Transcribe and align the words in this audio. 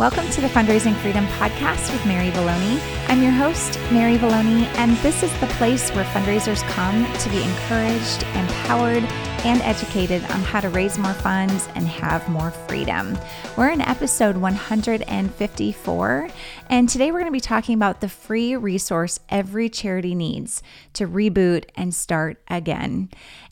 Welcome 0.00 0.30
to 0.30 0.40
the 0.40 0.48
Fundraising 0.48 0.96
Freedom 1.02 1.26
Podcast 1.26 1.92
with 1.92 2.06
Mary 2.06 2.30
Vallone. 2.30 2.80
I'm 3.10 3.22
your 3.22 3.32
host, 3.32 3.78
Mary 3.92 4.16
Vallone, 4.16 4.64
and 4.78 4.96
this 5.02 5.22
is 5.22 5.30
the 5.40 5.46
place 5.58 5.90
where 5.90 6.06
fundraisers 6.06 6.62
come 6.70 7.04
to 7.18 7.28
be 7.28 7.42
encouraged, 7.42 8.22
empowered, 8.34 9.04
and 9.44 9.60
educated 9.60 10.24
on 10.30 10.40
how 10.40 10.60
to 10.60 10.70
raise 10.70 10.96
more 10.96 11.12
funds 11.12 11.68
and 11.74 11.86
have 11.86 12.26
more 12.30 12.50
freedom. 12.50 13.18
We're 13.58 13.68
in 13.68 13.82
episode 13.82 14.38
154, 14.38 16.28
and 16.70 16.88
today 16.88 17.12
we're 17.12 17.18
going 17.18 17.30
to 17.30 17.36
be 17.36 17.40
talking 17.40 17.74
about 17.74 18.00
the 18.00 18.08
free 18.08 18.56
resource 18.56 19.20
every 19.28 19.68
charity 19.68 20.14
needs 20.14 20.62
to 20.94 21.06
reboot 21.06 21.66
and 21.74 21.94
start 21.94 22.42
again. 22.48 23.10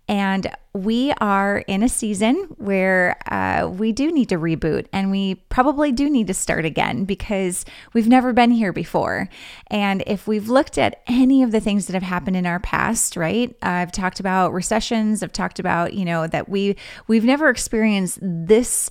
And 0.09 0.51
we 0.85 1.13
are 1.21 1.59
in 1.67 1.83
a 1.83 1.89
season 1.89 2.37
where 2.57 3.17
uh, 3.31 3.69
we 3.69 3.93
do 3.93 4.13
need 4.13 4.29
to 4.29 4.37
reboot 4.37 4.87
and 4.93 5.11
we 5.11 5.35
probably 5.49 5.91
do 5.91 6.09
need 6.09 6.29
to 6.29 6.35
start 6.35 6.65
again 6.65 7.05
because 7.05 7.65
we've 7.93 8.07
never 8.07 8.33
been 8.33 8.51
here 8.51 8.73
before. 8.73 9.29
And 9.69 10.05
if 10.07 10.29
we've 10.29 10.49
looked 10.49 10.79
at 10.79 11.03
any 11.07 11.43
of 11.43 11.51
the 11.51 11.61
things 11.61 11.87
that 11.87 11.95
have 11.95 12.03
happened 12.03 12.37
in 12.37 12.47
our 12.47 12.61
past, 12.61 13.17
right? 13.17 13.55
I've 13.61 13.93
talked 13.93 14.21
about 14.21 14.53
recessions, 14.53 15.23
I've 15.23 15.33
talked 15.33 15.59
about, 15.59 15.95
you 15.95 16.05
know, 16.05 16.27
that 16.27 16.49
we 16.49 16.77
we've 17.09 17.25
never 17.25 17.49
experienced 17.49 18.19
this 18.23 18.91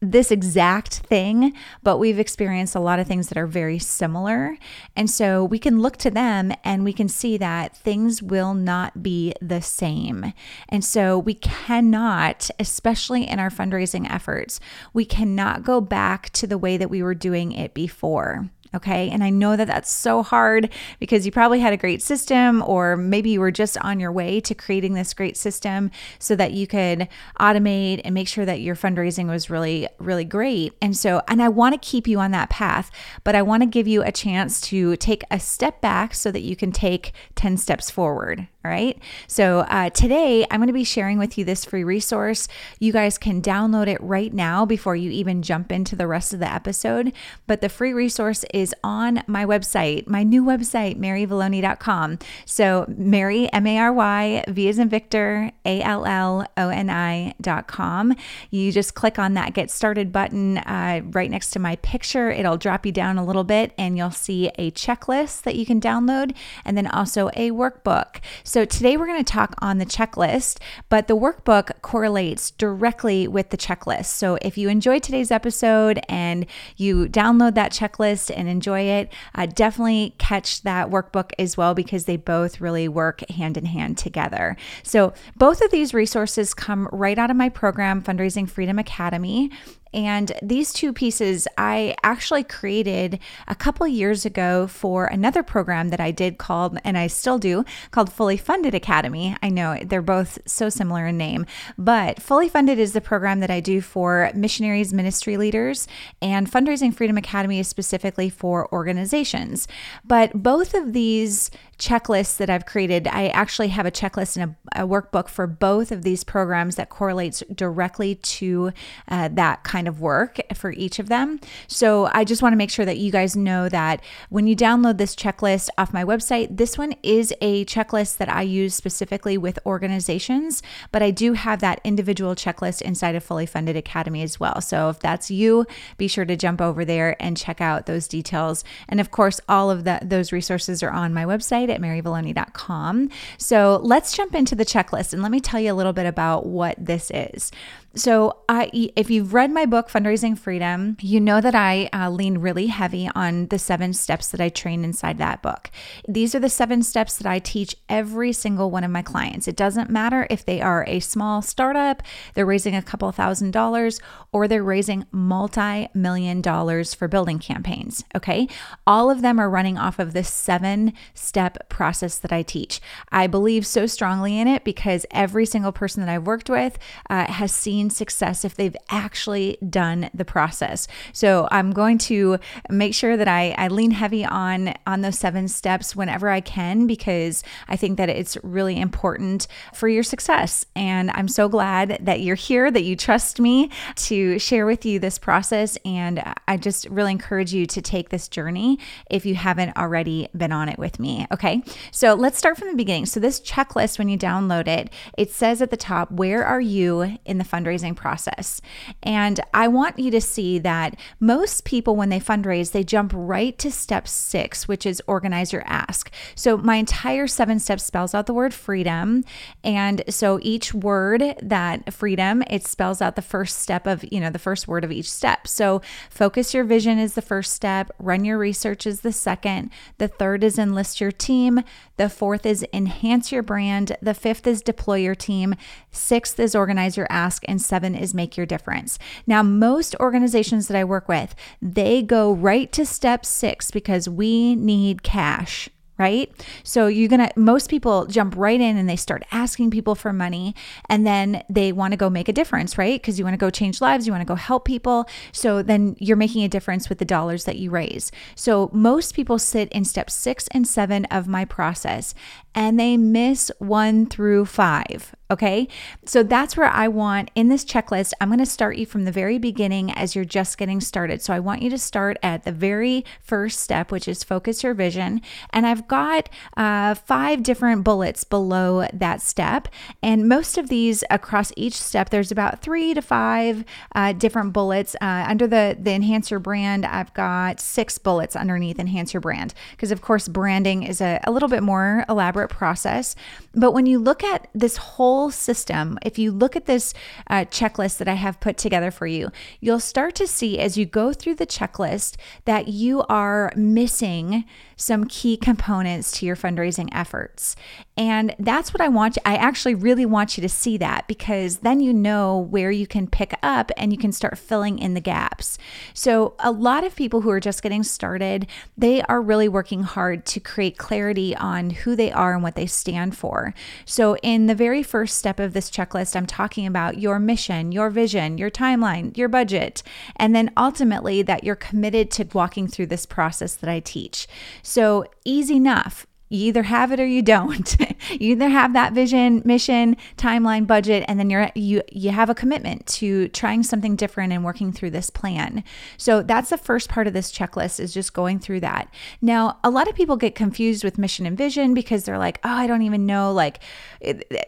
this 0.00 0.30
exact 0.30 0.94
thing, 0.94 1.52
but 1.82 1.98
we've 1.98 2.18
experienced 2.18 2.74
a 2.74 2.80
lot 2.80 3.00
of 3.00 3.06
things 3.06 3.28
that 3.28 3.38
are 3.38 3.46
very 3.46 3.78
similar. 3.78 4.56
And 4.94 5.10
so 5.10 5.44
we 5.44 5.58
can 5.58 5.80
look 5.80 5.96
to 5.98 6.10
them 6.10 6.52
and 6.64 6.84
we 6.84 6.92
can 6.92 7.08
see 7.08 7.36
that 7.38 7.76
things 7.76 8.22
will 8.22 8.54
not 8.54 9.02
be 9.02 9.34
the 9.40 9.60
same. 9.60 10.32
And 10.68 10.84
so 10.84 11.18
we 11.18 11.34
cannot, 11.34 12.48
especially 12.58 13.28
in 13.28 13.38
our 13.40 13.50
fundraising 13.50 14.08
efforts, 14.10 14.60
we 14.92 15.04
cannot 15.04 15.64
go 15.64 15.80
back 15.80 16.30
to 16.30 16.46
the 16.46 16.58
way 16.58 16.76
that 16.76 16.90
we 16.90 17.02
were 17.02 17.14
doing 17.14 17.52
it 17.52 17.74
before. 17.74 18.50
Okay. 18.74 19.08
And 19.10 19.24
I 19.24 19.30
know 19.30 19.56
that 19.56 19.66
that's 19.66 19.90
so 19.90 20.22
hard 20.22 20.70
because 21.00 21.24
you 21.24 21.32
probably 21.32 21.60
had 21.60 21.72
a 21.72 21.76
great 21.76 22.02
system, 22.02 22.62
or 22.66 22.96
maybe 22.96 23.30
you 23.30 23.40
were 23.40 23.50
just 23.50 23.78
on 23.78 23.98
your 23.98 24.12
way 24.12 24.40
to 24.40 24.54
creating 24.54 24.94
this 24.94 25.14
great 25.14 25.36
system 25.36 25.90
so 26.18 26.36
that 26.36 26.52
you 26.52 26.66
could 26.66 27.08
automate 27.40 28.00
and 28.04 28.14
make 28.14 28.28
sure 28.28 28.44
that 28.44 28.60
your 28.60 28.76
fundraising 28.76 29.28
was 29.28 29.50
really, 29.50 29.88
really 29.98 30.24
great. 30.24 30.74
And 30.82 30.96
so, 30.96 31.22
and 31.28 31.42
I 31.42 31.48
want 31.48 31.80
to 31.80 31.88
keep 31.88 32.06
you 32.06 32.20
on 32.20 32.30
that 32.32 32.50
path, 32.50 32.90
but 33.24 33.34
I 33.34 33.42
want 33.42 33.62
to 33.62 33.68
give 33.68 33.88
you 33.88 34.02
a 34.02 34.12
chance 34.12 34.60
to 34.62 34.96
take 34.96 35.22
a 35.30 35.40
step 35.40 35.80
back 35.80 36.14
so 36.14 36.30
that 36.30 36.42
you 36.42 36.56
can 36.56 36.72
take 36.72 37.12
10 37.36 37.56
steps 37.56 37.90
forward. 37.90 38.48
All 38.64 38.72
right. 38.72 38.98
So 39.28 39.60
uh, 39.60 39.90
today 39.90 40.44
I'm 40.50 40.58
going 40.58 40.66
to 40.66 40.72
be 40.72 40.82
sharing 40.82 41.16
with 41.16 41.38
you 41.38 41.44
this 41.44 41.64
free 41.64 41.84
resource. 41.84 42.48
You 42.80 42.92
guys 42.92 43.16
can 43.16 43.40
download 43.40 43.86
it 43.86 44.00
right 44.00 44.34
now 44.34 44.66
before 44.66 44.96
you 44.96 45.12
even 45.12 45.42
jump 45.42 45.70
into 45.70 45.94
the 45.94 46.08
rest 46.08 46.32
of 46.32 46.40
the 46.40 46.52
episode. 46.52 47.12
But 47.46 47.60
the 47.60 47.68
free 47.68 47.92
resource 47.92 48.44
is 48.52 48.74
on 48.82 49.22
my 49.28 49.46
website, 49.46 50.08
my 50.08 50.24
new 50.24 50.42
website, 50.42 50.98
maryvallone.com. 50.98 52.18
So 52.46 52.84
Mary, 52.88 53.50
M 53.52 53.64
A 53.64 53.78
R 53.78 53.92
Y, 53.92 54.44
V 54.48 54.68
as 54.68 54.80
in 54.80 54.88
Victor, 54.88 55.52
A 55.64 55.80
L 55.80 56.04
L 56.04 56.44
O 56.56 56.68
N 56.68 56.90
I.com. 56.90 58.16
You 58.50 58.72
just 58.72 58.96
click 58.96 59.20
on 59.20 59.34
that 59.34 59.54
get 59.54 59.70
started 59.70 60.10
button 60.10 60.58
uh, 60.58 61.02
right 61.12 61.30
next 61.30 61.50
to 61.50 61.60
my 61.60 61.76
picture. 61.76 62.32
It'll 62.32 62.56
drop 62.56 62.84
you 62.84 62.90
down 62.90 63.18
a 63.18 63.24
little 63.24 63.44
bit 63.44 63.72
and 63.78 63.96
you'll 63.96 64.10
see 64.10 64.48
a 64.58 64.72
checklist 64.72 65.42
that 65.42 65.54
you 65.54 65.64
can 65.64 65.80
download 65.80 66.34
and 66.64 66.76
then 66.76 66.88
also 66.88 67.28
a 67.36 67.52
workbook. 67.52 68.16
So 68.48 68.64
today 68.64 68.96
we're 68.96 69.04
going 69.04 69.22
to 69.22 69.30
talk 69.30 69.54
on 69.58 69.76
the 69.76 69.84
checklist, 69.84 70.58
but 70.88 71.06
the 71.06 71.14
workbook 71.14 71.82
correlates 71.82 72.50
directly 72.50 73.28
with 73.28 73.50
the 73.50 73.58
checklist. 73.58 74.06
So 74.06 74.38
if 74.40 74.56
you 74.56 74.70
enjoyed 74.70 75.02
today's 75.02 75.30
episode 75.30 76.00
and 76.08 76.46
you 76.78 77.08
download 77.10 77.56
that 77.56 77.72
checklist 77.72 78.30
and 78.34 78.48
enjoy 78.48 78.80
it, 78.80 79.12
uh, 79.34 79.44
definitely 79.44 80.14
catch 80.16 80.62
that 80.62 80.88
workbook 80.88 81.32
as 81.38 81.58
well 81.58 81.74
because 81.74 82.06
they 82.06 82.16
both 82.16 82.58
really 82.58 82.88
work 82.88 83.20
hand 83.28 83.58
in 83.58 83.66
hand 83.66 83.98
together. 83.98 84.56
So 84.82 85.12
both 85.36 85.60
of 85.60 85.70
these 85.70 85.92
resources 85.92 86.54
come 86.54 86.88
right 86.90 87.18
out 87.18 87.30
of 87.30 87.36
my 87.36 87.50
program, 87.50 88.02
Fundraising 88.02 88.48
Freedom 88.48 88.78
Academy. 88.78 89.50
And 89.92 90.32
these 90.42 90.72
two 90.72 90.92
pieces 90.92 91.48
I 91.56 91.94
actually 92.02 92.44
created 92.44 93.18
a 93.46 93.54
couple 93.54 93.86
years 93.86 94.24
ago 94.24 94.66
for 94.66 95.06
another 95.06 95.42
program 95.42 95.88
that 95.88 96.00
I 96.00 96.10
did 96.10 96.38
called, 96.38 96.78
and 96.84 96.98
I 96.98 97.06
still 97.06 97.38
do, 97.38 97.64
called 97.90 98.12
Fully 98.12 98.36
Funded 98.36 98.74
Academy. 98.74 99.36
I 99.42 99.48
know 99.48 99.78
they're 99.84 100.02
both 100.02 100.38
so 100.46 100.68
similar 100.68 101.06
in 101.06 101.18
name, 101.18 101.46
but 101.76 102.20
Fully 102.22 102.48
Funded 102.48 102.78
is 102.78 102.92
the 102.92 103.00
program 103.00 103.40
that 103.40 103.50
I 103.50 103.60
do 103.60 103.80
for 103.80 104.30
missionaries, 104.34 104.92
ministry 104.92 105.36
leaders, 105.36 105.88
and 106.22 106.50
Fundraising 106.50 106.94
Freedom 106.94 107.16
Academy 107.16 107.58
is 107.58 107.68
specifically 107.68 108.30
for 108.30 108.72
organizations. 108.72 109.68
But 110.04 110.42
both 110.42 110.74
of 110.74 110.92
these 110.92 111.50
checklists 111.78 112.36
that 112.38 112.50
I've 112.50 112.66
created. 112.66 113.06
I 113.06 113.28
actually 113.28 113.68
have 113.68 113.86
a 113.86 113.90
checklist 113.90 114.36
and 114.36 114.56
a, 114.74 114.82
a 114.82 114.86
workbook 114.86 115.28
for 115.28 115.46
both 115.46 115.92
of 115.92 116.02
these 116.02 116.24
programs 116.24 116.74
that 116.74 116.90
correlates 116.90 117.42
directly 117.54 118.16
to 118.16 118.72
uh, 119.06 119.28
that 119.28 119.62
kind 119.62 119.77
of 119.86 120.00
work 120.00 120.38
for 120.54 120.72
each 120.72 120.98
of 120.98 121.08
them. 121.08 121.38
So 121.66 122.10
I 122.12 122.24
just 122.24 122.42
want 122.42 122.52
to 122.52 122.56
make 122.56 122.70
sure 122.70 122.84
that 122.84 122.98
you 122.98 123.12
guys 123.12 123.36
know 123.36 123.68
that 123.68 124.00
when 124.30 124.46
you 124.46 124.56
download 124.56 124.98
this 124.98 125.14
checklist 125.14 125.68
off 125.78 125.92
my 125.92 126.04
website, 126.04 126.56
this 126.56 126.76
one 126.76 126.94
is 127.02 127.32
a 127.40 127.64
checklist 127.66 128.16
that 128.16 128.28
I 128.28 128.42
use 128.42 128.74
specifically 128.74 129.38
with 129.38 129.58
organizations, 129.66 130.62
but 130.90 131.02
I 131.02 131.10
do 131.10 131.34
have 131.34 131.60
that 131.60 131.80
individual 131.84 132.34
checklist 132.34 132.82
inside 132.82 133.14
of 133.14 133.22
Fully 133.22 133.46
Funded 133.46 133.76
Academy 133.76 134.22
as 134.22 134.40
well. 134.40 134.60
So 134.60 134.88
if 134.88 134.98
that's 134.98 135.30
you, 135.30 135.66
be 135.96 136.08
sure 136.08 136.24
to 136.24 136.36
jump 136.36 136.60
over 136.60 136.84
there 136.84 137.16
and 137.20 137.36
check 137.36 137.60
out 137.60 137.86
those 137.86 138.08
details. 138.08 138.64
And 138.88 139.00
of 139.00 139.10
course, 139.10 139.40
all 139.48 139.70
of 139.70 139.84
that 139.84 140.08
those 140.08 140.32
resources 140.32 140.82
are 140.82 140.90
on 140.90 141.12
my 141.12 141.24
website 141.24 141.68
at 141.68 141.80
maryvallone.com. 141.80 143.10
So 143.36 143.80
let's 143.82 144.16
jump 144.16 144.34
into 144.34 144.54
the 144.54 144.64
checklist 144.64 145.12
and 145.12 145.22
let 145.22 145.30
me 145.30 145.40
tell 145.40 145.60
you 145.60 145.72
a 145.72 145.74
little 145.74 145.92
bit 145.92 146.06
about 146.06 146.46
what 146.46 146.76
this 146.78 147.10
is. 147.12 147.50
So, 147.98 148.38
I, 148.48 148.70
if 148.94 149.10
you've 149.10 149.34
read 149.34 149.50
my 149.50 149.66
book, 149.66 149.88
Fundraising 149.88 150.38
Freedom, 150.38 150.96
you 151.00 151.20
know 151.20 151.40
that 151.40 151.56
I 151.56 151.90
uh, 151.92 152.08
lean 152.08 152.38
really 152.38 152.68
heavy 152.68 153.10
on 153.12 153.48
the 153.48 153.58
seven 153.58 153.92
steps 153.92 154.28
that 154.28 154.40
I 154.40 154.50
train 154.50 154.84
inside 154.84 155.18
that 155.18 155.42
book. 155.42 155.68
These 156.08 156.32
are 156.36 156.38
the 156.38 156.48
seven 156.48 156.84
steps 156.84 157.16
that 157.16 157.26
I 157.26 157.40
teach 157.40 157.74
every 157.88 158.32
single 158.32 158.70
one 158.70 158.84
of 158.84 158.92
my 158.92 159.02
clients. 159.02 159.48
It 159.48 159.56
doesn't 159.56 159.90
matter 159.90 160.28
if 160.30 160.44
they 160.44 160.60
are 160.60 160.84
a 160.86 161.00
small 161.00 161.42
startup, 161.42 162.04
they're 162.34 162.46
raising 162.46 162.76
a 162.76 162.82
couple 162.82 163.10
thousand 163.10 163.50
dollars, 163.50 164.00
or 164.30 164.46
they're 164.46 164.62
raising 164.62 165.04
multi 165.10 165.88
million 165.92 166.40
dollars 166.40 166.94
for 166.94 167.08
building 167.08 167.40
campaigns. 167.40 168.04
Okay. 168.14 168.46
All 168.86 169.10
of 169.10 169.22
them 169.22 169.40
are 169.40 169.50
running 169.50 169.76
off 169.76 169.98
of 169.98 170.12
this 170.12 170.32
seven 170.32 170.92
step 171.14 171.68
process 171.68 172.16
that 172.18 172.32
I 172.32 172.42
teach. 172.42 172.80
I 173.10 173.26
believe 173.26 173.66
so 173.66 173.86
strongly 173.86 174.38
in 174.38 174.46
it 174.46 174.62
because 174.62 175.04
every 175.10 175.46
single 175.46 175.72
person 175.72 176.00
that 176.04 176.10
I've 176.10 176.26
worked 176.26 176.48
with 176.48 176.78
uh, 177.10 177.26
has 177.32 177.50
seen 177.50 177.87
success 177.90 178.44
if 178.44 178.54
they've 178.54 178.76
actually 178.90 179.58
done 179.68 180.10
the 180.14 180.24
process. 180.24 180.88
So 181.12 181.48
I'm 181.50 181.72
going 181.72 181.98
to 181.98 182.38
make 182.70 182.94
sure 182.94 183.16
that 183.16 183.28
I, 183.28 183.54
I 183.58 183.68
lean 183.68 183.92
heavy 183.92 184.24
on 184.24 184.74
on 184.86 185.00
those 185.02 185.18
seven 185.18 185.48
steps 185.48 185.94
whenever 185.94 186.28
I 186.28 186.40
can 186.40 186.86
because 186.86 187.42
I 187.68 187.76
think 187.76 187.98
that 187.98 188.08
it's 188.08 188.36
really 188.42 188.78
important 188.80 189.46
for 189.74 189.88
your 189.88 190.02
success. 190.02 190.66
And 190.74 191.10
I'm 191.12 191.28
so 191.28 191.48
glad 191.48 191.98
that 192.00 192.20
you're 192.20 192.36
here, 192.36 192.70
that 192.70 192.84
you 192.84 192.96
trust 192.96 193.40
me 193.40 193.70
to 193.96 194.38
share 194.38 194.66
with 194.66 194.84
you 194.84 194.98
this 194.98 195.18
process. 195.18 195.78
And 195.84 196.22
I 196.46 196.56
just 196.56 196.86
really 196.86 197.12
encourage 197.12 197.52
you 197.52 197.66
to 197.66 197.82
take 197.82 198.08
this 198.08 198.28
journey 198.28 198.78
if 199.10 199.24
you 199.26 199.34
haven't 199.34 199.76
already 199.76 200.28
been 200.36 200.52
on 200.52 200.68
it 200.68 200.78
with 200.78 200.98
me. 200.98 201.26
Okay. 201.32 201.62
So 201.90 202.14
let's 202.14 202.38
start 202.38 202.58
from 202.58 202.68
the 202.68 202.76
beginning. 202.76 203.06
So 203.06 203.20
this 203.20 203.40
checklist, 203.40 203.98
when 203.98 204.08
you 204.08 204.18
download 204.18 204.66
it, 204.66 204.90
it 205.16 205.30
says 205.30 205.62
at 205.62 205.70
the 205.70 205.76
top, 205.76 206.10
where 206.10 206.44
are 206.44 206.60
you 206.60 207.18
in 207.24 207.38
the 207.38 207.44
fundraising? 207.44 207.67
Fundraising 207.68 207.96
process. 207.96 208.60
And 209.02 209.40
I 209.54 209.68
want 209.68 209.98
you 209.98 210.10
to 210.10 210.20
see 210.20 210.58
that 210.60 210.98
most 211.20 211.64
people, 211.64 211.96
when 211.96 212.08
they 212.08 212.20
fundraise, 212.20 212.72
they 212.72 212.84
jump 212.84 213.12
right 213.14 213.56
to 213.58 213.70
step 213.70 214.08
six, 214.08 214.66
which 214.68 214.86
is 214.86 215.02
organize 215.06 215.52
your 215.52 215.62
ask. 215.66 216.10
So 216.34 216.56
my 216.56 216.76
entire 216.76 217.26
seven 217.26 217.58
steps 217.58 217.84
spells 217.84 218.14
out 218.14 218.26
the 218.26 218.34
word 218.34 218.54
freedom. 218.54 219.24
And 219.62 220.02
so 220.08 220.38
each 220.42 220.74
word 220.74 221.22
that 221.42 221.92
freedom, 221.92 222.42
it 222.48 222.66
spells 222.66 223.00
out 223.00 223.16
the 223.16 223.22
first 223.22 223.58
step 223.58 223.86
of, 223.86 224.04
you 224.10 224.20
know, 224.20 224.30
the 224.30 224.38
first 224.38 224.68
word 224.68 224.84
of 224.84 224.92
each 224.92 225.10
step. 225.10 225.46
So 225.46 225.82
focus 226.10 226.54
your 226.54 226.64
vision 226.64 226.98
is 226.98 227.14
the 227.14 227.22
first 227.22 227.52
step, 227.52 227.90
run 227.98 228.24
your 228.24 228.38
research 228.38 228.86
is 228.86 229.00
the 229.00 229.12
second, 229.12 229.70
the 229.98 230.08
third 230.08 230.44
is 230.44 230.58
enlist 230.58 231.00
your 231.00 231.12
team, 231.12 231.62
the 231.96 232.08
fourth 232.08 232.46
is 232.46 232.64
enhance 232.72 233.32
your 233.32 233.42
brand, 233.42 233.96
the 234.00 234.14
fifth 234.14 234.46
is 234.46 234.62
deploy 234.62 234.96
your 234.96 235.14
team, 235.14 235.54
sixth 235.90 236.38
is 236.38 236.54
organize 236.54 236.96
your 236.96 237.06
ask, 237.10 237.42
and 237.46 237.57
seven 237.58 237.94
is 237.94 238.14
make 238.14 238.36
your 238.36 238.46
difference. 238.46 238.98
Now, 239.26 239.42
most 239.42 239.94
organizations 240.00 240.68
that 240.68 240.76
I 240.76 240.84
work 240.84 241.08
with, 241.08 241.34
they 241.60 242.02
go 242.02 242.32
right 242.32 242.70
to 242.72 242.84
step 242.86 243.24
six 243.24 243.70
because 243.70 244.08
we 244.08 244.54
need 244.54 245.02
cash 245.02 245.68
right? 245.98 246.30
So 246.62 246.86
you're 246.86 247.08
going 247.08 247.28
to, 247.28 247.38
most 247.38 247.68
people 247.68 248.06
jump 248.06 248.36
right 248.36 248.60
in 248.60 248.76
and 248.76 248.88
they 248.88 248.96
start 248.96 249.24
asking 249.32 249.72
people 249.72 249.96
for 249.96 250.12
money 250.12 250.54
and 250.88 251.06
then 251.06 251.42
they 251.50 251.72
want 251.72 251.92
to 251.92 251.96
go 251.96 252.08
make 252.08 252.28
a 252.28 252.32
difference, 252.32 252.78
right? 252.78 253.00
Because 253.00 253.18
you 253.18 253.24
want 253.24 253.34
to 253.34 253.38
go 253.38 253.50
change 253.50 253.80
lives, 253.80 254.06
you 254.06 254.12
want 254.12 254.22
to 254.22 254.26
go 254.26 254.36
help 254.36 254.64
people. 254.64 255.08
So 255.32 255.60
then 255.60 255.96
you're 255.98 256.16
making 256.16 256.44
a 256.44 256.48
difference 256.48 256.88
with 256.88 256.98
the 256.98 257.04
dollars 257.04 257.44
that 257.44 257.56
you 257.56 257.70
raise. 257.70 258.12
So 258.36 258.70
most 258.72 259.14
people 259.14 259.38
sit 259.38 259.68
in 259.70 259.84
step 259.84 260.08
six 260.08 260.46
and 260.52 260.66
seven 260.66 261.04
of 261.06 261.26
my 261.26 261.44
process 261.44 262.14
and 262.54 262.78
they 262.78 262.96
miss 262.96 263.50
one 263.58 264.06
through 264.06 264.46
five. 264.46 265.14
Okay. 265.30 265.68
So 266.06 266.22
that's 266.22 266.56
where 266.56 266.68
I 266.70 266.88
want 266.88 267.30
in 267.34 267.48
this 267.48 267.62
checklist. 267.62 268.14
I'm 268.18 268.30
going 268.30 268.38
to 268.38 268.46
start 268.46 268.78
you 268.78 268.86
from 268.86 269.04
the 269.04 269.12
very 269.12 269.38
beginning 269.38 269.90
as 269.90 270.16
you're 270.16 270.24
just 270.24 270.56
getting 270.56 270.80
started. 270.80 271.20
So 271.20 271.34
I 271.34 271.38
want 271.38 271.60
you 271.60 271.68
to 271.68 271.76
start 271.76 272.16
at 272.22 272.44
the 272.44 272.52
very 272.52 273.04
first 273.20 273.60
step, 273.60 273.92
which 273.92 274.08
is 274.08 274.24
focus 274.24 274.62
your 274.62 274.72
vision. 274.72 275.20
And 275.50 275.66
I've 275.66 275.86
got 275.86 276.30
uh, 276.56 276.94
five 276.94 277.42
different 277.42 277.84
bullets 277.84 278.24
below 278.24 278.86
that 278.90 279.20
step. 279.20 279.68
And 280.02 280.30
most 280.30 280.56
of 280.56 280.70
these 280.70 281.04
across 281.10 281.52
each 281.58 281.74
step, 281.74 282.08
there's 282.08 282.32
about 282.32 282.62
three 282.62 282.94
to 282.94 283.02
five 283.02 283.66
uh, 283.94 284.14
different 284.14 284.54
bullets. 284.54 284.96
Uh, 284.98 285.26
under 285.28 285.46
the, 285.46 285.76
the 285.78 285.92
Enhance 285.92 286.30
Your 286.30 286.40
brand, 286.40 286.86
I've 286.86 287.12
got 287.12 287.60
six 287.60 287.98
bullets 287.98 288.34
underneath 288.34 288.78
Enhance 288.78 289.12
Your 289.12 289.20
brand. 289.20 289.52
Because, 289.72 289.90
of 289.90 290.00
course, 290.00 290.26
branding 290.26 290.84
is 290.84 291.02
a, 291.02 291.20
a 291.24 291.30
little 291.30 291.50
bit 291.50 291.62
more 291.62 292.06
elaborate 292.08 292.37
process. 292.46 293.16
But 293.58 293.72
when 293.72 293.86
you 293.86 293.98
look 293.98 294.22
at 294.22 294.46
this 294.54 294.76
whole 294.76 295.32
system, 295.32 295.98
if 296.02 296.16
you 296.16 296.30
look 296.30 296.54
at 296.54 296.66
this 296.66 296.94
uh, 297.26 297.44
checklist 297.46 297.98
that 297.98 298.06
I 298.06 298.14
have 298.14 298.38
put 298.38 298.56
together 298.56 298.92
for 298.92 299.06
you, 299.08 299.30
you'll 299.60 299.80
start 299.80 300.14
to 300.16 300.28
see 300.28 300.60
as 300.60 300.78
you 300.78 300.86
go 300.86 301.12
through 301.12 301.34
the 301.34 301.46
checklist 301.46 302.16
that 302.44 302.68
you 302.68 303.02
are 303.08 303.52
missing 303.56 304.44
some 304.76 305.06
key 305.06 305.36
components 305.36 306.12
to 306.12 306.24
your 306.24 306.36
fundraising 306.36 306.88
efforts. 306.92 307.56
And 307.96 308.36
that's 308.38 308.72
what 308.72 308.80
I 308.80 308.86
want. 308.86 309.16
You, 309.16 309.22
I 309.24 309.34
actually 309.34 309.74
really 309.74 310.06
want 310.06 310.38
you 310.38 310.42
to 310.42 310.48
see 310.48 310.76
that 310.76 311.08
because 311.08 311.58
then 311.58 311.80
you 311.80 311.92
know 311.92 312.38
where 312.38 312.70
you 312.70 312.86
can 312.86 313.08
pick 313.08 313.34
up 313.42 313.72
and 313.76 313.92
you 313.92 313.98
can 313.98 314.12
start 314.12 314.38
filling 314.38 314.78
in 314.78 314.94
the 314.94 315.00
gaps. 315.00 315.58
So, 315.94 316.34
a 316.38 316.52
lot 316.52 316.84
of 316.84 316.94
people 316.94 317.22
who 317.22 317.30
are 317.30 317.40
just 317.40 317.60
getting 317.60 317.82
started, 317.82 318.46
they 318.76 319.02
are 319.02 319.20
really 319.20 319.48
working 319.48 319.82
hard 319.82 320.24
to 320.26 320.38
create 320.38 320.78
clarity 320.78 321.34
on 321.34 321.70
who 321.70 321.96
they 321.96 322.12
are 322.12 322.34
and 322.34 322.44
what 322.44 322.54
they 322.54 322.66
stand 322.66 323.16
for. 323.16 323.47
So, 323.84 324.16
in 324.22 324.46
the 324.46 324.54
very 324.54 324.82
first 324.82 325.18
step 325.18 325.38
of 325.38 325.52
this 325.52 325.70
checklist, 325.70 326.16
I'm 326.16 326.26
talking 326.26 326.66
about 326.66 326.98
your 326.98 327.18
mission, 327.18 327.72
your 327.72 327.90
vision, 327.90 328.38
your 328.38 328.50
timeline, 328.50 329.16
your 329.16 329.28
budget, 329.28 329.82
and 330.16 330.34
then 330.34 330.50
ultimately 330.56 331.22
that 331.22 331.44
you're 331.44 331.56
committed 331.56 332.10
to 332.12 332.28
walking 332.32 332.66
through 332.66 332.86
this 332.86 333.06
process 333.06 333.54
that 333.54 333.70
I 333.70 333.80
teach. 333.80 334.26
So 334.62 335.04
easy 335.24 335.56
enough 335.56 336.06
you 336.28 336.46
either 336.46 336.64
have 336.64 336.92
it 336.92 337.00
or 337.00 337.06
you 337.06 337.22
don't. 337.22 337.76
you 338.10 338.32
either 338.32 338.48
have 338.48 338.72
that 338.74 338.92
vision, 338.92 339.42
mission, 339.44 339.96
timeline, 340.16 340.66
budget, 340.66 341.04
and 341.08 341.18
then 341.18 341.30
you're 341.30 341.50
you 341.54 341.82
you 341.90 342.10
have 342.10 342.28
a 342.30 342.34
commitment 342.34 342.86
to 342.86 343.28
trying 343.28 343.62
something 343.62 343.96
different 343.96 344.32
and 344.32 344.44
working 344.44 344.72
through 344.72 344.90
this 344.90 345.10
plan. 345.10 345.64
So 345.96 346.22
that's 346.22 346.50
the 346.50 346.58
first 346.58 346.88
part 346.88 347.06
of 347.06 347.12
this 347.12 347.32
checklist 347.32 347.80
is 347.80 347.94
just 347.94 348.12
going 348.12 348.38
through 348.38 348.60
that. 348.60 348.92
Now, 349.22 349.58
a 349.64 349.70
lot 349.70 349.88
of 349.88 349.94
people 349.94 350.16
get 350.16 350.34
confused 350.34 350.84
with 350.84 350.98
mission 350.98 351.26
and 351.26 351.36
vision 351.36 351.74
because 351.74 352.04
they're 352.04 352.18
like, 352.18 352.38
"Oh, 352.44 352.50
I 352.50 352.66
don't 352.66 352.82
even 352.82 353.06
know." 353.06 353.32
Like 353.32 353.60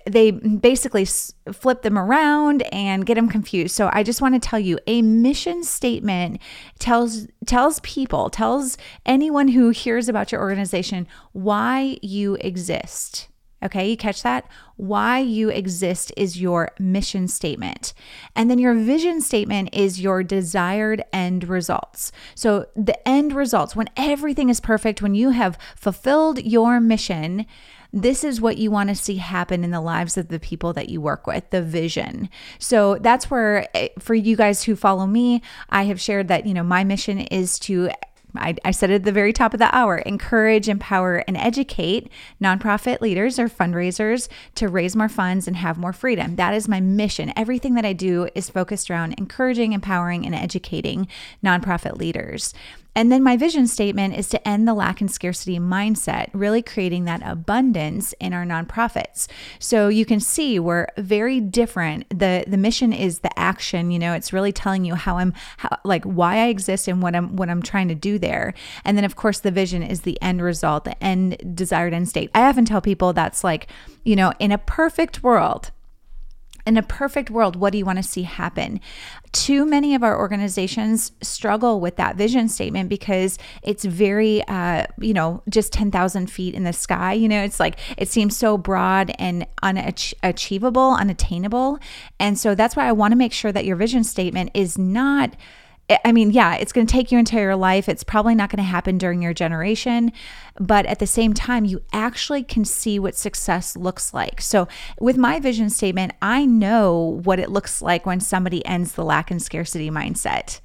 they 0.07 0.31
basically 0.31 1.07
flip 1.53 1.83
them 1.83 1.99
around 1.99 2.63
and 2.73 3.07
get 3.07 3.15
them 3.15 3.29
confused. 3.29 3.75
So 3.75 3.91
I 3.93 4.03
just 4.03 4.21
want 4.21 4.35
to 4.35 4.49
tell 4.49 4.59
you, 4.59 4.79
a 4.87 5.03
mission 5.03 5.65
statement 5.65 6.41
tells 6.79 7.27
tells 7.47 7.81
people, 7.81 8.31
tells 8.31 8.77
anyone 9.07 9.49
who 9.49 9.71
hears 9.71 10.09
about 10.09 10.33
your 10.33 10.41
organization 10.41 11.07
why 11.33 11.99
you 12.03 12.37
exist. 12.41 13.29
Okay, 13.63 13.91
you 13.91 13.97
catch 13.97 14.23
that? 14.23 14.49
Why 14.77 15.19
you 15.19 15.51
exist 15.51 16.13
is 16.17 16.41
your 16.41 16.71
mission 16.79 17.29
statement. 17.29 17.93
And 18.35 18.51
then 18.51 18.59
your 18.59 18.75
vision 18.75 19.21
statement 19.21 19.69
is 19.75 20.01
your 20.01 20.23
desired 20.23 21.03
end 21.13 21.47
results. 21.47 22.11
So, 22.35 22.67
the 22.75 23.07
end 23.07 23.35
results, 23.35 23.77
when 23.77 23.91
everything 23.99 24.49
is 24.49 24.61
perfect, 24.61 25.03
when 25.03 25.15
you 25.15 25.31
have 25.31 25.59
fulfilled 25.77 26.43
your 26.43 26.81
mission, 26.81 27.45
this 27.93 28.25
is 28.25 28.41
what 28.41 28.59
you 28.59 28.71
want 28.71 28.89
to 28.89 28.95
see 28.95 29.17
happen 29.17 29.65
in 29.65 29.71
the 29.71 29.81
lives 29.81 30.17
of 30.17 30.29
the 30.29 30.41
people 30.41 30.73
that 30.75 30.89
you 30.89 31.01
work 31.01 31.27
with, 31.27 31.51
the 31.51 31.63
vision. 31.63 32.29
So 32.59 32.97
that's 32.97 33.31
where, 33.31 33.69
eh, 33.75 33.89
for 33.99 34.15
you 34.15 34.37
guys 34.37 34.65
who 34.65 34.77
follow 34.77 35.07
me, 35.07 35.43
I 35.69 35.85
have 35.85 36.01
shared 36.01 36.29
that, 36.29 36.47
you 36.47 36.55
know, 36.55 36.63
my 36.63 36.85
mission 36.85 37.19
is 37.19 37.59
to 37.61 37.91
I, 38.37 38.55
I, 38.65 38.71
said 38.71 38.91
at 38.91 39.05
the 39.05 39.13
very 39.13 39.33
top 39.33 39.55
of 39.55 39.59
the 39.59 39.75
hour 39.75 39.99
encourage, 39.99 40.69
empower, 40.69 41.25
and 41.27 41.37
educate 41.37 42.11
nonprofit 42.41 43.01
leaders 43.01 43.39
or 43.39 43.49
fundraisers 43.49 44.29
to 44.57 44.69
raise 44.69 44.95
more 44.95 45.09
funds 45.09 45.49
and 45.49 45.57
have 45.57 45.79
more 45.79 45.93
freedom. 45.93 46.37
That 46.37 46.55
is 46.55 46.69
my 46.69 46.81
mission. 46.81 47.33
Everything 47.37 47.75
that 47.75 47.85
I 47.85 47.93
do 47.93 48.29
is 48.35 48.49
focused 48.49 48.91
around 48.91 49.15
encouraging, 49.19 49.73
empowering, 49.73 50.25
and 50.27 50.35
educating 50.35 51.09
nonprofit 51.43 51.99
leaders. 51.99 52.55
And 52.95 53.11
then 53.11 53.23
my 53.23 53.37
vision 53.37 53.67
statement 53.67 54.17
is 54.17 54.29
to 54.31 54.49
end 54.49 54.67
the 54.67 54.75
lack 54.75 55.01
and 55.01 55.11
scarcity 55.11 55.59
mindset, 55.59 56.29
really 56.33 56.63
creating 56.63 57.05
that 57.05 57.23
abundance 57.25 58.13
in 58.21 58.33
our 58.33 58.45
nonprofits. 58.45 59.29
So 59.59 59.89
you 59.89 60.05
can 60.05 60.21
see 60.21 60.59
we're 60.59 60.89
very 60.99 61.41
different. 61.41 62.07
The 62.11 62.45
the 62.47 62.57
mission 62.57 62.93
is 62.93 63.21
the 63.21 63.39
action, 63.39 63.91
you 63.91 63.99
know, 63.99 64.15
it's 64.15 64.33
really 64.33 64.53
telling 64.53 64.85
you 64.85 64.95
how 64.95 65.19
I'm 65.19 65.33
how, 65.59 65.79
like 65.85 66.05
why 66.05 66.39
I 66.39 66.47
exist 66.47 66.89
and 66.89 67.03
what 67.03 67.15
I'm 67.15 67.37
what 67.37 67.49
I'm 67.49 67.63
trying 67.63 67.89
to 67.89 67.95
do 67.95 68.19
there. 68.19 68.55
And 68.85 68.97
then 68.97 69.05
of 69.05 69.17
course 69.17 69.41
the 69.41 69.51
vision 69.51 69.83
is 69.83 70.03
the 70.03 70.21
end 70.21 70.43
result, 70.43 70.85
the 70.85 71.03
end 71.03 71.55
desired 71.55 71.95
end 71.95 72.09
state. 72.09 72.31
I 72.35 72.43
often 72.43 72.65
tell 72.65 72.81
people 72.81 73.13
that's 73.13 73.45
like, 73.45 73.69
you 74.05 74.17
know, 74.17 74.33
in 74.39 74.53
a 74.53 74.59
perfect 74.59 75.23
world, 75.23 75.71
in 76.71 76.77
a 76.77 76.83
perfect 76.85 77.31
world, 77.31 77.57
what 77.57 77.73
do 77.73 77.79
you 77.79 77.85
want 77.85 77.99
to 77.99 78.03
see 78.03 78.23
happen? 78.23 78.81
Too 79.33 79.67
many 79.67 79.97
of 79.97 80.05
our 80.05 80.17
organizations 80.17 81.11
struggle 81.21 81.81
with 81.81 81.97
that 81.97 82.15
vision 82.15 82.49
statement 82.49 82.89
because 82.89 83.39
it's 83.65 83.85
very, 83.85 84.45
uh, 84.47 84.87
you 85.01 85.13
know, 85.13 85.43
just 85.49 85.73
10,000 85.73 86.31
feet 86.31 86.55
in 86.55 86.63
the 86.63 86.73
sky. 86.73 87.13
You 87.13 87.29
know, 87.29 87.43
it's 87.43 87.59
like 87.59 87.77
it 87.99 88.09
seems 88.09 88.37
so 88.37 88.57
broad 88.57 89.11
and 89.19 89.49
unachievable, 89.65 90.95
unattainable. 90.95 91.81
And 92.21 92.39
so 92.39 92.55
that's 92.55 92.77
why 92.77 92.87
I 92.87 92.93
want 92.93 93.11
to 93.11 93.17
make 93.17 93.33
sure 93.33 93.51
that 93.51 93.65
your 93.65 93.75
vision 93.75 94.05
statement 94.05 94.53
is 94.55 94.79
not 94.79 95.35
I 96.05 96.13
mean, 96.13 96.31
yeah, 96.31 96.55
it's 96.55 96.73
going 96.73 96.87
to 96.87 96.93
take 96.93 97.11
your 97.11 97.19
entire 97.19 97.57
life. 97.57 97.89
It's 97.89 98.05
probably 98.05 98.35
not 98.35 98.51
going 98.51 98.59
to 98.59 98.71
happen 98.71 98.99
during 98.99 99.23
your 99.23 99.35
generation. 99.35 100.13
But 100.59 100.87
at 100.87 100.99
the 100.99 101.07
same 101.07 101.35
time, 101.35 101.65
you 101.65 101.83
actually 101.93 102.45
can 102.45 102.65
see 102.65 102.99
what 102.99 103.17
success 103.17 103.77
looks 103.77 104.15
like. 104.15 104.41
So, 104.41 104.69
with 105.01 105.17
my 105.17 105.41
vision 105.41 105.71
statement, 105.71 106.13
I 106.23 106.47
know 106.47 107.21
what 107.25 107.41
it 107.41 107.51
looks 107.51 107.83
like 107.83 108.07
when 108.07 108.21
somebody 108.21 108.65
ends 108.67 108.93
the 108.93 109.05
lack 109.05 109.31
and 109.31 109.43
scarcity 109.43 109.91
mindset. 109.91 110.61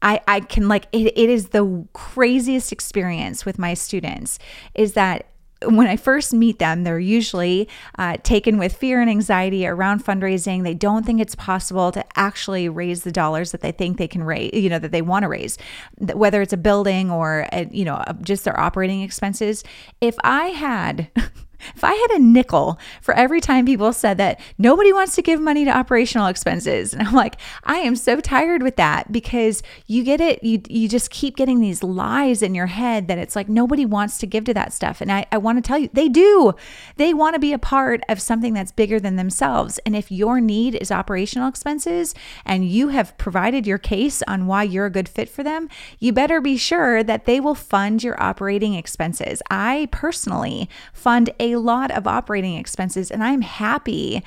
I, 0.00 0.20
I 0.28 0.40
can 0.40 0.68
like 0.68 0.86
it, 0.92 1.06
it 1.16 1.28
is 1.28 1.48
the 1.48 1.86
craziest 1.92 2.72
experience 2.72 3.44
with 3.44 3.58
my 3.58 3.74
students 3.74 4.38
is 4.74 4.92
that 4.92 5.26
when 5.64 5.86
I 5.86 5.96
first 5.96 6.32
meet 6.32 6.58
them, 6.58 6.84
they're 6.84 7.00
usually 7.00 7.68
uh, 7.98 8.16
taken 8.22 8.58
with 8.58 8.76
fear 8.76 9.00
and 9.00 9.10
anxiety 9.10 9.66
around 9.66 10.04
fundraising. 10.04 10.62
They 10.62 10.74
don't 10.74 11.04
think 11.04 11.20
it's 11.20 11.34
possible 11.34 11.90
to 11.92 12.04
actually 12.16 12.68
raise 12.68 13.02
the 13.02 13.10
dollars 13.10 13.52
that 13.52 13.60
they 13.60 13.72
think 13.72 13.98
they 13.98 14.08
can 14.08 14.22
raise, 14.22 14.52
you 14.54 14.68
know, 14.68 14.78
that 14.78 14.92
they 14.92 15.02
want 15.02 15.24
to 15.24 15.28
raise, 15.28 15.58
whether 15.98 16.42
it's 16.42 16.52
a 16.52 16.58
building 16.58 17.10
or, 17.10 17.48
a, 17.52 17.68
you 17.70 17.84
know, 17.84 18.02
just 18.22 18.44
their 18.44 18.58
operating 18.58 19.02
expenses. 19.02 19.64
If 20.00 20.16
I 20.22 20.46
had 20.48 21.10
If 21.74 21.84
I 21.84 21.92
had 21.92 22.10
a 22.12 22.18
nickel 22.18 22.78
for 23.00 23.14
every 23.14 23.40
time 23.40 23.66
people 23.66 23.92
said 23.92 24.16
that 24.18 24.40
nobody 24.58 24.92
wants 24.92 25.14
to 25.16 25.22
give 25.22 25.40
money 25.40 25.64
to 25.64 25.76
operational 25.76 26.26
expenses, 26.26 26.92
and 26.94 27.06
I'm 27.06 27.14
like, 27.14 27.36
I 27.64 27.78
am 27.78 27.96
so 27.96 28.20
tired 28.20 28.62
with 28.62 28.76
that 28.76 29.12
because 29.12 29.62
you 29.86 30.04
get 30.04 30.20
it, 30.20 30.42
you 30.42 30.62
you 30.68 30.88
just 30.88 31.10
keep 31.10 31.36
getting 31.36 31.60
these 31.60 31.82
lies 31.82 32.42
in 32.42 32.54
your 32.54 32.66
head 32.66 33.08
that 33.08 33.18
it's 33.18 33.36
like 33.36 33.48
nobody 33.48 33.84
wants 33.84 34.18
to 34.18 34.26
give 34.26 34.44
to 34.44 34.54
that 34.54 34.72
stuff. 34.72 35.00
And 35.00 35.10
I, 35.10 35.26
I 35.32 35.38
want 35.38 35.62
to 35.62 35.66
tell 35.66 35.78
you, 35.78 35.88
they 35.92 36.08
do. 36.08 36.54
They 36.96 37.14
want 37.14 37.34
to 37.34 37.40
be 37.40 37.52
a 37.52 37.58
part 37.58 38.02
of 38.08 38.20
something 38.20 38.54
that's 38.54 38.72
bigger 38.72 39.00
than 39.00 39.16
themselves. 39.16 39.78
And 39.84 39.96
if 39.96 40.10
your 40.10 40.40
need 40.40 40.74
is 40.76 40.90
operational 40.90 41.48
expenses 41.48 42.14
and 42.44 42.68
you 42.68 42.88
have 42.88 43.16
provided 43.18 43.66
your 43.66 43.78
case 43.78 44.22
on 44.28 44.46
why 44.46 44.62
you're 44.62 44.86
a 44.86 44.90
good 44.90 45.08
fit 45.08 45.28
for 45.28 45.42
them, 45.42 45.68
you 45.98 46.12
better 46.12 46.40
be 46.40 46.56
sure 46.56 47.02
that 47.02 47.24
they 47.24 47.40
will 47.40 47.54
fund 47.54 48.02
your 48.02 48.20
operating 48.22 48.74
expenses. 48.74 49.42
I 49.50 49.88
personally 49.90 50.68
fund 50.92 51.30
a 51.40 51.47
lot 51.56 51.90
of 51.90 52.06
operating 52.06 52.54
expenses, 52.54 53.10
and 53.10 53.22
I'm 53.22 53.42
happy 53.42 54.22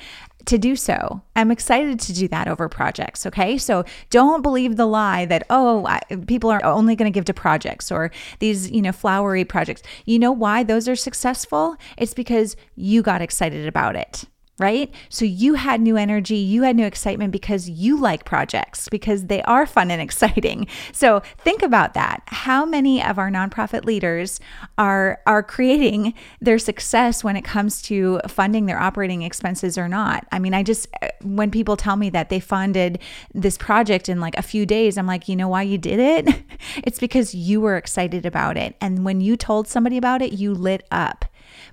to 0.46 0.58
do 0.58 0.74
so. 0.74 1.22
I'm 1.36 1.50
excited 1.50 2.00
to 2.00 2.12
do 2.12 2.28
that 2.28 2.48
over 2.48 2.68
projects. 2.68 3.26
Okay. 3.26 3.58
So 3.58 3.84
don't 4.10 4.42
believe 4.42 4.76
the 4.76 4.86
lie 4.86 5.24
that, 5.26 5.46
oh, 5.50 5.86
I, 5.86 6.00
people 6.26 6.50
are 6.50 6.64
only 6.64 6.96
going 6.96 7.10
to 7.10 7.14
give 7.14 7.26
to 7.26 7.34
projects 7.34 7.92
or 7.92 8.10
these, 8.40 8.70
you 8.70 8.82
know, 8.82 8.92
flowery 8.92 9.44
projects. 9.44 9.82
You 10.04 10.18
know 10.18 10.32
why 10.32 10.62
those 10.64 10.88
are 10.88 10.96
successful? 10.96 11.76
It's 11.96 12.14
because 12.14 12.56
you 12.74 13.02
got 13.02 13.22
excited 13.22 13.68
about 13.68 13.94
it. 13.94 14.24
Right? 14.58 14.94
So 15.08 15.24
you 15.24 15.54
had 15.54 15.80
new 15.80 15.96
energy, 15.96 16.36
you 16.36 16.62
had 16.62 16.76
new 16.76 16.84
excitement 16.84 17.32
because 17.32 17.68
you 17.68 17.98
like 17.98 18.24
projects, 18.24 18.88
because 18.88 19.26
they 19.26 19.42
are 19.42 19.66
fun 19.66 19.90
and 19.90 20.00
exciting. 20.08 20.66
So 20.92 21.20
think 21.38 21.62
about 21.62 21.94
that. 21.94 22.22
How 22.26 22.64
many 22.64 23.02
of 23.02 23.18
our 23.18 23.30
nonprofit 23.30 23.84
leaders 23.84 24.40
are 24.78 25.20
are 25.26 25.42
creating 25.42 26.14
their 26.40 26.58
success 26.58 27.24
when 27.24 27.36
it 27.36 27.42
comes 27.42 27.82
to 27.82 28.20
funding 28.28 28.66
their 28.66 28.78
operating 28.78 29.22
expenses 29.22 29.78
or 29.78 29.88
not? 29.88 30.26
I 30.30 30.38
mean, 30.38 30.54
I 30.54 30.62
just 30.62 30.86
uh, 31.02 31.08
when 31.22 31.50
people 31.50 31.76
tell 31.76 31.96
me 31.96 32.10
that 32.10 32.28
they 32.28 32.40
funded 32.40 32.98
this 33.34 33.56
project 33.56 34.08
in 34.08 34.20
like 34.20 34.36
a 34.36 34.42
few 34.42 34.66
days, 34.66 34.98
I'm 34.98 35.06
like, 35.06 35.28
"You 35.28 35.36
know 35.36 35.48
why 35.48 35.62
you 35.62 35.78
did 35.78 35.98
it? 35.98 36.42
it's 36.84 36.98
because 36.98 37.34
you 37.34 37.60
were 37.60 37.76
excited 37.76 38.26
about 38.26 38.56
it. 38.56 38.76
And 38.80 39.04
when 39.04 39.20
you 39.20 39.36
told 39.36 39.66
somebody 39.66 39.96
about 39.96 40.22
it, 40.22 40.32
you 40.32 40.54
lit 40.54 40.86
up." 40.90 41.24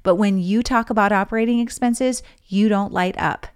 But 0.03 0.15
when 0.15 0.39
you 0.39 0.63
talk 0.63 0.89
about 0.89 1.12
operating 1.12 1.60
expenses, 1.60 2.24
you 2.48 2.70
don't 2.70 2.94
light 2.94 3.18
up. 3.18 3.48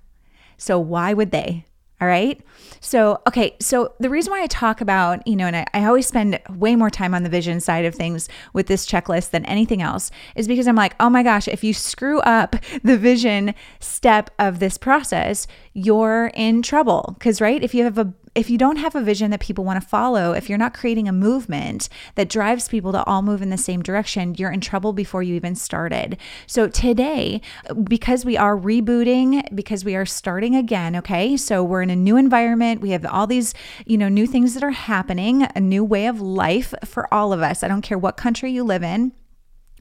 So 0.58 0.80
why 0.80 1.14
would 1.14 1.32
they? 1.32 1.66
All 2.00 2.08
right. 2.08 2.42
So, 2.80 3.22
okay. 3.28 3.56
So, 3.60 3.94
the 4.00 4.10
reason 4.10 4.32
why 4.32 4.44
I 4.44 4.48
talk 4.48 4.82
about, 4.82 5.26
you 5.28 5.36
know, 5.36 5.48
and 5.48 5.56
I, 5.56 5.66
I, 5.74 5.86
always 5.86 6.08
spend 6.08 6.40
way 6.50 6.76
more 6.76 6.90
time 6.90 7.14
on 7.14 7.24
the 7.24 7.30
vision 7.30 7.60
side 7.60 7.86
of 7.86 7.96
things 7.96 8.30
with 8.54 8.68
this 8.68 8.86
checklist 8.86 9.32
than 9.32 9.46
anything 9.46 9.82
else 9.82 10.12
is 10.36 10.48
because 10.48 10.68
I'm 10.68 10.76
like, 10.76 10.96
oh 11.00 11.10
my 11.10 11.24
gosh, 11.24 11.48
if 11.48 11.64
you 11.64 11.74
screw 11.74 12.20
up 12.22 12.56
the 12.84 12.98
vision 12.98 13.56
step 13.80 14.30
of 14.40 14.60
this 14.60 14.78
process, 14.78 15.48
you're 15.74 16.32
in 16.34 16.62
trouble. 16.62 17.16
Because, 17.18 17.42
right, 17.42 17.64
if 17.64 17.74
you 17.74 17.84
have 17.84 17.98
a 17.98 18.14
if 18.36 18.50
you 18.50 18.58
don't 18.58 18.78
have 18.78 18.96
a 18.96 19.02
vision 19.02 19.30
that 19.32 19.40
people 19.40 19.64
want 19.64 19.82
to 19.82 19.88
follow, 19.88 20.34
if 20.34 20.50
you're 20.50 20.58
not 20.58 20.74
creating 20.74 21.08
a 21.08 21.12
movement 21.12 21.88
that 22.16 22.30
drives 22.30 22.68
people 22.68 22.92
to 22.92 23.04
all 23.06 23.22
move 23.22 23.42
in 23.42 23.50
the 23.50 23.58
same 23.58 23.84
direction, 23.84 24.36
you're 24.36 24.52
in 24.52 24.60
trouble 24.60 24.92
before 24.92 25.22
you 25.22 25.36
even 25.36 25.56
started. 25.56 26.18
So 26.48 26.68
today, 26.68 27.42
because 27.84 28.26
we 28.26 28.36
are 28.36 28.58
rebooting, 28.58 29.44
because 29.56 29.86
we 29.86 29.96
are 29.96 30.06
starting 30.06 30.56
again, 30.56 30.96
okay? 30.96 31.38
So 31.38 31.64
we're 31.64 31.84
in 31.84 31.92
a 31.92 31.96
new 31.96 32.18
environment. 32.18 32.63
We 32.82 32.92
have 32.92 33.06
all 33.06 33.28
these, 33.28 33.54
you 33.86 33.98
know, 33.98 34.10
new 34.10 34.28
things 34.28 34.54
that 34.54 34.64
are 34.64 34.72
happening, 34.72 35.44
a 35.56 35.60
new 35.60 35.84
way 35.84 36.08
of 36.08 36.22
life 36.22 36.74
for 36.86 37.14
all 37.14 37.34
of 37.34 37.42
us. 37.42 37.64
I 37.64 37.68
don't 37.68 37.82
care 37.82 37.98
what 37.98 38.18
country 38.18 38.52
you 38.52 38.64
live 38.64 38.84
in. 38.84 39.12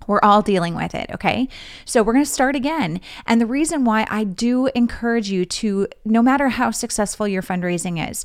We're 0.07 0.21
all 0.23 0.43
dealing 0.43 0.75
with 0.75 0.95
it, 0.95 1.11
okay? 1.15 1.49
So 1.85 2.03
we're 2.03 2.15
to 2.15 2.27
start 2.27 2.57
again. 2.57 3.01
And 3.27 3.41
the 3.41 3.47
reason 3.47 3.85
why 3.85 4.07
I 4.11 4.25
do 4.25 4.67
encourage 4.69 5.31
you 5.31 5.45
to, 5.45 5.89
no 6.05 6.23
matter 6.23 6.51
how 6.51 6.71
successful 6.71 7.29
your 7.29 7.43
fundraising 7.43 8.11
is, 8.11 8.25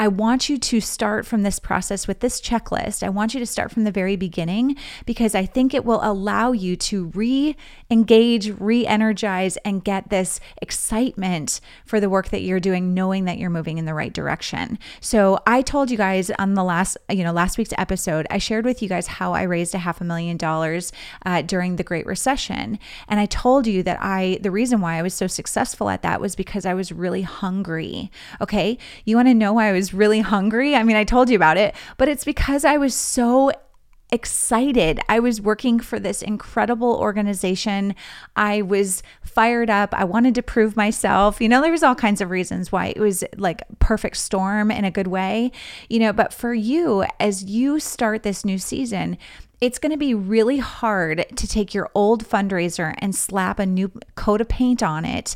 I 0.00 0.06
want 0.06 0.48
you 0.48 0.58
to 0.58 0.80
start 0.80 1.26
from 1.26 1.42
this 1.42 1.58
process 1.58 2.06
with 2.06 2.20
this 2.20 2.40
checklist. 2.40 3.02
I 3.02 3.08
want 3.08 3.34
you 3.34 3.40
to 3.40 3.46
start 3.46 3.72
from 3.72 3.82
the 3.82 3.90
very 3.90 4.14
beginning 4.14 4.76
because 5.06 5.34
I 5.34 5.44
think 5.44 5.74
it 5.74 5.84
will 5.84 5.98
allow 6.02 6.52
you 6.52 6.76
to 6.76 7.06
re 7.06 7.56
engage, 7.90 8.50
re 8.60 8.86
energize, 8.86 9.56
and 9.58 9.82
get 9.82 10.10
this 10.10 10.38
excitement 10.62 11.60
for 11.84 11.98
the 11.98 12.08
work 12.08 12.28
that 12.28 12.42
you're 12.42 12.60
doing, 12.60 12.94
knowing 12.94 13.24
that 13.24 13.38
you're 13.38 13.50
moving 13.50 13.76
in 13.78 13.86
the 13.86 13.94
right 13.94 14.12
direction. 14.12 14.78
So 15.00 15.40
I 15.48 15.62
told 15.62 15.90
you 15.90 15.96
guys 15.96 16.30
on 16.38 16.54
the 16.54 16.62
last, 16.64 16.96
you 17.10 17.24
know, 17.24 17.32
last 17.32 17.58
week's 17.58 17.74
episode, 17.76 18.28
I 18.30 18.38
shared 18.38 18.64
with 18.64 18.80
you 18.82 18.88
guys 18.88 19.08
how 19.08 19.32
I 19.32 19.42
raised 19.42 19.74
a 19.74 19.78
half 19.78 20.00
a 20.00 20.04
million 20.04 20.36
dollars 20.36 20.92
uh, 21.24 21.42
during 21.42 21.76
the 21.76 21.82
Great 21.82 22.06
Recession. 22.06 22.78
And 23.08 23.20
I 23.20 23.26
told 23.26 23.66
you 23.66 23.82
that 23.82 23.98
I, 24.00 24.38
the 24.40 24.50
reason 24.50 24.80
why 24.80 24.98
I 24.98 25.02
was 25.02 25.14
so 25.14 25.26
successful 25.26 25.90
at 25.90 26.02
that 26.02 26.20
was 26.20 26.36
because 26.36 26.66
I 26.66 26.74
was 26.74 26.92
really 26.92 27.22
hungry. 27.22 28.10
Okay. 28.40 28.78
You 29.04 29.16
want 29.16 29.28
to 29.28 29.34
know 29.34 29.52
why 29.54 29.68
I 29.68 29.72
was 29.72 29.94
really 29.94 30.20
hungry? 30.20 30.74
I 30.74 30.82
mean, 30.82 30.96
I 30.96 31.04
told 31.04 31.30
you 31.30 31.36
about 31.36 31.56
it, 31.56 31.74
but 31.96 32.08
it's 32.08 32.24
because 32.24 32.64
I 32.64 32.76
was 32.76 32.94
so 32.94 33.52
excited. 34.10 35.00
I 35.08 35.18
was 35.20 35.40
working 35.40 35.80
for 35.80 35.98
this 35.98 36.22
incredible 36.22 36.94
organization. 36.94 37.94
I 38.36 38.62
was 38.62 39.02
fired 39.22 39.70
up. 39.70 39.92
I 39.92 40.04
wanted 40.04 40.34
to 40.36 40.42
prove 40.42 40.76
myself. 40.76 41.40
You 41.40 41.48
know, 41.48 41.60
there 41.60 41.72
was 41.72 41.82
all 41.82 41.94
kinds 41.94 42.20
of 42.20 42.30
reasons 42.30 42.72
why 42.72 42.86
it 42.86 43.00
was 43.00 43.22
like 43.36 43.62
perfect 43.78 44.16
storm 44.16 44.70
in 44.70 44.84
a 44.84 44.90
good 44.90 45.08
way. 45.08 45.52
You 45.88 45.98
know, 46.00 46.12
but 46.12 46.32
for 46.32 46.54
you 46.54 47.04
as 47.20 47.44
you 47.44 47.80
start 47.80 48.22
this 48.22 48.44
new 48.44 48.58
season, 48.58 49.18
it's 49.60 49.78
going 49.78 49.92
to 49.92 49.98
be 49.98 50.14
really 50.14 50.58
hard 50.58 51.24
to 51.36 51.48
take 51.48 51.74
your 51.74 51.90
old 51.94 52.24
fundraiser 52.24 52.94
and 52.98 53.14
slap 53.14 53.58
a 53.58 53.66
new 53.66 53.90
coat 54.14 54.40
of 54.40 54.48
paint 54.48 54.82
on 54.82 55.04
it 55.04 55.34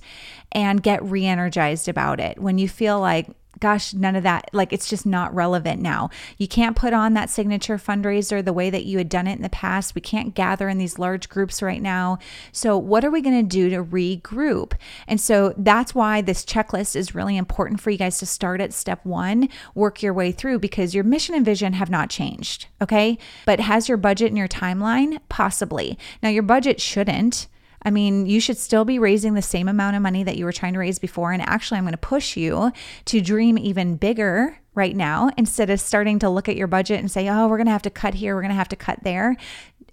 and 0.52 0.82
get 0.82 1.02
re 1.02 1.26
energized 1.26 1.88
about 1.88 2.20
it 2.20 2.38
when 2.38 2.58
you 2.58 2.68
feel 2.68 3.00
like, 3.00 3.28
gosh, 3.62 3.94
none 3.94 4.16
of 4.16 4.24
that, 4.24 4.50
like 4.52 4.72
it's 4.72 4.88
just 4.88 5.06
not 5.06 5.32
relevant 5.32 5.80
now. 5.80 6.10
You 6.36 6.48
can't 6.48 6.74
put 6.74 6.92
on 6.92 7.14
that 7.14 7.30
signature 7.30 7.78
fundraiser 7.78 8.44
the 8.44 8.52
way 8.52 8.70
that 8.70 8.84
you 8.84 8.98
had 8.98 9.08
done 9.08 9.28
it 9.28 9.36
in 9.36 9.42
the 9.42 9.48
past. 9.48 9.94
We 9.94 10.00
can't 10.00 10.34
gather 10.34 10.68
in 10.68 10.78
these 10.78 10.98
large 10.98 11.28
groups 11.28 11.62
right 11.62 11.80
now. 11.80 12.18
So, 12.50 12.76
what 12.76 13.04
are 13.04 13.10
we 13.10 13.20
going 13.20 13.40
to 13.40 13.48
do 13.48 13.70
to 13.70 13.84
regroup? 13.84 14.72
And 15.06 15.20
so 15.20 15.54
that's 15.56 15.94
why 15.94 16.22
this 16.22 16.44
checklist 16.44 16.96
is 16.96 17.14
really 17.14 17.36
important 17.36 17.80
for 17.80 17.90
you 17.90 17.98
guys 17.98 18.18
to 18.18 18.26
start 18.26 18.60
at 18.60 18.72
step 18.72 19.06
one, 19.06 19.48
work 19.76 20.02
your 20.02 20.12
way 20.12 20.32
through 20.32 20.58
because 20.58 20.92
your 20.92 21.04
mission 21.04 21.36
and 21.36 21.44
vision 21.44 21.74
have 21.74 21.88
not 21.88 22.10
changed. 22.10 22.66
Okay. 22.80 23.16
But 23.46 23.60
has 23.60 23.88
your 23.88 23.96
budget 23.96 24.28
and 24.28 24.38
your 24.38 24.48
timeline? 24.48 25.20
Possibly. 25.28 25.96
Now, 26.20 26.30
your 26.30 26.42
budget 26.42 26.80
shouldn't. 26.80 27.46
I 27.84 27.90
mean, 27.90 28.26
you 28.26 28.40
should 28.40 28.58
still 28.58 28.84
be 28.84 28.98
raising 28.98 29.34
the 29.34 29.42
same 29.42 29.68
amount 29.68 29.96
of 29.96 30.02
money 30.02 30.22
that 30.22 30.36
you 30.36 30.44
were 30.44 30.52
trying 30.52 30.72
to 30.74 30.78
raise 30.78 30.98
before. 30.98 31.32
And 31.32 31.42
actually, 31.42 31.78
I'm 31.78 31.84
going 31.84 31.92
to 31.92 31.98
push 31.98 32.36
you 32.36 32.72
to 33.06 33.20
dream 33.20 33.58
even 33.58 33.96
bigger 33.96 34.58
right 34.74 34.96
now 34.96 35.30
instead 35.36 35.70
of 35.70 35.80
starting 35.80 36.18
to 36.20 36.30
look 36.30 36.48
at 36.48 36.56
your 36.56 36.66
budget 36.66 37.00
and 37.00 37.10
say, 37.10 37.28
oh, 37.28 37.46
we're 37.46 37.58
going 37.58 37.66
to 37.66 37.72
have 37.72 37.82
to 37.82 37.90
cut 37.90 38.14
here, 38.14 38.34
we're 38.34 38.42
going 38.42 38.50
to 38.50 38.56
have 38.56 38.68
to 38.68 38.76
cut 38.76 39.02
there. 39.02 39.36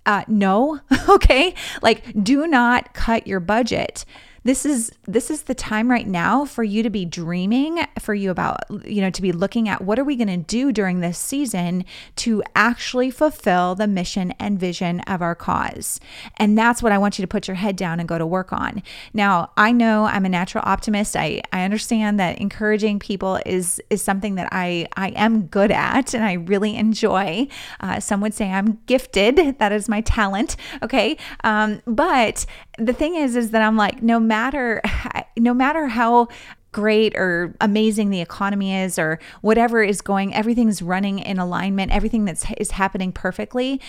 Uh, 0.06 0.24
no, 0.28 0.80
okay? 1.10 1.54
Like, 1.82 2.24
do 2.24 2.48
not 2.48 2.94
cut 2.94 3.28
your 3.28 3.40
budget 3.40 4.06
this 4.44 4.66
is 4.66 4.92
this 5.06 5.30
is 5.30 5.44
the 5.44 5.56
time 5.56 5.90
right 5.90 6.08
now 6.08 6.46
for 6.46 6.64
you 6.64 6.84
to 6.84 6.90
be 6.90 7.06
dreaming 7.06 7.86
for 8.00 8.14
you 8.14 8.32
about 8.32 8.60
you 8.86 9.02
know 9.02 9.10
to 9.10 9.22
be 9.22 9.32
looking 9.32 9.68
at 9.68 9.82
what 9.82 10.00
are 10.00 10.04
we 10.04 10.16
going 10.16 10.28
to 10.28 10.38
do 10.38 10.72
during 10.72 11.00
this 11.00 11.18
season 11.18 11.84
to 12.16 12.42
actually 12.56 13.12
fulfill 13.12 13.76
the 13.76 13.88
mission 13.88 14.32
and 14.40 14.60
vision 14.60 15.00
of 15.02 15.22
our 15.22 15.36
cause. 15.36 16.00
And 16.38 16.58
that's 16.58 16.82
what 16.82 16.92
i 16.92 16.98
want 16.98 17.18
you 17.18 17.24
to 17.24 17.28
put 17.28 17.48
your 17.48 17.56
head 17.56 17.76
down 17.76 18.00
and 18.00 18.08
go 18.08 18.18
to 18.18 18.26
work 18.26 18.54
on. 18.54 18.82
Now 19.14 19.52
i 19.58 19.72
know 19.72 20.06
i'm 20.06 20.26
a 20.26 20.30
natural 20.30 20.64
optimist. 20.66 21.16
I 21.16 21.42
i 21.52 21.64
understand 21.64 22.20
that 22.20 22.40
encouraging 22.40 23.00
people 23.00 23.40
is 23.46 23.82
is 23.90 24.02
something 24.02 24.36
that 24.36 24.50
i 24.52 24.88
i 24.96 25.10
am 25.10 25.48
good 25.48 25.72
at 25.72 26.14
and 26.14 26.24
i 26.24 26.34
really 26.34 26.76
enjoy. 26.76 27.48
Uh, 27.80 28.00
some 28.00 28.22
would 28.22 28.34
say 28.34 28.52
i'm 28.52 28.80
gifted. 28.86 29.58
That 29.60 29.72
is 29.72 29.90
my 29.90 30.02
talent. 30.02 30.56
Okay? 30.82 31.18
Um, 31.44 31.82
but 31.86 32.46
the 32.80 32.94
thing 32.94 33.16
is 33.16 33.36
is 33.36 33.52
that 33.52 33.62
i'm 33.62 33.78
like 33.78 34.02
no 34.02 34.20
matter 34.20 34.82
no 35.38 35.54
matter 35.54 35.88
how 35.88 36.28
great 36.72 37.16
or 37.16 37.56
amazing 37.62 38.12
the 38.12 38.22
economy 38.22 38.76
is 38.76 39.00
or 39.00 39.20
whatever 39.42 39.82
is 39.82 40.02
going 40.02 40.34
everything's 40.36 40.82
running 40.82 41.18
in 41.18 41.40
alignment 41.40 41.92
everything 41.92 42.26
that's 42.26 42.46
is 42.58 42.72
happening 42.72 43.12
perfectly 43.12 43.82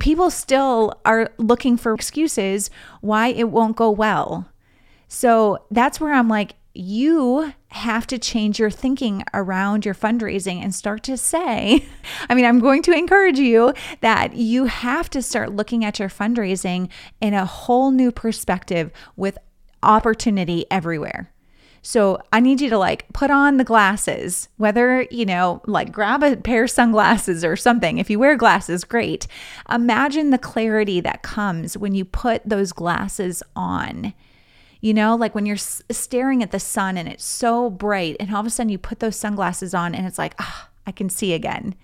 people 0.00 0.30
still 0.30 1.00
are 1.06 1.30
looking 1.38 1.76
for 1.76 1.94
excuses 1.94 2.70
why 3.00 3.28
it 3.28 3.50
won't 3.50 3.76
go 3.76 3.90
well. 3.90 4.48
So 5.08 5.58
that's 5.70 6.00
where 6.00 6.12
i'm 6.12 6.28
like 6.28 6.54
you 6.76 7.52
have 7.68 8.06
to 8.06 8.18
change 8.18 8.58
your 8.58 8.70
thinking 8.70 9.22
around 9.34 9.84
your 9.84 9.94
fundraising 9.94 10.62
and 10.62 10.74
start 10.74 11.02
to 11.04 11.16
say, 11.16 11.86
I 12.28 12.34
mean, 12.34 12.44
I'm 12.44 12.60
going 12.60 12.82
to 12.82 12.92
encourage 12.92 13.38
you 13.38 13.74
that 14.00 14.34
you 14.34 14.66
have 14.66 15.10
to 15.10 15.22
start 15.22 15.54
looking 15.54 15.84
at 15.84 15.98
your 15.98 16.08
fundraising 16.08 16.88
in 17.20 17.34
a 17.34 17.44
whole 17.46 17.90
new 17.90 18.12
perspective 18.12 18.90
with 19.16 19.38
opportunity 19.82 20.66
everywhere. 20.70 21.32
So 21.86 22.20
I 22.32 22.40
need 22.40 22.60
you 22.60 22.68
to 22.70 22.78
like 22.78 23.06
put 23.12 23.30
on 23.30 23.58
the 23.58 23.64
glasses, 23.64 24.48
whether, 24.56 25.02
you 25.02 25.24
know, 25.24 25.62
like 25.66 25.92
grab 25.92 26.24
a 26.24 26.36
pair 26.36 26.64
of 26.64 26.70
sunglasses 26.70 27.44
or 27.44 27.54
something. 27.54 27.98
If 27.98 28.10
you 28.10 28.18
wear 28.18 28.36
glasses, 28.36 28.82
great. 28.82 29.28
Imagine 29.70 30.30
the 30.30 30.38
clarity 30.38 31.00
that 31.02 31.22
comes 31.22 31.78
when 31.78 31.94
you 31.94 32.04
put 32.04 32.42
those 32.44 32.72
glasses 32.72 33.40
on 33.54 34.14
you 34.80 34.94
know, 34.94 35.16
like 35.16 35.34
when 35.34 35.46
you're 35.46 35.56
staring 35.56 36.42
at 36.42 36.50
the 36.50 36.60
sun 36.60 36.96
and 36.96 37.08
it's 37.08 37.24
so 37.24 37.70
bright, 37.70 38.16
and 38.20 38.34
all 38.34 38.40
of 38.40 38.46
a 38.46 38.50
sudden 38.50 38.70
you 38.70 38.78
put 38.78 39.00
those 39.00 39.16
sunglasses 39.16 39.74
on 39.74 39.94
and 39.94 40.06
it's 40.06 40.18
like, 40.18 40.34
ah, 40.38 40.68
I 40.86 40.92
can 40.92 41.08
see 41.08 41.32
again. 41.32 41.74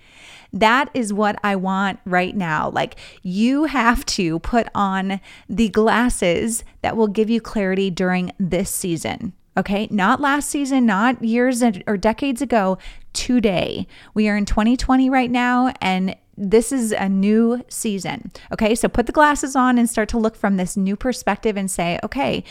That 0.53 0.89
is 0.93 1.11
what 1.11 1.37
I 1.43 1.55
want 1.55 1.99
right 2.05 2.35
now. 2.35 2.69
Like, 2.69 2.95
you 3.23 3.65
have 3.65 4.05
to 4.05 4.39
put 4.39 4.67
on 4.75 5.19
the 5.49 5.69
glasses 5.69 6.63
that 6.81 6.95
will 6.95 7.07
give 7.07 7.29
you 7.29 7.41
clarity 7.41 7.89
during 7.89 8.31
this 8.39 8.69
season. 8.69 9.33
Okay, 9.57 9.87
not 9.91 10.21
last 10.21 10.49
season, 10.49 10.85
not 10.85 11.23
years 11.23 11.61
or 11.61 11.97
decades 11.97 12.41
ago, 12.41 12.77
today. 13.13 13.87
We 14.13 14.27
are 14.29 14.37
in 14.37 14.45
2020 14.45 15.09
right 15.09 15.29
now, 15.29 15.73
and 15.81 16.15
this 16.35 16.71
is 16.71 16.91
a 16.91 17.07
new 17.07 17.63
season. 17.69 18.31
Okay, 18.51 18.73
so 18.75 18.87
put 18.87 19.05
the 19.05 19.11
glasses 19.11 19.55
on 19.55 19.77
and 19.77 19.89
start 19.89 20.09
to 20.09 20.17
look 20.17 20.35
from 20.35 20.57
this 20.57 20.75
new 20.75 20.95
perspective 20.95 21.55
and 21.55 21.69
say, 21.69 21.99
okay, 22.03 22.43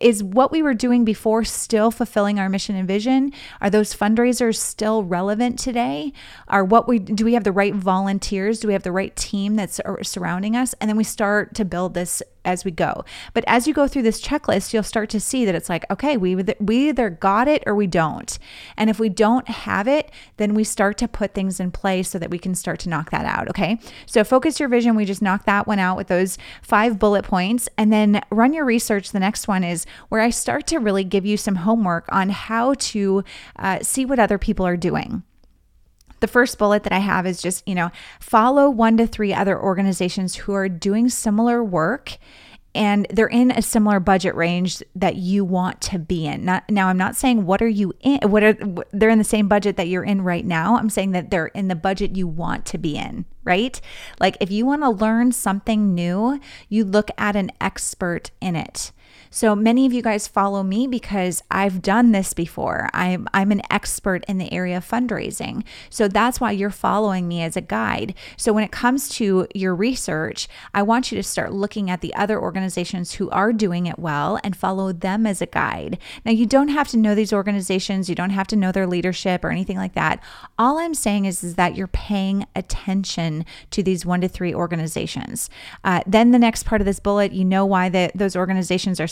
is 0.00 0.22
what 0.22 0.50
we 0.50 0.62
were 0.62 0.74
doing 0.74 1.04
before 1.04 1.44
still 1.44 1.90
fulfilling 1.90 2.38
our 2.38 2.48
mission 2.48 2.76
and 2.76 2.86
vision? 2.86 3.32
Are 3.60 3.70
those 3.70 3.94
fundraisers 3.94 4.56
still 4.56 5.04
relevant 5.04 5.58
today? 5.58 6.12
Are 6.48 6.64
what 6.64 6.88
we 6.88 6.98
do 6.98 7.24
we 7.24 7.34
have 7.34 7.44
the 7.44 7.52
right 7.52 7.74
volunteers? 7.74 8.60
Do 8.60 8.68
we 8.68 8.74
have 8.74 8.82
the 8.82 8.92
right 8.92 9.14
team 9.16 9.56
that's 9.56 9.80
uh, 9.80 10.02
surrounding 10.02 10.56
us? 10.56 10.74
And 10.80 10.88
then 10.88 10.96
we 10.96 11.04
start 11.04 11.54
to 11.54 11.64
build 11.64 11.94
this 11.94 12.22
as 12.44 12.64
we 12.64 12.70
go. 12.70 13.04
But 13.34 13.44
as 13.46 13.66
you 13.66 13.74
go 13.74 13.88
through 13.88 14.02
this 14.02 14.20
checklist, 14.20 14.72
you'll 14.72 14.82
start 14.82 15.10
to 15.10 15.20
see 15.20 15.44
that 15.44 15.54
it's 15.54 15.68
like, 15.68 15.84
okay, 15.90 16.16
we 16.16 16.34
we 16.60 16.88
either 16.88 17.10
got 17.10 17.48
it 17.48 17.62
or 17.66 17.74
we 17.74 17.86
don't. 17.86 18.38
And 18.76 18.90
if 18.90 18.98
we 18.98 19.08
don't 19.08 19.48
have 19.48 19.88
it, 19.88 20.10
then 20.36 20.54
we 20.54 20.64
start 20.64 20.98
to 20.98 21.08
put 21.08 21.34
things 21.34 21.60
in 21.60 21.70
place 21.70 22.08
so 22.08 22.18
that 22.18 22.30
we 22.30 22.38
can 22.38 22.54
start 22.54 22.80
to 22.80 22.88
knock 22.88 23.10
that 23.10 23.24
out, 23.24 23.48
okay? 23.48 23.78
So 24.06 24.24
focus 24.24 24.60
your 24.60 24.68
vision, 24.68 24.96
we 24.96 25.04
just 25.04 25.22
knocked 25.22 25.46
that 25.46 25.66
one 25.66 25.78
out 25.78 25.96
with 25.96 26.08
those 26.08 26.38
five 26.62 26.98
bullet 26.98 27.24
points 27.24 27.68
and 27.78 27.92
then 27.92 28.20
run 28.30 28.52
your 28.52 28.64
research. 28.64 29.12
The 29.12 29.20
next 29.20 29.48
one 29.48 29.64
is 29.64 29.86
where 30.08 30.20
I 30.20 30.30
start 30.30 30.66
to 30.68 30.78
really 30.78 31.04
give 31.04 31.26
you 31.26 31.36
some 31.36 31.56
homework 31.56 32.06
on 32.10 32.30
how 32.30 32.74
to 32.74 33.24
uh, 33.56 33.80
see 33.82 34.04
what 34.04 34.18
other 34.18 34.38
people 34.38 34.66
are 34.66 34.76
doing 34.76 35.22
the 36.22 36.28
first 36.28 36.56
bullet 36.56 36.84
that 36.84 36.92
I 36.92 37.00
have 37.00 37.26
is 37.26 37.42
just, 37.42 37.68
you 37.68 37.74
know, 37.74 37.90
follow 38.20 38.70
one 38.70 38.96
to 38.96 39.06
three 39.06 39.34
other 39.34 39.60
organizations 39.60 40.36
who 40.36 40.54
are 40.54 40.68
doing 40.68 41.10
similar 41.10 41.62
work 41.62 42.16
and 42.74 43.06
they're 43.10 43.26
in 43.26 43.50
a 43.50 43.60
similar 43.60 44.00
budget 44.00 44.34
range 44.34 44.82
that 44.94 45.16
you 45.16 45.44
want 45.44 45.80
to 45.82 45.98
be 45.98 46.26
in. 46.26 46.44
Not, 46.44 46.70
now, 46.70 46.88
I'm 46.88 46.96
not 46.96 47.16
saying 47.16 47.44
what 47.44 47.60
are 47.60 47.68
you 47.68 47.92
in, 48.00 48.30
what 48.30 48.42
are 48.42 48.56
they're 48.92 49.10
in 49.10 49.18
the 49.18 49.24
same 49.24 49.46
budget 49.46 49.76
that 49.76 49.88
you're 49.88 50.04
in 50.04 50.22
right 50.22 50.46
now. 50.46 50.76
I'm 50.78 50.88
saying 50.88 51.10
that 51.12 51.30
they're 51.30 51.48
in 51.48 51.68
the 51.68 51.74
budget 51.74 52.16
you 52.16 52.26
want 52.26 52.64
to 52.66 52.78
be 52.78 52.96
in, 52.96 53.26
right? 53.44 53.78
Like 54.20 54.38
if 54.40 54.50
you 54.50 54.64
want 54.64 54.82
to 54.82 54.90
learn 54.90 55.32
something 55.32 55.94
new, 55.94 56.40
you 56.70 56.84
look 56.84 57.10
at 57.18 57.36
an 57.36 57.50
expert 57.60 58.30
in 58.40 58.56
it. 58.56 58.92
So 59.34 59.56
many 59.56 59.86
of 59.86 59.94
you 59.94 60.02
guys 60.02 60.28
follow 60.28 60.62
me 60.62 60.86
because 60.86 61.42
I've 61.50 61.80
done 61.80 62.12
this 62.12 62.34
before. 62.34 62.90
I'm 62.92 63.26
I'm 63.32 63.50
an 63.50 63.62
expert 63.70 64.26
in 64.28 64.36
the 64.36 64.52
area 64.52 64.76
of 64.76 64.86
fundraising. 64.86 65.64
So 65.88 66.06
that's 66.06 66.38
why 66.38 66.50
you're 66.50 66.68
following 66.68 67.26
me 67.26 67.40
as 67.40 67.56
a 67.56 67.62
guide. 67.62 68.12
So 68.36 68.52
when 68.52 68.62
it 68.62 68.70
comes 68.70 69.08
to 69.16 69.46
your 69.54 69.74
research, 69.74 70.48
I 70.74 70.82
want 70.82 71.10
you 71.10 71.16
to 71.16 71.22
start 71.22 71.50
looking 71.50 71.88
at 71.88 72.02
the 72.02 72.14
other 72.14 72.38
organizations 72.38 73.14
who 73.14 73.30
are 73.30 73.54
doing 73.54 73.86
it 73.86 73.98
well 73.98 74.38
and 74.44 74.54
follow 74.54 74.92
them 74.92 75.26
as 75.26 75.40
a 75.40 75.46
guide. 75.46 75.96
Now 76.26 76.32
you 76.32 76.44
don't 76.44 76.68
have 76.68 76.88
to 76.88 76.98
know 76.98 77.14
these 77.14 77.32
organizations, 77.32 78.10
you 78.10 78.14
don't 78.14 78.30
have 78.30 78.48
to 78.48 78.56
know 78.56 78.70
their 78.70 78.86
leadership 78.86 79.46
or 79.46 79.50
anything 79.50 79.78
like 79.78 79.94
that. 79.94 80.22
All 80.58 80.76
I'm 80.76 80.92
saying 80.92 81.24
is, 81.24 81.42
is 81.42 81.54
that 81.54 81.74
you're 81.74 81.86
paying 81.86 82.44
attention 82.54 83.46
to 83.70 83.82
these 83.82 84.04
one 84.04 84.20
to 84.20 84.28
three 84.28 84.54
organizations. 84.54 85.48
Uh, 85.84 86.02
then 86.06 86.32
the 86.32 86.38
next 86.38 86.64
part 86.64 86.82
of 86.82 86.84
this 86.84 87.00
bullet, 87.00 87.32
you 87.32 87.46
know 87.46 87.64
why 87.64 87.88
the, 87.88 88.10
those 88.14 88.36
organizations 88.36 89.00
are? 89.00 89.08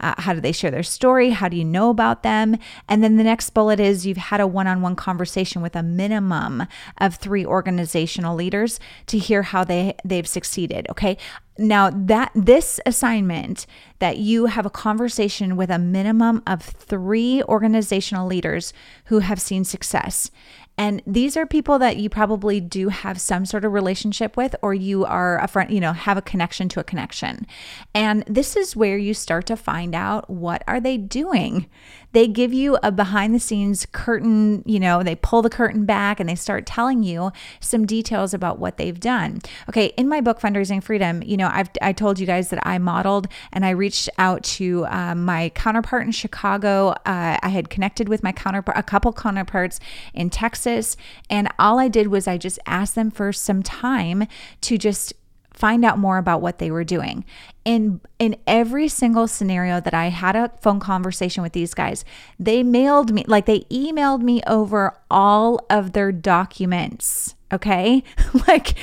Uh, 0.00 0.14
how 0.18 0.34
do 0.34 0.40
they 0.40 0.52
share 0.52 0.70
their 0.70 0.82
story? 0.82 1.30
How 1.30 1.48
do 1.48 1.56
you 1.56 1.64
know 1.64 1.90
about 1.90 2.22
them? 2.22 2.56
And 2.88 3.02
then 3.02 3.16
the 3.16 3.24
next 3.24 3.50
bullet 3.50 3.80
is 3.80 4.06
you've 4.06 4.16
had 4.16 4.40
a 4.40 4.46
one 4.46 4.66
on 4.66 4.82
one 4.82 4.96
conversation 4.96 5.62
with 5.62 5.76
a 5.76 5.82
minimum 5.82 6.64
of 6.98 7.16
three 7.16 7.44
organizational 7.44 8.34
leaders 8.34 8.80
to 9.06 9.18
hear 9.18 9.42
how 9.42 9.64
they, 9.64 9.94
they've 10.04 10.28
succeeded. 10.28 10.86
Okay. 10.90 11.16
Now 11.56 11.90
that 11.90 12.32
this 12.34 12.80
assignment 12.84 13.66
that 14.00 14.18
you 14.18 14.46
have 14.46 14.66
a 14.66 14.70
conversation 14.70 15.56
with 15.56 15.70
a 15.70 15.78
minimum 15.78 16.42
of 16.46 16.62
3 16.62 17.44
organizational 17.44 18.26
leaders 18.26 18.72
who 19.04 19.20
have 19.20 19.40
seen 19.40 19.64
success 19.64 20.32
and 20.76 21.02
these 21.06 21.36
are 21.36 21.46
people 21.46 21.78
that 21.78 21.96
you 21.96 22.08
probably 22.08 22.60
do 22.60 22.88
have 22.88 23.20
some 23.20 23.46
sort 23.46 23.64
of 23.64 23.72
relationship 23.72 24.36
with, 24.36 24.56
or 24.60 24.74
you 24.74 25.04
are 25.04 25.38
a 25.38 25.46
friend, 25.46 25.70
you 25.70 25.80
know, 25.80 25.92
have 25.92 26.16
a 26.16 26.22
connection 26.22 26.68
to 26.70 26.80
a 26.80 26.84
connection. 26.84 27.46
And 27.94 28.24
this 28.26 28.56
is 28.56 28.74
where 28.74 28.98
you 28.98 29.14
start 29.14 29.46
to 29.46 29.56
find 29.56 29.94
out 29.94 30.28
what 30.28 30.64
are 30.66 30.80
they 30.80 30.96
doing 30.96 31.66
they 32.14 32.28
give 32.28 32.54
you 32.54 32.78
a 32.82 32.92
behind 32.92 33.34
the 33.34 33.40
scenes 33.40 33.86
curtain, 33.90 34.62
you 34.64 34.78
know, 34.78 35.02
they 35.02 35.16
pull 35.16 35.42
the 35.42 35.50
curtain 35.50 35.84
back 35.84 36.20
and 36.20 36.28
they 36.28 36.36
start 36.36 36.64
telling 36.64 37.02
you 37.02 37.32
some 37.58 37.84
details 37.84 38.32
about 38.32 38.60
what 38.60 38.76
they've 38.76 38.98
done. 38.98 39.40
Okay, 39.68 39.86
in 39.96 40.08
my 40.08 40.20
book 40.20 40.38
Fundraising 40.38 40.80
Freedom, 40.80 41.22
you 41.24 41.36
know, 41.36 41.50
I've 41.52 41.68
I 41.82 41.92
told 41.92 42.20
you 42.20 42.26
guys 42.26 42.50
that 42.50 42.64
I 42.64 42.78
modeled 42.78 43.26
and 43.52 43.66
I 43.66 43.70
reached 43.70 44.08
out 44.16 44.44
to 44.44 44.86
um, 44.86 45.24
my 45.24 45.48
counterpart 45.50 46.06
in 46.06 46.12
Chicago. 46.12 46.90
Uh, 47.04 47.36
I 47.42 47.48
had 47.48 47.68
connected 47.68 48.08
with 48.08 48.22
my 48.22 48.30
counterpart, 48.30 48.78
a 48.78 48.82
couple 48.84 49.12
counterparts 49.12 49.80
in 50.14 50.30
Texas, 50.30 50.63
and 51.30 51.48
all 51.58 51.78
I 51.78 51.88
did 51.88 52.08
was 52.08 52.26
I 52.26 52.38
just 52.38 52.58
asked 52.66 52.94
them 52.94 53.10
for 53.10 53.32
some 53.32 53.62
time 53.62 54.26
to 54.62 54.78
just 54.78 55.12
find 55.52 55.84
out 55.84 55.98
more 55.98 56.18
about 56.18 56.42
what 56.42 56.58
they 56.58 56.70
were 56.70 56.84
doing. 56.84 57.24
In 57.64 58.00
in 58.18 58.36
every 58.46 58.88
single 58.88 59.26
scenario 59.28 59.80
that 59.80 59.94
I 59.94 60.08
had 60.08 60.36
a 60.36 60.50
phone 60.60 60.80
conversation 60.80 61.42
with 61.42 61.52
these 61.52 61.74
guys, 61.74 62.04
they 62.38 62.62
mailed 62.62 63.12
me 63.12 63.24
like 63.26 63.46
they 63.46 63.60
emailed 63.70 64.20
me 64.20 64.42
over 64.46 64.96
all 65.10 65.64
of 65.70 65.92
their 65.92 66.12
documents 66.12 67.33
Okay. 67.52 68.02
like 68.48 68.74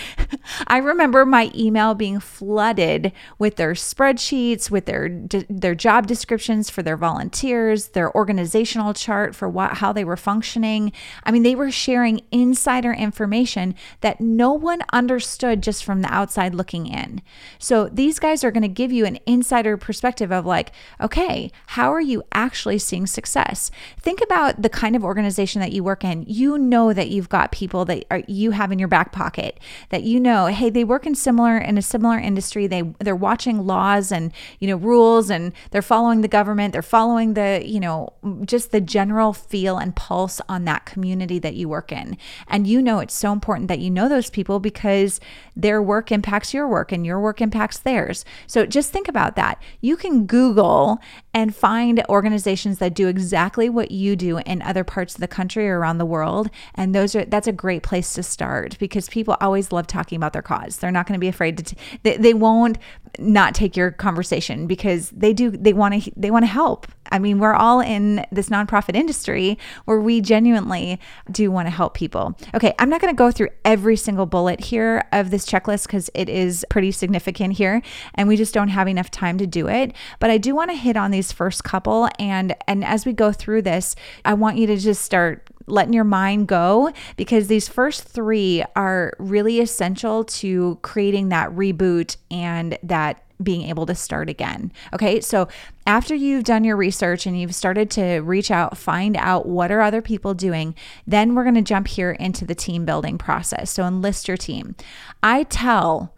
I 0.67 0.77
remember 0.77 1.25
my 1.25 1.51
email 1.55 1.95
being 1.95 2.19
flooded 2.19 3.11
with 3.39 3.55
their 3.55 3.73
spreadsheets, 3.73 4.69
with 4.69 4.85
their 4.85 5.09
their 5.49 5.75
job 5.75 6.07
descriptions 6.07 6.69
for 6.69 6.83
their 6.83 6.95
volunteers, 6.95 7.89
their 7.89 8.15
organizational 8.15 8.93
chart 8.93 9.35
for 9.35 9.49
what 9.49 9.77
how 9.77 9.91
they 9.91 10.03
were 10.03 10.17
functioning. 10.17 10.91
I 11.23 11.31
mean, 11.31 11.43
they 11.43 11.55
were 11.55 11.71
sharing 11.71 12.21
insider 12.31 12.93
information 12.93 13.75
that 14.01 14.21
no 14.21 14.53
one 14.53 14.81
understood 14.93 15.63
just 15.63 15.83
from 15.83 16.01
the 16.01 16.13
outside 16.13 16.53
looking 16.53 16.85
in. 16.85 17.21
So 17.57 17.89
these 17.89 18.19
guys 18.19 18.43
are 18.43 18.51
going 18.51 18.61
to 18.61 18.67
give 18.67 18.91
you 18.91 19.05
an 19.05 19.19
insider 19.25 19.75
perspective 19.75 20.31
of 20.31 20.45
like, 20.45 20.71
okay, 21.01 21.51
how 21.67 21.91
are 21.91 22.01
you 22.01 22.23
actually 22.31 22.77
seeing 22.77 23.07
success? 23.07 23.71
Think 23.99 24.21
about 24.21 24.61
the 24.61 24.69
kind 24.69 24.95
of 24.95 25.03
organization 25.03 25.61
that 25.61 25.71
you 25.71 25.83
work 25.83 26.03
in. 26.03 26.23
You 26.27 26.57
know 26.57 26.93
that 26.93 27.09
you've 27.09 27.29
got 27.29 27.51
people 27.51 27.85
that 27.85 28.05
are 28.11 28.21
you 28.27 28.50
have 28.51 28.61
have 28.61 28.71
in 28.71 28.79
your 28.79 28.87
back 28.87 29.11
pocket 29.11 29.59
that 29.89 30.03
you 30.03 30.19
know, 30.19 30.45
hey, 30.45 30.69
they 30.69 30.83
work 30.83 31.05
in 31.05 31.15
similar 31.15 31.57
in 31.57 31.77
a 31.77 31.81
similar 31.81 32.17
industry. 32.17 32.67
They 32.67 32.83
they're 32.99 33.15
watching 33.15 33.65
laws 33.65 34.11
and 34.11 34.31
you 34.59 34.67
know 34.67 34.75
rules 34.75 35.29
and 35.29 35.51
they're 35.71 35.81
following 35.81 36.21
the 36.21 36.27
government. 36.27 36.73
They're 36.73 36.81
following 36.81 37.33
the 37.33 37.61
you 37.65 37.79
know 37.79 38.13
just 38.45 38.71
the 38.71 38.81
general 38.81 39.33
feel 39.33 39.77
and 39.77 39.95
pulse 39.95 40.39
on 40.47 40.65
that 40.65 40.85
community 40.85 41.39
that 41.39 41.55
you 41.55 41.67
work 41.67 41.91
in. 41.91 42.17
And 42.47 42.67
you 42.67 42.81
know 42.81 42.99
it's 42.99 43.13
so 43.13 43.31
important 43.31 43.67
that 43.67 43.79
you 43.79 43.89
know 43.89 44.07
those 44.07 44.29
people 44.29 44.59
because 44.59 45.19
their 45.55 45.81
work 45.81 46.11
impacts 46.11 46.53
your 46.53 46.67
work 46.67 46.91
and 46.91 47.05
your 47.05 47.19
work 47.19 47.41
impacts 47.41 47.79
theirs. 47.79 48.23
So 48.47 48.65
just 48.65 48.91
think 48.91 49.07
about 49.07 49.35
that. 49.35 49.61
You 49.81 49.97
can 49.97 50.25
Google 50.25 50.99
and 51.33 51.55
find 51.55 52.03
organizations 52.09 52.77
that 52.77 52.93
do 52.93 53.07
exactly 53.07 53.69
what 53.69 53.91
you 53.91 54.15
do 54.15 54.37
in 54.39 54.61
other 54.61 54.83
parts 54.83 55.15
of 55.15 55.21
the 55.21 55.27
country 55.27 55.67
or 55.67 55.79
around 55.79 55.97
the 55.97 56.05
world 56.05 56.49
and 56.75 56.93
those 56.93 57.15
are 57.15 57.25
that's 57.25 57.47
a 57.47 57.51
great 57.51 57.83
place 57.83 58.13
to 58.13 58.21
start 58.23 58.40
start 58.41 58.75
because 58.79 59.07
people 59.07 59.37
always 59.39 59.71
love 59.71 59.85
talking 59.85 60.15
about 60.15 60.33
their 60.33 60.41
cause. 60.41 60.77
They're 60.77 60.89
not 60.89 61.05
going 61.05 61.13
to 61.13 61.19
be 61.19 61.27
afraid 61.27 61.57
to, 61.57 61.63
t- 61.63 61.77
they, 62.01 62.17
they 62.17 62.33
won't 62.33 62.79
not 63.19 63.53
take 63.53 63.77
your 63.77 63.91
conversation 63.91 64.65
because 64.65 65.11
they 65.11 65.31
do, 65.31 65.51
they 65.51 65.73
want 65.73 66.03
to, 66.03 66.11
they 66.17 66.31
want 66.31 66.41
to 66.41 66.47
help. 66.47 66.87
I 67.11 67.19
mean, 67.19 67.37
we're 67.37 67.53
all 67.53 67.81
in 67.81 68.25
this 68.31 68.49
nonprofit 68.49 68.95
industry 68.95 69.59
where 69.85 69.99
we 69.99 70.21
genuinely 70.21 70.99
do 71.29 71.51
want 71.51 71.67
to 71.67 71.69
help 71.69 71.93
people. 71.93 72.35
Okay, 72.55 72.73
I'm 72.79 72.89
not 72.89 72.99
going 72.99 73.13
to 73.13 73.17
go 73.17 73.29
through 73.29 73.49
every 73.63 73.95
single 73.95 74.25
bullet 74.25 74.59
here 74.59 75.03
of 75.11 75.29
this 75.29 75.45
checklist 75.45 75.85
because 75.85 76.09
it 76.15 76.27
is 76.27 76.65
pretty 76.69 76.91
significant 76.91 77.53
here 77.53 77.83
and 78.15 78.27
we 78.27 78.37
just 78.37 78.55
don't 78.55 78.69
have 78.69 78.87
enough 78.87 79.11
time 79.11 79.37
to 79.37 79.45
do 79.45 79.67
it. 79.67 79.93
But 80.19 80.31
I 80.31 80.39
do 80.39 80.55
want 80.55 80.71
to 80.71 80.77
hit 80.77 80.97
on 80.97 81.11
these 81.11 81.31
first 81.31 81.63
couple 81.63 82.09
and 82.17 82.55
and 82.67 82.83
as 82.83 83.05
we 83.05 83.13
go 83.13 83.31
through 83.31 83.61
this, 83.61 83.95
I 84.25 84.33
want 84.33 84.57
you 84.57 84.65
to 84.67 84.77
just 84.77 85.03
start 85.03 85.47
letting 85.67 85.93
your 85.93 86.03
mind 86.03 86.47
go 86.47 86.91
because 87.17 87.47
these 87.47 87.67
first 87.67 88.03
three 88.03 88.63
are 88.75 89.13
really 89.19 89.59
essential 89.59 90.23
to 90.23 90.79
creating 90.81 91.29
that 91.29 91.49
reboot 91.51 92.17
and 92.29 92.77
that 92.83 93.23
being 93.43 93.63
able 93.63 93.85
to 93.87 93.95
start 93.95 94.29
again. 94.29 94.71
Okay, 94.93 95.19
so 95.19 95.47
after 95.87 96.13
you've 96.13 96.43
done 96.43 96.63
your 96.63 96.77
research 96.77 97.25
and 97.25 97.39
you've 97.39 97.55
started 97.55 97.89
to 97.91 98.19
reach 98.19 98.51
out, 98.51 98.77
find 98.77 99.17
out 99.17 99.47
what 99.47 99.71
are 99.71 99.81
other 99.81 100.01
people 100.01 100.33
doing, 100.33 100.75
then 101.07 101.33
we're 101.35 101.43
to 101.51 101.61
jump 101.61 101.87
here 101.87 102.11
into 102.11 102.45
the 102.45 102.55
team 102.55 102.85
building 102.85 103.17
process. 103.17 103.71
So 103.71 103.83
enlist 103.83 104.27
your 104.27 104.37
team. 104.37 104.75
I 105.23 105.43
tell 105.43 106.13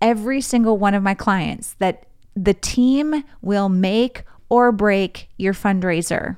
every 0.00 0.40
single 0.40 0.78
one 0.78 0.94
of 0.94 1.02
my 1.02 1.14
clients 1.14 1.74
that 1.78 2.06
the 2.34 2.54
team 2.54 3.24
will 3.40 3.68
make 3.68 4.24
or 4.48 4.72
break 4.72 5.28
your 5.36 5.54
fundraiser. 5.54 6.36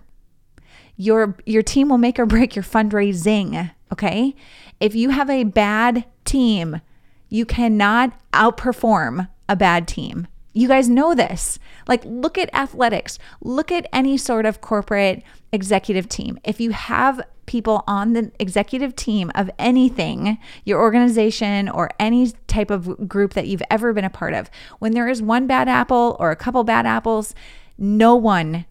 Your 0.97 1.37
your 1.45 1.63
team 1.63 1.89
will 1.89 1.99
make 1.99 2.19
or 2.19 2.27
break 2.27 2.55
your 2.55 2.63
fundraising, 2.63 3.71
okay? 3.93 4.35
If 4.81 4.95
you 4.95 5.11
have 5.11 5.31
a 5.31 5.45
bad 5.45 6.05
team, 6.25 6.81
you 7.29 7.45
cannot 7.45 8.13
outperform 8.33 9.29
a 9.49 9.57
bad 9.57 9.89
team. 9.89 10.27
You 10.53 10.69
guys 10.69 10.89
know 10.89 11.15
this. 11.15 11.59
Like, 11.89 12.03
look 12.05 12.39
at 12.39 12.55
athletics, 12.55 13.19
look 13.41 13.73
at 13.73 13.89
any 13.93 14.17
sort 14.17 14.47
of 14.47 14.61
corporate 14.61 15.23
executive 15.53 16.09
team. 16.09 16.39
If 16.45 16.61
you 16.61 16.71
have 16.71 17.21
people 17.47 17.83
on 17.87 18.13
the 18.13 18.31
executive 18.39 18.95
team 18.95 19.33
of 19.35 19.51
anything, 19.59 20.39
your 20.65 20.81
organization 20.81 21.69
or 21.69 21.91
any 21.99 22.31
type 22.47 22.71
of 22.71 23.09
group 23.09 23.35
that 23.35 23.49
you've 23.49 23.63
ever 23.71 23.93
been 23.93 24.05
a 24.05 24.11
part 24.11 24.33
of, 24.33 24.49
when 24.79 24.93
there 24.93 25.09
is 25.09 25.21
one 25.21 25.47
bad 25.47 25.69
apple 25.69 26.17
or 26.21 26.31
a 26.31 26.37
couple 26.37 26.63
bad 26.63 26.87
apples, 26.87 27.35
no 27.77 28.15
one 28.15 28.65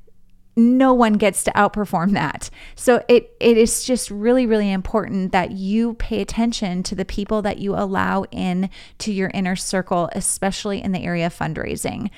no 0.56 0.94
one 0.94 1.13
gets 1.13 1.44
to 1.44 1.52
outperform 1.52 2.13
that. 2.13 2.50
So 2.76 3.04
it 3.08 3.36
it 3.39 3.58
is 3.58 3.84
just 3.84 4.12
really 4.12 4.46
really 4.46 4.72
important 4.72 5.32
that 5.32 5.52
you 5.52 5.96
pay 5.96 6.22
attention 6.22 6.84
to 6.84 6.96
the 6.96 7.06
people 7.06 7.42
that 7.42 7.58
you 7.58 7.76
allow 7.76 8.24
in 8.32 8.70
to 9.00 9.12
your 9.12 9.32
inner 9.34 9.56
circle, 9.56 10.10
especially 10.13 10.82
in 10.82 10.92
the 10.92 11.04
area 11.04 11.28
of 11.28 11.38
fundraising. 11.38 12.10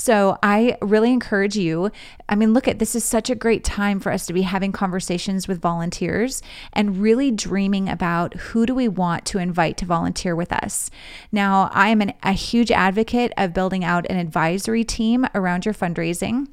So 0.00 0.38
I 0.42 0.78
really 0.80 1.12
encourage 1.12 1.56
you. 1.56 1.90
I 2.26 2.34
mean, 2.34 2.54
look 2.54 2.66
at 2.66 2.78
this 2.78 2.94
is 2.94 3.04
such 3.04 3.28
a 3.28 3.34
great 3.34 3.64
time 3.64 4.00
for 4.00 4.10
us 4.10 4.24
to 4.26 4.32
be 4.32 4.42
having 4.42 4.72
conversations 4.72 5.46
with 5.46 5.60
volunteers 5.60 6.42
and 6.72 7.02
really 7.02 7.30
dreaming 7.30 7.86
about 7.86 8.32
who 8.34 8.64
do 8.64 8.74
we 8.74 8.88
want 8.88 9.26
to 9.26 9.38
invite 9.38 9.76
to 9.78 9.84
volunteer 9.84 10.34
with 10.34 10.52
us. 10.52 10.90
Now, 11.32 11.70
I 11.74 11.88
am 11.88 12.00
an, 12.00 12.14
a 12.22 12.32
huge 12.32 12.70
advocate 12.70 13.34
of 13.36 13.52
building 13.52 13.84
out 13.84 14.06
an 14.08 14.16
advisory 14.16 14.84
team 14.84 15.26
around 15.34 15.66
your 15.66 15.74
fundraising 15.74 16.46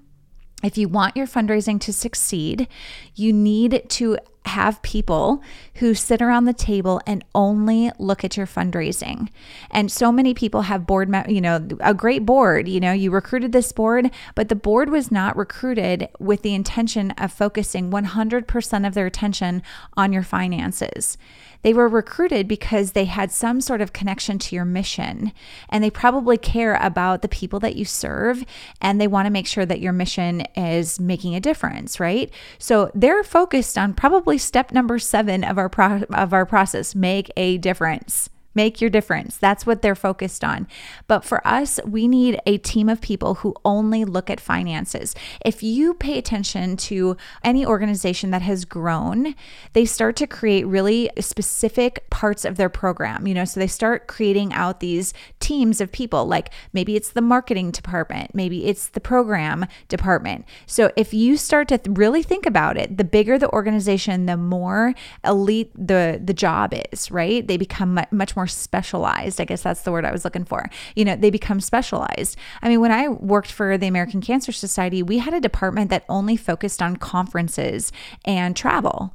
if 0.63 0.77
you 0.77 0.87
want 0.87 1.15
your 1.15 1.27
fundraising 1.27 1.79
to 1.81 1.93
succeed, 1.93 2.67
you 3.15 3.31
need 3.31 3.85
to 3.89 4.17
have 4.47 4.81
people 4.81 5.41
who 5.75 5.93
sit 5.93 6.21
around 6.21 6.45
the 6.45 6.53
table 6.53 7.01
and 7.05 7.23
only 7.35 7.91
look 7.99 8.23
at 8.23 8.35
your 8.35 8.47
fundraising. 8.47 9.29
And 9.69 9.91
so 9.91 10.11
many 10.11 10.33
people 10.33 10.63
have 10.63 10.87
board, 10.87 11.13
you 11.27 11.41
know, 11.41 11.67
a 11.79 11.93
great 11.93 12.25
board, 12.25 12.67
you 12.67 12.79
know, 12.79 12.91
you 12.91 13.11
recruited 13.11 13.51
this 13.51 13.71
board, 13.71 14.09
but 14.35 14.49
the 14.49 14.55
board 14.55 14.89
was 14.89 15.11
not 15.11 15.37
recruited 15.37 16.09
with 16.19 16.41
the 16.41 16.53
intention 16.55 17.11
of 17.11 17.31
focusing 17.31 17.91
100% 17.91 18.87
of 18.87 18.93
their 18.93 19.05
attention 19.05 19.61
on 19.95 20.11
your 20.11 20.23
finances. 20.23 21.17
They 21.63 21.73
were 21.73 21.87
recruited 21.87 22.47
because 22.47 22.91
they 22.91 23.05
had 23.05 23.31
some 23.31 23.61
sort 23.61 23.81
of 23.81 23.93
connection 23.93 24.39
to 24.39 24.55
your 24.55 24.65
mission 24.65 25.33
and 25.69 25.83
they 25.83 25.89
probably 25.89 26.37
care 26.37 26.75
about 26.75 27.21
the 27.21 27.27
people 27.27 27.59
that 27.61 27.75
you 27.75 27.85
serve 27.85 28.45
and 28.81 29.01
they 29.01 29.07
want 29.07 29.25
to 29.25 29.31
make 29.31 29.47
sure 29.47 29.65
that 29.65 29.81
your 29.81 29.93
mission 29.93 30.41
is 30.55 30.99
making 30.99 31.35
a 31.35 31.39
difference, 31.39 31.99
right? 31.99 32.31
So 32.57 32.91
they're 32.93 33.23
focused 33.23 33.77
on 33.77 33.93
probably 33.93 34.36
step 34.37 34.71
number 34.71 34.99
7 34.99 35.43
of 35.43 35.57
our 35.57 35.69
pro- 35.69 36.03
of 36.13 36.33
our 36.33 36.45
process, 36.45 36.95
make 36.95 37.31
a 37.37 37.57
difference. 37.57 38.29
Make 38.57 38.81
your 38.81 38.89
difference. 38.89 39.37
That's 39.37 39.67
what 39.67 39.83
they're 39.83 39.93
focused 39.93 40.43
on. 40.43 40.67
But 41.07 41.23
for 41.23 41.45
us, 41.47 41.79
we 41.85 42.07
need 42.07 42.39
a 42.47 42.57
team 42.57 42.89
of 42.89 43.01
people 43.01 43.35
who 43.35 43.53
only 43.63 44.03
look 44.03 44.31
at 44.31 44.39
finances. 44.39 45.13
If 45.45 45.61
you 45.61 45.93
pay 45.93 46.17
attention 46.17 46.75
to 46.77 47.17
any 47.43 47.63
organization 47.63 48.31
that 48.31 48.41
has 48.41 48.65
grown, 48.65 49.35
they 49.73 49.85
start 49.85 50.15
to 50.15 50.25
create 50.25 50.65
really 50.65 51.11
specific 51.19 52.09
parts 52.09 52.45
of 52.45 52.57
their 52.57 52.67
program. 52.67 53.27
You 53.27 53.35
know, 53.35 53.45
so 53.45 53.59
they 53.59 53.67
start 53.67 54.07
creating 54.07 54.53
out 54.53 54.79
these 54.79 55.13
teams 55.39 55.79
of 55.79 55.91
people, 55.91 56.25
like 56.25 56.51
maybe 56.73 56.95
it's 56.95 57.11
the 57.11 57.21
marketing 57.21 57.69
department, 57.69 58.33
maybe 58.33 58.65
it's 58.65 58.87
the 58.87 58.99
program 58.99 59.67
department. 59.87 60.45
So 60.65 60.91
if 60.95 61.13
you 61.13 61.37
start 61.37 61.67
to 61.67 61.79
really 61.85 62.23
think 62.23 62.47
about 62.47 62.75
it, 62.75 62.97
the 62.97 63.03
bigger 63.03 63.37
the 63.37 63.51
organization, 63.51 64.25
the 64.25 64.35
more 64.35 64.95
elite 65.23 65.71
the 65.75 66.19
the 66.23 66.33
job 66.33 66.73
is, 66.91 67.11
right? 67.11 67.47
They 67.47 67.57
become 67.57 67.99
much 68.09 68.35
more 68.35 68.46
more 68.47 68.51
specialized. 68.51 69.41
I 69.41 69.45
guess 69.45 69.61
that's 69.61 69.81
the 69.81 69.91
word 69.91 70.05
I 70.05 70.11
was 70.11 70.23
looking 70.23 70.45
for. 70.45 70.69
You 70.95 71.03
know, 71.03 71.15
they 71.15 71.29
become 71.29 71.59
specialized. 71.59 72.37
I 72.61 72.69
mean, 72.69 72.79
when 72.79 72.91
I 72.91 73.09
worked 73.09 73.51
for 73.51 73.77
the 73.77 73.87
American 73.87 74.21
Cancer 74.21 74.53
Society, 74.53 75.03
we 75.03 75.17
had 75.17 75.33
a 75.33 75.41
department 75.41 75.89
that 75.89 76.05
only 76.07 76.37
focused 76.37 76.81
on 76.81 76.95
conferences 76.95 77.91
and 78.23 78.55
travel. 78.55 79.13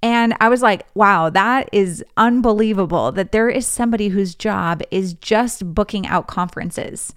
And 0.00 0.34
I 0.40 0.48
was 0.48 0.62
like, 0.62 0.86
wow, 0.94 1.28
that 1.30 1.68
is 1.72 2.04
unbelievable 2.16 3.10
that 3.12 3.32
there 3.32 3.48
is 3.48 3.66
somebody 3.66 4.08
whose 4.08 4.36
job 4.36 4.80
is 4.92 5.14
just 5.14 5.74
booking 5.74 6.06
out 6.06 6.28
conferences 6.28 7.12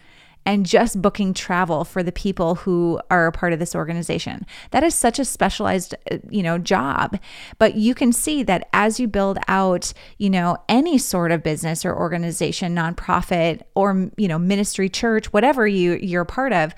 and 0.45 0.65
just 0.65 1.01
booking 1.01 1.33
travel 1.33 1.83
for 1.83 2.01
the 2.03 2.11
people 2.11 2.55
who 2.55 2.99
are 3.09 3.27
a 3.27 3.31
part 3.31 3.53
of 3.53 3.59
this 3.59 3.75
organization. 3.75 4.45
That 4.71 4.83
is 4.83 4.95
such 4.95 5.19
a 5.19 5.25
specialized, 5.25 5.95
uh, 6.11 6.17
you 6.29 6.43
know, 6.43 6.57
job. 6.57 7.19
But 7.57 7.75
you 7.75 7.93
can 7.93 8.11
see 8.11 8.43
that 8.43 8.67
as 8.73 8.99
you 8.99 9.07
build 9.07 9.37
out, 9.47 9.93
you 10.17 10.29
know, 10.29 10.57
any 10.67 10.97
sort 10.97 11.31
of 11.31 11.43
business 11.43 11.85
or 11.85 11.95
organization, 11.95 12.75
nonprofit 12.75 13.61
or, 13.75 14.09
you 14.17 14.27
know, 14.27 14.39
ministry, 14.39 14.89
church, 14.89 15.31
whatever 15.31 15.67
you 15.67 15.93
you're 16.01 16.23
a 16.23 16.25
part 16.25 16.53
of, 16.53 16.73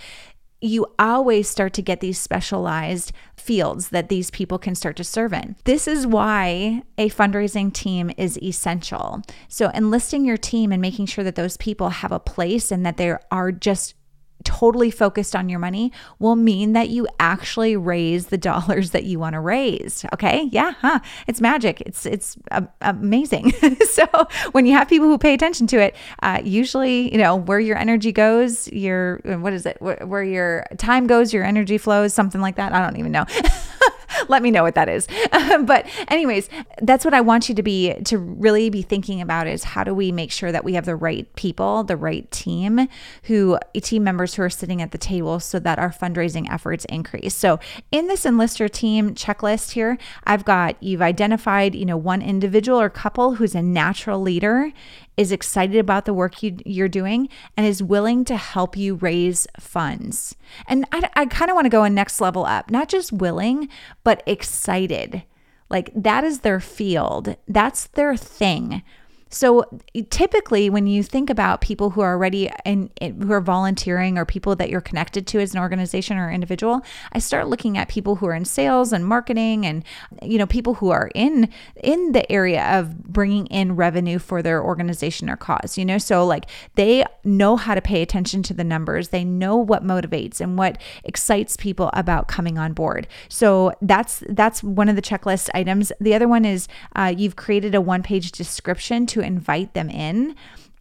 you 0.64 0.86
always 0.98 1.50
start 1.50 1.74
to 1.74 1.82
get 1.82 2.00
these 2.00 2.18
specialized 2.18 3.12
fields 3.36 3.90
that 3.90 4.08
these 4.08 4.32
people 4.32 4.58
can 4.58 4.76
start 4.76 4.96
to 4.96 5.04
serve 5.04 5.34
in. 5.34 5.58
This 5.66 5.88
is 5.88 6.08
why 6.08 6.84
a 6.98 7.10
fundraising 7.10 7.74
team 7.74 8.12
is 8.18 8.38
essential. 8.42 9.22
So, 9.50 9.70
enlisting 9.70 10.24
your 10.24 10.38
team 10.38 10.72
and 10.72 10.82
making 10.82 11.08
sure 11.08 11.24
that 11.26 11.36
those 11.36 11.58
people 11.58 11.90
have 11.90 12.14
a 12.14 12.20
place 12.20 12.72
and 12.72 12.86
that 12.86 12.98
they 12.98 13.14
are 13.30 13.52
just 13.52 13.96
totally 14.44 14.92
focused 14.92 15.36
on 15.36 15.50
your 15.50 15.60
money 15.60 15.92
will 16.20 16.36
mean 16.36 16.74
that 16.74 16.90
you 16.90 17.08
actually 17.20 17.76
raise 17.76 18.28
the 18.28 18.38
dollars 18.44 18.92
that 18.92 19.04
you 19.04 19.20
want 19.20 19.34
to 19.34 19.40
raise. 19.40 20.06
Okay? 20.14 20.50
Yeah, 20.52 20.74
huh? 20.80 21.00
It's 21.28 21.42
magic. 21.42 21.82
It's 21.82 22.06
it's 22.06 22.38
uh, 22.52 22.62
amazing. 22.82 23.52
so 23.90 24.06
when 24.52 24.66
you 24.66 24.74
have 24.74 24.88
people 24.88 25.08
who 25.08 25.18
pay 25.18 25.34
attention 25.34 25.68
to 25.68 25.78
it, 25.80 25.96
uh, 26.22 26.42
usually 26.44 27.12
you 27.12 27.18
know 27.18 27.36
where 27.36 27.60
your 27.60 27.78
energy 27.78 28.12
goes, 28.12 28.68
your 28.72 29.18
what 29.24 29.54
is 29.54 29.66
it? 29.66 29.78
Where, 29.82 30.06
where 30.06 30.24
your 30.24 30.66
time 30.78 31.08
goes, 31.08 31.34
your 31.34 31.44
energy 31.44 31.78
flows, 31.78 32.14
something 32.14 32.42
like 32.42 32.56
that. 32.56 32.74
I 32.74 32.82
don't 32.82 32.98
even 32.98 33.12
know. 33.12 33.26
let 34.28 34.42
me 34.42 34.52
know 34.52 34.64
what 34.64 34.76
that 34.76 34.90
is. 34.90 35.08
but 35.66 35.88
anyways, 36.08 36.50
that's 36.82 37.06
what 37.06 37.14
I 37.14 37.22
want 37.22 37.50
you 37.50 37.56
to 37.56 37.64
be 37.64 37.94
to 38.06 38.18
really 38.18 38.70
be 38.70 38.82
thinking 38.82 39.22
about 39.22 39.48
is 39.48 39.64
how 39.64 39.84
do 39.84 39.94
we 39.94 40.12
make 40.12 40.32
sure 40.32 40.52
that 40.52 40.64
we 40.64 40.74
have 40.74 40.86
the 40.86 40.96
right 40.96 41.34
people, 41.36 41.84
the 41.84 41.98
right 41.98 42.30
team 42.32 42.88
who 43.24 43.58
team 43.76 44.04
members 44.04 44.36
who 44.36 44.44
are 44.44 44.50
sitting 44.50 44.82
at 44.82 44.92
the 44.92 44.98
table 44.98 45.40
so 45.40 45.60
that 45.60 45.80
our 45.80 45.92
fundraising 45.92 46.50
efforts 46.52 46.86
increase. 46.86 47.36
So 47.36 47.60
in 47.92 48.08
this 48.08 48.26
enlist 48.26 48.60
your 48.60 48.70
team 48.70 49.16
checklist 49.16 49.72
here, 49.72 49.98
I've 50.26 50.46
got 50.46 50.82
you've 50.82 51.02
identified, 51.02 51.76
you 51.76 51.86
know, 51.86 51.98
one 51.98 52.22
individual 52.22 52.80
or 52.80 52.90
couple 52.90 53.36
who's 53.36 53.56
a 53.56 53.62
natural 53.62 54.22
leader 54.22 54.72
is 55.18 55.32
excited 55.32 55.78
about 55.78 56.06
the 56.06 56.14
work 56.14 56.42
you, 56.42 56.58
are 56.84 56.88
doing 56.88 57.30
and 57.56 57.66
is 57.66 57.84
willing 57.84 58.26
to 58.26 58.38
help 58.38 58.76
you 58.76 58.96
raise 58.96 59.48
funds. 59.60 60.36
And 60.68 60.86
I, 60.92 61.10
I 61.16 61.26
kind 61.26 61.52
of 61.52 61.56
want 61.56 61.66
to 61.66 61.70
go 61.70 61.84
a 61.84 61.90
next 61.90 62.20
level 62.20 62.46
up, 62.46 62.72
not 62.72 62.90
just 62.90 63.12
willing, 63.12 63.70
but 64.04 64.24
excited. 64.26 65.24
Like 65.70 65.92
that 65.96 66.24
is 66.24 66.40
their 66.40 66.60
field, 66.60 67.36
that's 67.48 67.88
their 67.88 68.16
thing. 68.16 68.84
So 69.34 69.66
typically, 70.12 70.70
when 70.70 70.86
you 70.86 71.02
think 71.02 71.32
about 71.32 71.60
people 71.60 71.90
who 71.90 72.02
are 72.02 72.14
already 72.14 72.52
in, 72.66 72.92
who 73.02 73.32
are 73.32 73.42
volunteering 73.42 74.16
or 74.16 74.26
people 74.26 74.56
that 74.58 74.70
you're 74.70 74.80
connected 74.80 75.26
to 75.28 75.40
as 75.40 75.56
an 75.56 75.60
organization 75.60 76.18
or 76.18 76.32
individual, 76.32 76.82
I 77.14 77.18
start 77.18 77.48
looking 77.48 77.76
at 77.76 77.90
people 77.90 78.18
who 78.18 78.28
are 78.28 78.36
in 78.36 78.46
sales 78.46 78.94
and 78.94 79.04
marketing, 79.04 79.66
and 79.66 79.84
you 80.22 80.38
know 80.38 80.46
people 80.46 80.76
who 80.76 80.92
are 80.92 81.10
in 81.16 81.50
in 81.84 82.12
the 82.12 82.32
area 82.32 82.64
of 82.78 83.06
bringing 83.06 83.48
in 83.48 83.76
revenue 83.76 84.20
for 84.20 84.44
their 84.44 84.64
organization 84.64 85.32
or 85.32 85.36
cause. 85.36 85.80
You 85.80 85.86
know, 85.86 85.98
so 85.98 86.24
like 86.24 86.46
they 86.76 87.04
know 87.24 87.56
how 87.56 87.74
to 87.74 87.82
pay 87.82 88.04
attention 88.04 88.44
to 88.44 88.54
the 88.54 88.64
numbers. 88.64 89.10
They 89.10 89.24
know 89.24 89.58
what 89.58 89.84
motivates 89.84 90.42
and 90.42 90.60
what 90.60 90.80
excites 91.04 91.58
people 91.58 91.90
about 91.94 92.28
coming 92.28 92.60
on 92.60 92.74
board. 92.74 93.08
So 93.30 93.74
that's 93.82 94.24
that's 94.30 94.62
one 94.62 94.90
of 94.90 94.96
the 94.96 95.02
checklist 95.02 95.50
items. 95.56 95.92
The 96.00 96.14
other 96.14 96.28
one 96.28 96.46
is 96.46 96.68
uh, 96.96 97.12
you've 97.18 97.36
created 97.36 97.74
a 97.74 97.82
one 97.82 98.04
page 98.04 98.32
description 98.32 99.08
to 99.08 99.23
invite 99.24 99.74
them 99.74 99.90
in. 99.90 100.36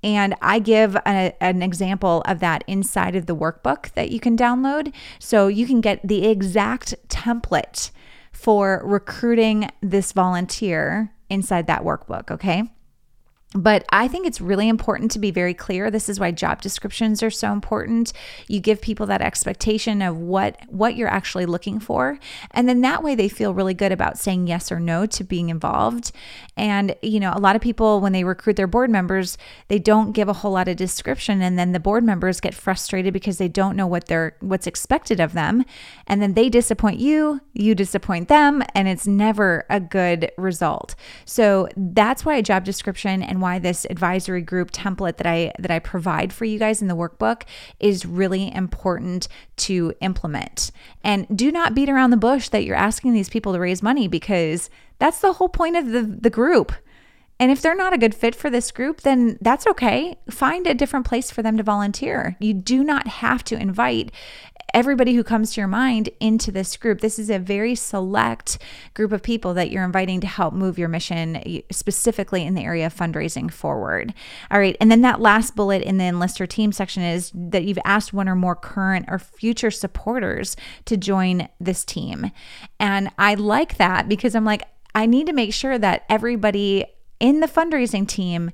And 0.05 0.35
I 0.43 0.59
give 0.59 0.97
a, 0.97 1.33
an 1.41 1.63
example 1.63 2.23
of 2.27 2.41
that 2.41 2.65
inside 2.67 3.15
of 3.15 3.27
the 3.27 3.37
workbook 3.37 3.93
that 3.93 4.11
you 4.11 4.19
can 4.19 4.37
download. 4.37 4.93
So 5.19 5.47
you 5.47 5.67
can 5.67 5.81
get 5.81 6.01
the 6.07 6.27
exact 6.27 6.95
template 7.09 7.91
for 8.33 8.83
recruiting 8.85 9.69
this 9.81 10.13
volunteer 10.13 11.13
inside 11.31 11.67
that 11.69 11.83
workbook. 11.83 12.31
Okay. 12.31 12.65
But 13.55 13.85
I 13.91 14.09
think 14.09 14.27
it's 14.27 14.41
really 14.41 14.69
important 14.69 15.11
to 15.11 15.19
be 15.19 15.31
very 15.31 15.53
clear. 15.53 15.91
This 15.91 16.09
is 16.09 16.19
why 16.19 16.31
job 16.31 16.63
descriptions 16.63 17.23
are 17.23 17.31
so 17.31 17.53
important. 17.53 18.13
You 18.49 18.61
give 18.61 18.81
people 18.81 19.05
that 19.07 19.21
expectation 19.21 20.01
of 20.01 20.17
what 20.17 20.59
what 20.69 20.97
you're 20.97 21.09
actually 21.09 21.45
looking 21.45 21.79
for, 21.79 22.19
and 22.53 22.67
then 22.67 22.81
that 22.81 23.03
way 23.03 23.15
they 23.15 23.29
feel 23.29 23.53
really 23.53 23.75
good 23.75 23.93
about 23.93 24.19
saying 24.19 24.47
yes 24.47 24.73
or 24.73 24.81
no 24.81 25.05
to 25.05 25.23
being 25.23 25.51
involved. 25.51 26.13
And 26.57 26.97
you 27.03 27.21
know, 27.21 27.33
a 27.35 27.41
lot 27.41 27.55
of 27.55 27.61
people 27.61 28.01
when 28.01 28.13
they 28.13 28.25
recruit 28.25 28.57
their 28.57 28.67
board 28.67 28.89
members, 28.89 29.37
they 29.69 29.79
don't 29.79 30.13
give 30.13 30.29
a 30.29 30.33
whole 30.33 30.53
lot 30.53 30.69
of 30.69 30.77
description 30.77 31.43
and 31.43 31.59
then 31.59 31.73
the 31.73 31.81
board 31.81 32.05
members 32.05 32.41
get 32.41 32.55
frustrated 32.55 33.13
because 33.13 33.37
they 33.37 33.49
don't 33.49 33.77
know 33.77 33.87
what 33.87 34.07
they're 34.07 34.35
what's 34.41 34.67
expected 34.67 35.21
of 35.21 35.35
them, 35.35 35.65
and 36.07 36.23
then 36.23 36.33
they 36.33 36.49
disappoint 36.49 37.01
you, 37.01 37.43
you 37.53 37.75
disappoint 37.75 38.29
them, 38.29 38.63
and 38.75 38.89
it's 38.89 39.07
never 39.07 39.67
a 39.69 39.79
good 39.79 40.33
result. 40.39 40.95
So 41.27 41.69
that's 41.77 42.25
why 42.25 42.37
a 42.37 42.43
job 42.43 42.65
description 42.65 43.23
and 43.23 43.42
why 43.43 43.59
this 43.59 43.85
advisory 43.91 44.41
group 44.41 44.71
template 44.71 45.19
that 45.19 45.27
I 45.27 45.53
that 45.59 45.71
I 45.71 45.79
provide 45.79 46.33
for 46.33 46.47
you 46.47 46.59
guys 46.59 46.81
in 46.81 46.89
the 46.89 46.97
workbook 46.97 47.43
is 47.79 48.07
really 48.07 48.53
important 48.55 49.29
to 49.59 49.93
implement. 50.01 50.71
And 51.05 51.27
do 51.37 51.53
not 51.53 51.75
beat 51.75 51.91
around 51.91 52.11
the 52.11 52.17
bush 52.17 52.49
that 52.49 52.65
you're 52.65 52.77
asking 52.77 53.13
these 53.13 53.29
people 53.29 53.53
to 53.53 53.61
raise 53.61 53.83
money 53.83 54.09
because 54.09 54.71
that's 54.99 55.21
the 55.21 55.35
whole 55.35 55.51
point 55.51 55.77
of 55.77 55.89
the 55.91 56.03
the 56.03 56.31
group. 56.31 56.73
And 57.43 57.51
if 57.51 57.61
they're 57.61 57.75
not 57.75 57.93
a 57.93 57.99
good 57.99 58.15
fit 58.15 58.37
for 58.37 58.51
this 58.51 58.71
group, 58.71 59.01
then 59.01 59.37
that's 59.41 59.67
okay. 59.67 60.17
Find 60.31 60.65
a 60.65 60.75
different 60.75 61.07
place 61.07 61.29
for 61.29 61.43
them 61.43 61.57
to 61.57 61.65
volunteer. 61.65 62.37
You 62.39 62.55
do 62.55 62.85
not 62.85 63.09
have 63.09 63.43
to 63.45 63.61
invite 63.61 64.13
everybody 64.75 65.15
who 65.15 65.25
comes 65.25 65.53
to 65.53 65.61
your 65.61 65.69
mind 65.69 66.11
into 66.21 66.51
this 66.51 66.77
group. 66.77 67.01
This 67.01 67.19
is 67.19 67.31
a 67.31 67.39
very 67.39 67.75
select 67.75 68.59
group 68.95 69.13
of 69.13 69.23
people 69.23 69.55
that 69.55 69.71
you're 69.71 69.85
inviting 69.85 70.21
to 70.21 70.27
help 70.27 70.55
move 70.55 70.79
your 70.79 70.89
mission, 70.89 71.63
specifically 71.71 72.45
in 72.45 72.55
the 72.55 72.63
area 72.63 72.87
of 72.87 72.95
fundraising 72.95 73.51
forward. 73.51 74.15
All 74.51 74.59
right. 74.59 74.77
And 74.81 74.91
then 74.91 75.03
that 75.03 75.21
last 75.21 75.55
bullet 75.55 75.83
in 75.83 75.99
the 75.99 76.05
enlist 76.05 76.39
team 76.49 76.73
section 76.73 77.03
is 77.03 77.31
that 77.35 77.65
you've 77.65 77.79
asked 77.85 78.13
one 78.13 78.29
or 78.29 78.35
more 78.35 78.57
current 78.57 79.07
or 79.09 79.19
future 79.19 79.71
supporters 79.71 80.57
to 80.87 80.97
join 80.97 81.49
this 81.61 81.85
team. 81.85 82.31
And 82.81 83.11
I 83.19 83.35
like 83.35 83.77
that 83.77 84.09
because 84.09 84.35
I'm 84.35 84.45
like, 84.45 84.63
I 84.95 85.07
need 85.07 85.27
to 85.27 85.33
make 85.33 85.55
sure 85.55 85.79
that 85.79 86.05
everybody 86.09 86.85
in 87.21 87.41
the 87.41 87.47
fundraising 87.47 88.07
team 88.07 88.51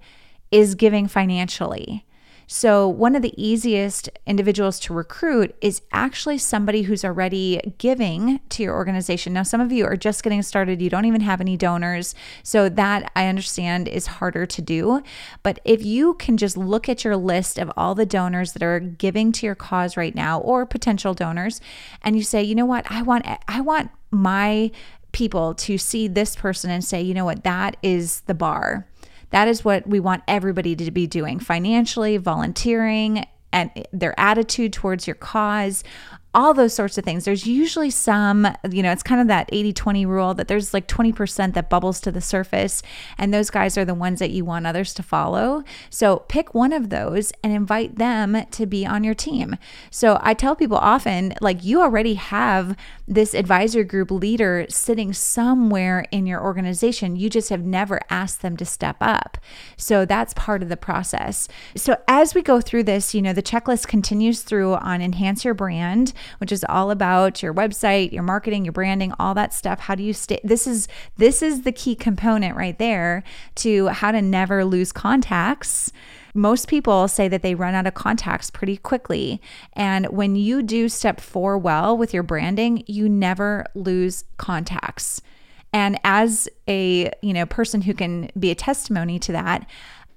is 0.50 0.74
giving 0.74 1.08
financially. 1.08 2.04
So, 2.50 2.88
one 2.88 3.14
of 3.14 3.20
the 3.20 3.34
easiest 3.36 4.08
individuals 4.26 4.80
to 4.80 4.94
recruit 4.94 5.54
is 5.60 5.82
actually 5.92 6.38
somebody 6.38 6.80
who's 6.80 7.04
already 7.04 7.74
giving 7.76 8.40
to 8.48 8.62
your 8.62 8.74
organization. 8.74 9.34
Now, 9.34 9.42
some 9.42 9.60
of 9.60 9.70
you 9.70 9.84
are 9.84 9.98
just 9.98 10.22
getting 10.22 10.40
started, 10.40 10.80
you 10.80 10.88
don't 10.88 11.04
even 11.04 11.20
have 11.20 11.42
any 11.42 11.58
donors. 11.58 12.14
So, 12.42 12.70
that 12.70 13.12
I 13.14 13.26
understand 13.26 13.86
is 13.86 14.06
harder 14.06 14.46
to 14.46 14.62
do. 14.62 15.02
But 15.42 15.60
if 15.66 15.84
you 15.84 16.14
can 16.14 16.38
just 16.38 16.56
look 16.56 16.88
at 16.88 17.04
your 17.04 17.18
list 17.18 17.58
of 17.58 17.70
all 17.76 17.94
the 17.94 18.06
donors 18.06 18.54
that 18.54 18.62
are 18.62 18.80
giving 18.80 19.30
to 19.32 19.44
your 19.44 19.54
cause 19.54 19.98
right 19.98 20.14
now 20.14 20.40
or 20.40 20.64
potential 20.64 21.12
donors, 21.12 21.60
and 22.00 22.16
you 22.16 22.22
say, 22.22 22.42
you 22.42 22.54
know 22.54 22.64
what, 22.64 22.90
I 22.90 23.02
want, 23.02 23.26
I 23.46 23.60
want 23.60 23.90
my 24.10 24.70
people 25.12 25.52
to 25.54 25.76
see 25.76 26.08
this 26.08 26.34
person 26.34 26.70
and 26.70 26.82
say, 26.82 27.02
you 27.02 27.12
know 27.12 27.26
what, 27.26 27.44
that 27.44 27.76
is 27.82 28.22
the 28.22 28.34
bar. 28.34 28.87
That 29.30 29.48
is 29.48 29.64
what 29.64 29.86
we 29.86 30.00
want 30.00 30.22
everybody 30.26 30.74
to 30.76 30.90
be 30.90 31.06
doing 31.06 31.38
financially, 31.38 32.16
volunteering, 32.16 33.26
and 33.52 33.70
their 33.92 34.18
attitude 34.18 34.72
towards 34.72 35.06
your 35.06 35.16
cause, 35.16 35.84
all 36.34 36.52
those 36.52 36.74
sorts 36.74 36.98
of 36.98 37.04
things. 37.04 37.24
There's 37.24 37.46
usually 37.46 37.90
some, 37.90 38.46
you 38.70 38.82
know, 38.82 38.92
it's 38.92 39.02
kind 39.02 39.20
of 39.20 39.28
that 39.28 39.48
80 39.50 39.72
20 39.72 40.06
rule 40.06 40.34
that 40.34 40.46
there's 40.46 40.74
like 40.74 40.86
20% 40.86 41.54
that 41.54 41.70
bubbles 41.70 42.00
to 42.02 42.12
the 42.12 42.20
surface, 42.20 42.82
and 43.16 43.32
those 43.32 43.50
guys 43.50 43.78
are 43.78 43.84
the 43.84 43.94
ones 43.94 44.18
that 44.18 44.30
you 44.30 44.44
want 44.44 44.66
others 44.66 44.92
to 44.94 45.02
follow. 45.02 45.64
So 45.90 46.18
pick 46.28 46.54
one 46.54 46.72
of 46.72 46.90
those 46.90 47.32
and 47.42 47.52
invite 47.52 47.96
them 47.96 48.44
to 48.50 48.66
be 48.66 48.86
on 48.86 49.04
your 49.04 49.14
team. 49.14 49.56
So 49.90 50.18
I 50.22 50.34
tell 50.34 50.54
people 50.54 50.76
often, 50.76 51.34
like, 51.40 51.64
you 51.64 51.80
already 51.80 52.14
have 52.14 52.76
this 53.06 53.34
advisor 53.34 53.82
group 53.82 54.10
leader 54.10 54.66
sitting 54.68 55.14
somewhere 55.14 56.04
in 56.10 56.26
your 56.26 56.42
organization. 56.42 57.16
You 57.16 57.30
just 57.30 57.48
have 57.48 57.64
never 57.64 58.00
asked 58.10 58.42
them 58.42 58.56
to 58.58 58.66
step 58.66 58.96
up. 59.00 59.38
So 59.78 60.04
that's 60.04 60.34
part 60.34 60.62
of 60.62 60.68
the 60.68 60.76
process. 60.76 61.48
So 61.74 61.96
as 62.06 62.34
we 62.34 62.42
go 62.42 62.60
through 62.60 62.84
this, 62.84 63.14
you 63.14 63.22
know, 63.22 63.32
the 63.32 63.42
checklist 63.42 63.88
continues 63.88 64.42
through 64.42 64.74
on 64.74 65.00
enhance 65.00 65.44
your 65.44 65.54
brand 65.54 66.12
which 66.38 66.52
is 66.52 66.64
all 66.68 66.90
about 66.90 67.42
your 67.42 67.54
website, 67.54 68.12
your 68.12 68.22
marketing, 68.22 68.64
your 68.64 68.72
branding, 68.72 69.12
all 69.18 69.34
that 69.34 69.52
stuff. 69.54 69.80
How 69.80 69.94
do 69.94 70.02
you 70.02 70.12
stay? 70.12 70.40
This 70.44 70.66
is 70.66 70.88
this 71.16 71.42
is 71.42 71.62
the 71.62 71.72
key 71.72 71.94
component 71.94 72.56
right 72.56 72.78
there 72.78 73.22
to 73.56 73.88
how 73.88 74.12
to 74.12 74.22
never 74.22 74.64
lose 74.64 74.92
contacts 74.92 75.92
most 76.34 76.68
people 76.68 77.08
say 77.08 77.26
that 77.28 77.42
they 77.42 77.54
run 77.54 77.74
out 77.74 77.86
of 77.86 77.94
contacts 77.94 78.50
pretty 78.50 78.76
quickly. 78.76 79.42
And 79.72 80.06
when 80.06 80.36
you 80.36 80.62
do 80.62 80.88
step 80.88 81.20
four 81.20 81.58
well 81.58 81.96
with 81.96 82.14
your 82.14 82.22
branding, 82.22 82.84
you 82.86 83.08
never 83.08 83.66
lose 83.74 84.24
contacts. 84.36 85.20
And 85.72 85.98
as 86.04 86.48
a, 86.66 87.10
you 87.22 87.32
know, 87.32 87.44
person 87.44 87.82
who 87.82 87.92
can 87.92 88.30
be 88.38 88.50
a 88.50 88.54
testimony 88.54 89.18
to 89.20 89.32
that, 89.32 89.68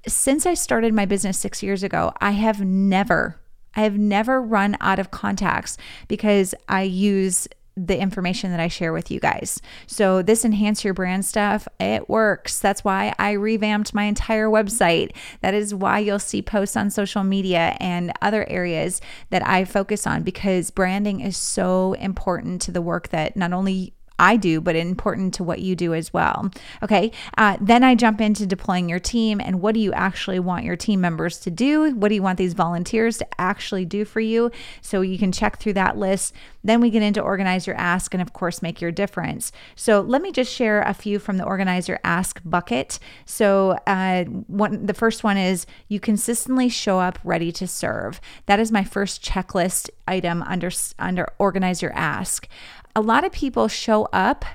since 0.07 0.45
I 0.45 0.53
started 0.53 0.93
my 0.93 1.05
business 1.05 1.37
6 1.39 1.61
years 1.61 1.83
ago, 1.83 2.13
I 2.21 2.31
have 2.31 2.61
never 2.61 3.39
I 3.75 3.81
have 3.81 3.97
never 3.97 4.41
run 4.41 4.77
out 4.81 4.99
of 4.99 5.12
contacts 5.12 5.77
because 6.07 6.53
I 6.67 6.84
use 6.84 7.47
the 7.77 7.97
information 7.97 8.51
that 8.51 8.60
I 8.60 8.67
share 8.67 8.91
with 8.91 9.10
you 9.10 9.19
guys. 9.19 9.62
So, 9.88 10.21
this 10.21 10.43
enhance 10.43 10.84
your 10.84 10.93
brand 10.93 11.25
stuff, 11.25 11.67
it 11.79 12.10
works. 12.10 12.60
That's 12.60 12.84
why 12.84 13.13
I 13.17 13.31
revamped 13.31 13.93
my 13.93 14.03
entire 14.03 14.47
website. 14.47 15.15
That 15.39 15.53
is 15.53 15.73
why 15.73 15.99
you'll 15.99 16.19
see 16.19 16.41
posts 16.41 16.75
on 16.75 16.89
social 16.89 17.23
media 17.23 17.77
and 17.79 18.12
other 18.21 18.47
areas 18.49 18.99
that 19.29 19.47
I 19.47 19.63
focus 19.63 20.05
on 20.05 20.23
because 20.23 20.69
branding 20.69 21.21
is 21.21 21.38
so 21.38 21.93
important 21.93 22.62
to 22.63 22.71
the 22.71 22.81
work 22.81 23.10
that 23.10 23.38
not 23.38 23.53
only 23.53 23.93
I 24.21 24.38
do, 24.38 24.62
but 24.62 24.75
important 24.75 25.34
to 25.34 25.43
what 25.43 25.60
you 25.60 25.75
do 25.75 25.95
as 25.95 26.13
well. 26.13 26.51
Okay. 26.84 27.12
Uh, 27.39 27.57
then 27.60 27.84
I 27.84 27.95
jump 27.95 28.21
into 28.21 28.45
deploying 28.45 28.88
your 28.88 28.99
team 28.99 29.41
and 29.41 29.62
what 29.62 29.73
do 29.73 29.79
you 29.79 29.91
actually 29.93 30.39
want 30.39 30.63
your 30.63 30.75
team 30.75 31.01
members 31.01 31.39
to 31.39 31.49
do? 31.49 31.95
What 31.95 32.10
do 32.10 32.15
you 32.15 32.21
want 32.21 32.38
these 32.38 32.53
volunteers 32.53 33.17
to 33.17 33.27
actually 33.39 33.84
do 33.84 34.05
for 34.05 34.19
you? 34.19 34.51
So 34.81 35.01
you 35.01 35.17
can 35.17 35.31
check 35.31 35.57
through 35.57 35.73
that 35.73 35.97
list. 35.97 36.36
Then 36.63 36.81
we 36.81 36.91
get 36.91 37.01
into 37.01 37.19
organize 37.19 37.65
your 37.65 37.75
ask 37.77 38.13
and, 38.13 38.21
of 38.21 38.34
course, 38.34 38.62
make 38.62 38.79
your 38.79 38.91
difference. 38.91 39.51
So 39.75 40.01
let 40.01 40.21
me 40.21 40.31
just 40.31 40.53
share 40.53 40.84
a 40.84 40.93
few 40.93 41.17
from 41.17 41.38
the 41.38 41.43
organize 41.43 41.88
your 41.88 41.99
ask 42.03 42.39
bucket. 42.45 42.99
So 43.25 43.79
uh, 43.88 44.25
one, 44.25 44.86
the 44.86 44.93
first 44.93 45.23
one 45.23 45.38
is 45.38 45.65
you 45.88 45.99
consistently 45.99 46.69
show 46.69 46.99
up 46.99 47.17
ready 47.23 47.51
to 47.53 47.65
serve. 47.65 48.21
That 48.45 48.60
is 48.60 48.71
my 48.71 48.84
first 48.84 49.23
checklist 49.23 49.89
item 50.07 50.43
under 50.43 50.69
under 50.99 51.27
organize 51.39 51.81
your 51.81 51.93
ask 51.93 52.47
a 52.95 53.01
lot 53.01 53.23
of 53.23 53.32
people 53.32 53.67
show 53.67 54.08
up, 54.13 54.45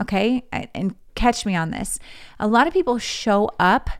okay, 0.00 0.44
and 0.52 0.94
catch 1.14 1.44
me 1.44 1.54
on 1.54 1.70
this. 1.70 1.98
A 2.38 2.48
lot 2.48 2.66
of 2.66 2.72
people 2.72 2.98
show 2.98 3.50
up, 3.58 3.90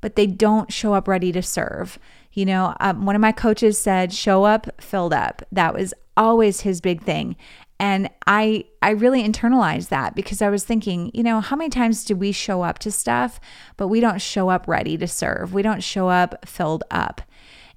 but 0.00 0.16
they 0.16 0.26
don't 0.26 0.72
show 0.72 0.94
up 0.94 1.08
ready 1.08 1.32
to 1.32 1.42
serve. 1.42 1.98
You 2.32 2.46
know, 2.46 2.74
um, 2.80 3.06
one 3.06 3.16
of 3.16 3.20
my 3.20 3.32
coaches 3.32 3.78
said, 3.78 4.12
"Show 4.12 4.44
up, 4.44 4.80
filled 4.80 5.12
up." 5.12 5.42
That 5.50 5.74
was 5.74 5.94
always 6.16 6.60
his 6.60 6.80
big 6.80 7.02
thing, 7.02 7.36
and 7.78 8.10
I 8.26 8.64
I 8.82 8.90
really 8.90 9.26
internalized 9.26 9.88
that 9.88 10.14
because 10.14 10.42
I 10.42 10.50
was 10.50 10.64
thinking, 10.64 11.10
you 11.14 11.22
know, 11.22 11.40
how 11.40 11.56
many 11.56 11.70
times 11.70 12.04
do 12.04 12.14
we 12.14 12.30
show 12.30 12.62
up 12.62 12.78
to 12.80 12.90
stuff, 12.90 13.40
but 13.76 13.88
we 13.88 14.00
don't 14.00 14.20
show 14.20 14.50
up 14.50 14.68
ready 14.68 14.96
to 14.98 15.08
serve? 15.08 15.54
We 15.54 15.62
don't 15.62 15.82
show 15.82 16.08
up 16.08 16.46
filled 16.46 16.84
up. 16.90 17.22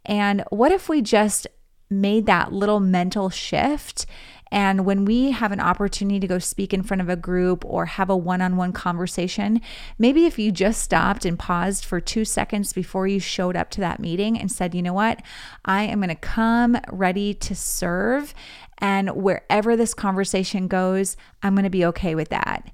And 0.06 0.44
what 0.50 0.72
if 0.72 0.90
we 0.90 1.02
just 1.02 1.48
made 1.90 2.26
that 2.26 2.52
little 2.52 2.80
mental 2.80 3.30
shift 3.30 4.06
and 4.54 4.86
when 4.86 5.04
we 5.04 5.32
have 5.32 5.52
an 5.52 5.60
opportunity 5.60 6.20
to 6.20 6.28
go 6.28 6.38
speak 6.38 6.76
in 6.76 6.84
front 6.84 7.02
of 7.02 7.10
a 7.10 7.16
group 7.16 7.66
or 7.66 7.88
have 7.88 8.08
a 8.08 8.16
one 8.16 8.40
on 8.40 8.56
one 8.56 8.72
conversation, 8.72 9.60
maybe 9.98 10.28
if 10.28 10.38
you 10.38 10.52
just 10.52 10.84
stopped 10.84 11.26
and 11.26 11.40
paused 11.40 11.84
for 11.84 12.00
two 12.00 12.24
seconds 12.24 12.72
before 12.72 13.08
you 13.08 13.20
showed 13.20 13.56
up 13.56 13.72
to 13.72 13.82
that 13.82 14.00
meeting 14.00 14.40
and 14.40 14.52
said, 14.52 14.76
you 14.76 14.84
know 14.84 14.94
what, 14.94 15.24
I 15.66 15.86
am 15.86 16.02
going 16.02 16.10
to 16.10 16.16
come 16.16 16.78
ready 16.92 17.34
to 17.34 17.56
serve. 17.56 18.36
And 18.78 19.16
wherever 19.16 19.76
this 19.76 19.96
conversation 19.96 20.68
goes, 20.68 21.18
I'm 21.42 21.56
going 21.56 21.64
to 21.64 21.72
be 21.72 21.86
okay 21.86 22.14
with 22.14 22.30
that. 22.30 22.70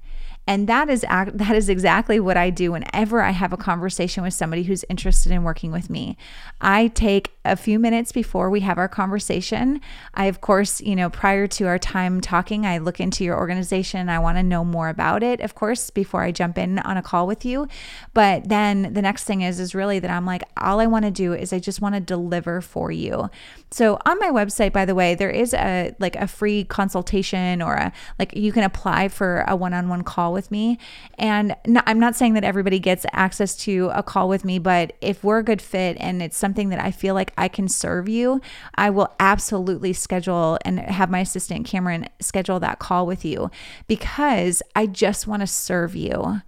And 0.46 0.66
that 0.66 0.90
is 0.90 1.00
that 1.08 1.56
is 1.56 1.70
exactly 1.70 2.20
what 2.20 2.36
I 2.36 2.50
do 2.50 2.72
whenever 2.72 3.22
I 3.22 3.30
have 3.30 3.54
a 3.54 3.56
conversation 3.56 4.22
with 4.22 4.34
somebody 4.34 4.64
who's 4.64 4.84
interested 4.90 5.32
in 5.32 5.44
working 5.44 5.72
with 5.72 5.88
me. 5.88 6.18
I 6.60 6.88
take 6.88 7.32
a 7.44 7.56
few 7.56 7.78
minutes 7.78 8.10
before 8.10 8.50
we 8.50 8.60
have 8.60 8.76
our 8.76 8.88
conversation. 8.88 9.80
I 10.14 10.26
of 10.26 10.40
course, 10.40 10.80
you 10.80 10.96
know, 10.96 11.08
prior 11.08 11.46
to 11.46 11.66
our 11.66 11.78
time 11.78 12.20
talking, 12.20 12.66
I 12.66 12.78
look 12.78 13.00
into 13.00 13.22
your 13.24 13.38
organization. 13.38 14.08
I 14.08 14.18
want 14.18 14.38
to 14.38 14.42
know 14.42 14.64
more 14.64 14.88
about 14.88 15.22
it, 15.22 15.40
of 15.40 15.54
course, 15.54 15.90
before 15.90 16.22
I 16.22 16.32
jump 16.32 16.58
in 16.58 16.80
on 16.80 16.96
a 16.96 17.02
call 17.02 17.26
with 17.26 17.44
you. 17.44 17.68
But 18.12 18.48
then 18.48 18.92
the 18.92 19.02
next 19.02 19.24
thing 19.24 19.42
is 19.42 19.60
is 19.60 19.72
really 19.72 20.00
that 20.00 20.10
I'm 20.10 20.26
like 20.26 20.42
all 20.56 20.80
I 20.80 20.86
want 20.86 21.04
to 21.04 21.12
do 21.12 21.32
is 21.32 21.52
I 21.52 21.60
just 21.60 21.80
want 21.80 21.94
to 21.94 22.00
deliver 22.00 22.60
for 22.60 22.90
you. 22.90 23.30
So 23.70 23.98
on 24.04 24.18
my 24.18 24.30
website 24.30 24.72
by 24.72 24.84
the 24.84 24.96
way, 24.96 25.14
there 25.14 25.30
is 25.30 25.54
a 25.54 25.94
like 26.00 26.16
a 26.16 26.26
free 26.26 26.64
consultation 26.64 27.62
or 27.62 27.74
a 27.74 27.92
like 28.18 28.34
you 28.34 28.50
can 28.50 28.64
apply 28.64 29.06
for 29.08 29.44
a 29.46 29.54
one-on-one 29.54 30.02
call 30.02 30.32
with 30.32 30.40
with 30.40 30.50
me. 30.50 30.78
And 31.18 31.54
no, 31.66 31.82
I'm 31.84 32.00
not 32.00 32.16
saying 32.16 32.32
that 32.32 32.44
everybody 32.44 32.78
gets 32.78 33.04
access 33.12 33.54
to 33.56 33.90
a 33.92 34.02
call 34.02 34.26
with 34.26 34.42
me, 34.42 34.58
but 34.58 34.94
if 35.02 35.22
we're 35.22 35.40
a 35.40 35.42
good 35.42 35.60
fit 35.60 35.98
and 36.00 36.22
it's 36.22 36.38
something 36.38 36.70
that 36.70 36.80
I 36.80 36.90
feel 36.90 37.14
like 37.14 37.32
I 37.40 37.48
can 37.48 37.68
serve 37.68 38.08
you, 38.08 38.40
I 38.74 38.90
will 38.90 39.12
absolutely 39.18 39.92
schedule 39.92 40.58
and 40.64 40.78
have 40.78 41.10
my 41.10 41.20
assistant 41.20 41.66
Cameron 41.66 42.06
schedule 42.20 42.60
that 42.60 42.78
call 42.78 43.06
with 43.06 43.24
you 43.24 43.50
because 43.88 44.62
I 44.76 44.86
just 44.86 45.26
want 45.26 45.40
to 45.40 45.46
serve 45.46 45.96
you. 45.96 46.42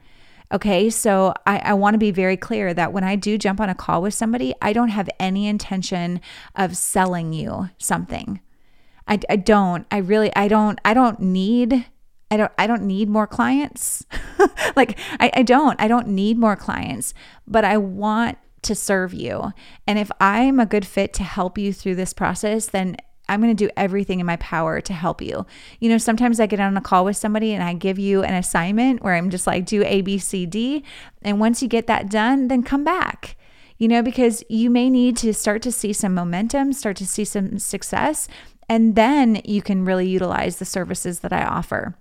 Okay, 0.53 0.91
so 0.91 1.33
I, 1.47 1.59
I 1.59 1.73
want 1.73 1.95
to 1.95 1.99
be 1.99 2.11
very 2.11 2.37
clear 2.37 2.75
that 2.75 2.93
when 2.93 3.05
I 3.05 3.17
do 3.17 3.39
jump 3.39 3.59
on 3.59 3.71
a 3.71 3.75
call 3.75 4.03
with 4.03 4.13
somebody, 4.13 4.53
I 4.61 4.75
don't 4.75 4.91
have 4.91 5.09
any 5.19 5.49
intention 5.49 6.21
of 6.55 6.77
selling 6.77 7.33
you 7.33 7.71
something. 7.79 8.41
I, 9.09 9.19
I 9.31 9.37
don't. 9.37 9.87
I 9.91 9.97
really 9.97 10.31
I 10.37 10.49
don't 10.49 10.79
I 10.85 10.93
don't 10.93 11.21
need 11.21 11.87
I 12.31 12.37
don't 12.37 12.53
I 12.59 12.67
don't 12.67 12.83
need 12.83 13.09
more 13.09 13.27
clients. 13.27 14.05
like 14.77 14.99
I, 15.19 15.31
I 15.35 15.43
don't. 15.43 15.81
I 15.81 15.89
don't 15.89 16.09
need 16.09 16.39
more 16.39 16.57
clients, 16.57 17.15
but 17.47 17.65
I 17.65 17.79
want 17.79 18.39
to 18.63 18.75
serve 18.75 19.13
you. 19.13 19.53
And 19.87 19.99
if 19.99 20.11
I'm 20.21 20.61
a 20.61 20.67
good 20.67 20.87
fit 20.87 21.13
to 21.15 21.23
help 21.23 21.59
you 21.59 21.73
through 21.73 21.97
this 21.97 22.13
process, 22.13 22.67
then 22.67 22.97
I'm 23.29 23.41
going 23.41 23.55
to 23.55 23.67
do 23.67 23.71
everything 23.77 24.21
in 24.21 24.27
my 24.27 24.37
power 24.37 24.81
to 24.81 24.93
help 24.93 25.23
you. 25.23 25.47
You 25.81 25.89
know, 25.89 25.99
sometimes 25.99 26.41
I 26.41 26.47
get 26.47 26.61
on 26.61 26.77
a 26.77 26.81
call 26.81 27.05
with 27.05 27.17
somebody 27.17 27.53
and 27.53 27.63
I 27.63 27.75
give 27.75 27.99
you 27.99 28.23
an 28.23 28.35
assignment 28.35 29.03
where 29.03 29.15
I'm 29.15 29.31
just 29.31 29.47
like, 29.47 29.65
do 29.65 29.83
A, 29.85 30.01
B, 30.01 30.19
C, 30.19 30.45
D. 30.47 30.85
And 31.23 31.41
once 31.41 31.63
you 31.63 31.69
get 31.69 31.87
that 31.87 32.11
done, 32.11 32.49
then 32.49 32.63
come 32.63 32.85
back 32.85 33.37
you 33.83 33.89
know, 33.89 34.01
because 34.01 34.45
you 34.49 34.71
may 34.71 34.89
need 34.89 35.17
to 35.17 35.35
start 35.35 35.61
to 35.61 35.73
see 35.73 35.93
some 35.93 36.15
momentum, 36.15 36.73
start 36.73 36.97
to 36.97 37.05
see 37.05 37.25
some 37.25 37.59
success. 37.59 38.29
And 38.69 38.95
then 38.95 39.43
you 39.45 39.61
can 39.61 39.85
really 39.85 40.09
utilize 40.09 40.59
the 40.59 40.65
services 40.65 41.19
that 41.19 41.33
I 41.33 41.43
offer. 41.43 41.97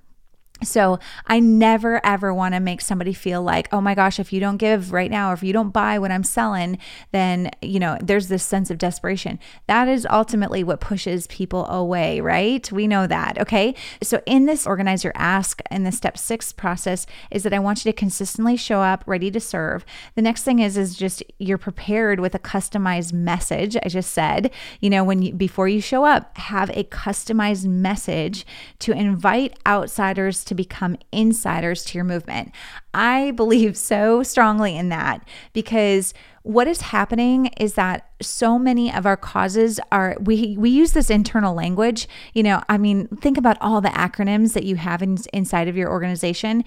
So 0.63 0.99
I 1.27 1.39
never 1.39 2.05
ever 2.05 2.33
want 2.33 2.53
to 2.53 2.59
make 2.59 2.81
somebody 2.81 3.13
feel 3.13 3.41
like, 3.41 3.67
oh 3.71 3.81
my 3.81 3.95
gosh, 3.95 4.19
if 4.19 4.31
you 4.31 4.39
don't 4.39 4.57
give 4.57 4.91
right 4.91 5.09
now, 5.09 5.31
or 5.31 5.33
if 5.33 5.43
you 5.43 5.53
don't 5.53 5.71
buy 5.71 5.97
what 5.99 6.11
I'm 6.11 6.23
selling, 6.23 6.77
then, 7.11 7.51
you 7.61 7.79
know, 7.79 7.97
there's 8.01 8.27
this 8.27 8.43
sense 8.43 8.69
of 8.69 8.77
desperation. 8.77 9.39
That 9.67 9.87
is 9.87 10.07
ultimately 10.09 10.63
what 10.63 10.79
pushes 10.79 11.27
people 11.27 11.65
away, 11.67 12.21
right? 12.21 12.71
We 12.71 12.87
know 12.87 13.07
that. 13.07 13.39
Okay. 13.39 13.75
So 14.03 14.21
in 14.25 14.45
this 14.45 14.67
organize 14.67 15.03
your 15.03 15.13
ask 15.15 15.61
in 15.71 15.83
the 15.83 15.91
step 15.91 16.17
six 16.17 16.53
process 16.53 17.05
is 17.31 17.43
that 17.43 17.53
I 17.53 17.59
want 17.59 17.83
you 17.83 17.91
to 17.91 17.97
consistently 17.97 18.55
show 18.55 18.81
up 18.81 19.03
ready 19.07 19.31
to 19.31 19.39
serve. 19.39 19.85
The 20.15 20.21
next 20.21 20.43
thing 20.43 20.59
is, 20.59 20.77
is 20.77 20.95
just 20.95 21.23
you're 21.39 21.57
prepared 21.57 22.19
with 22.19 22.35
a 22.35 22.39
customized 22.39 23.13
message. 23.13 23.75
I 23.83 23.89
just 23.89 24.11
said, 24.11 24.51
you 24.79 24.89
know, 24.89 25.03
when 25.03 25.21
you, 25.21 25.33
before 25.33 25.67
you 25.67 25.81
show 25.81 26.05
up, 26.05 26.37
have 26.37 26.69
a 26.71 26.83
customized 26.83 27.65
message 27.65 28.45
to 28.79 28.91
invite 28.91 29.57
outsiders 29.65 30.43
to 30.51 30.55
become 30.55 30.97
insiders 31.13 31.85
to 31.85 31.97
your 31.97 32.03
movement. 32.03 32.51
I 32.93 33.31
believe 33.31 33.77
so 33.77 34.21
strongly 34.21 34.75
in 34.75 34.89
that 34.89 35.25
because 35.53 36.13
what 36.43 36.67
is 36.67 36.81
happening 36.81 37.45
is 37.57 37.75
that 37.75 38.09
so 38.21 38.59
many 38.59 38.91
of 38.91 39.05
our 39.05 39.15
causes 39.15 39.79
are 39.91 40.17
we 40.19 40.57
we 40.57 40.69
use 40.69 40.91
this 40.91 41.09
internal 41.09 41.53
language. 41.53 42.07
You 42.33 42.43
know 42.43 42.61
i 42.67 42.77
mean 42.77 43.07
think 43.21 43.37
about 43.37 43.57
all 43.61 43.79
the 43.79 43.89
acronyms 43.89 44.53
that 44.53 44.63
you 44.63 44.75
have 44.75 45.01
in, 45.01 45.19
inside 45.31 45.67
of 45.67 45.77
your 45.77 45.89
organization. 45.89 46.65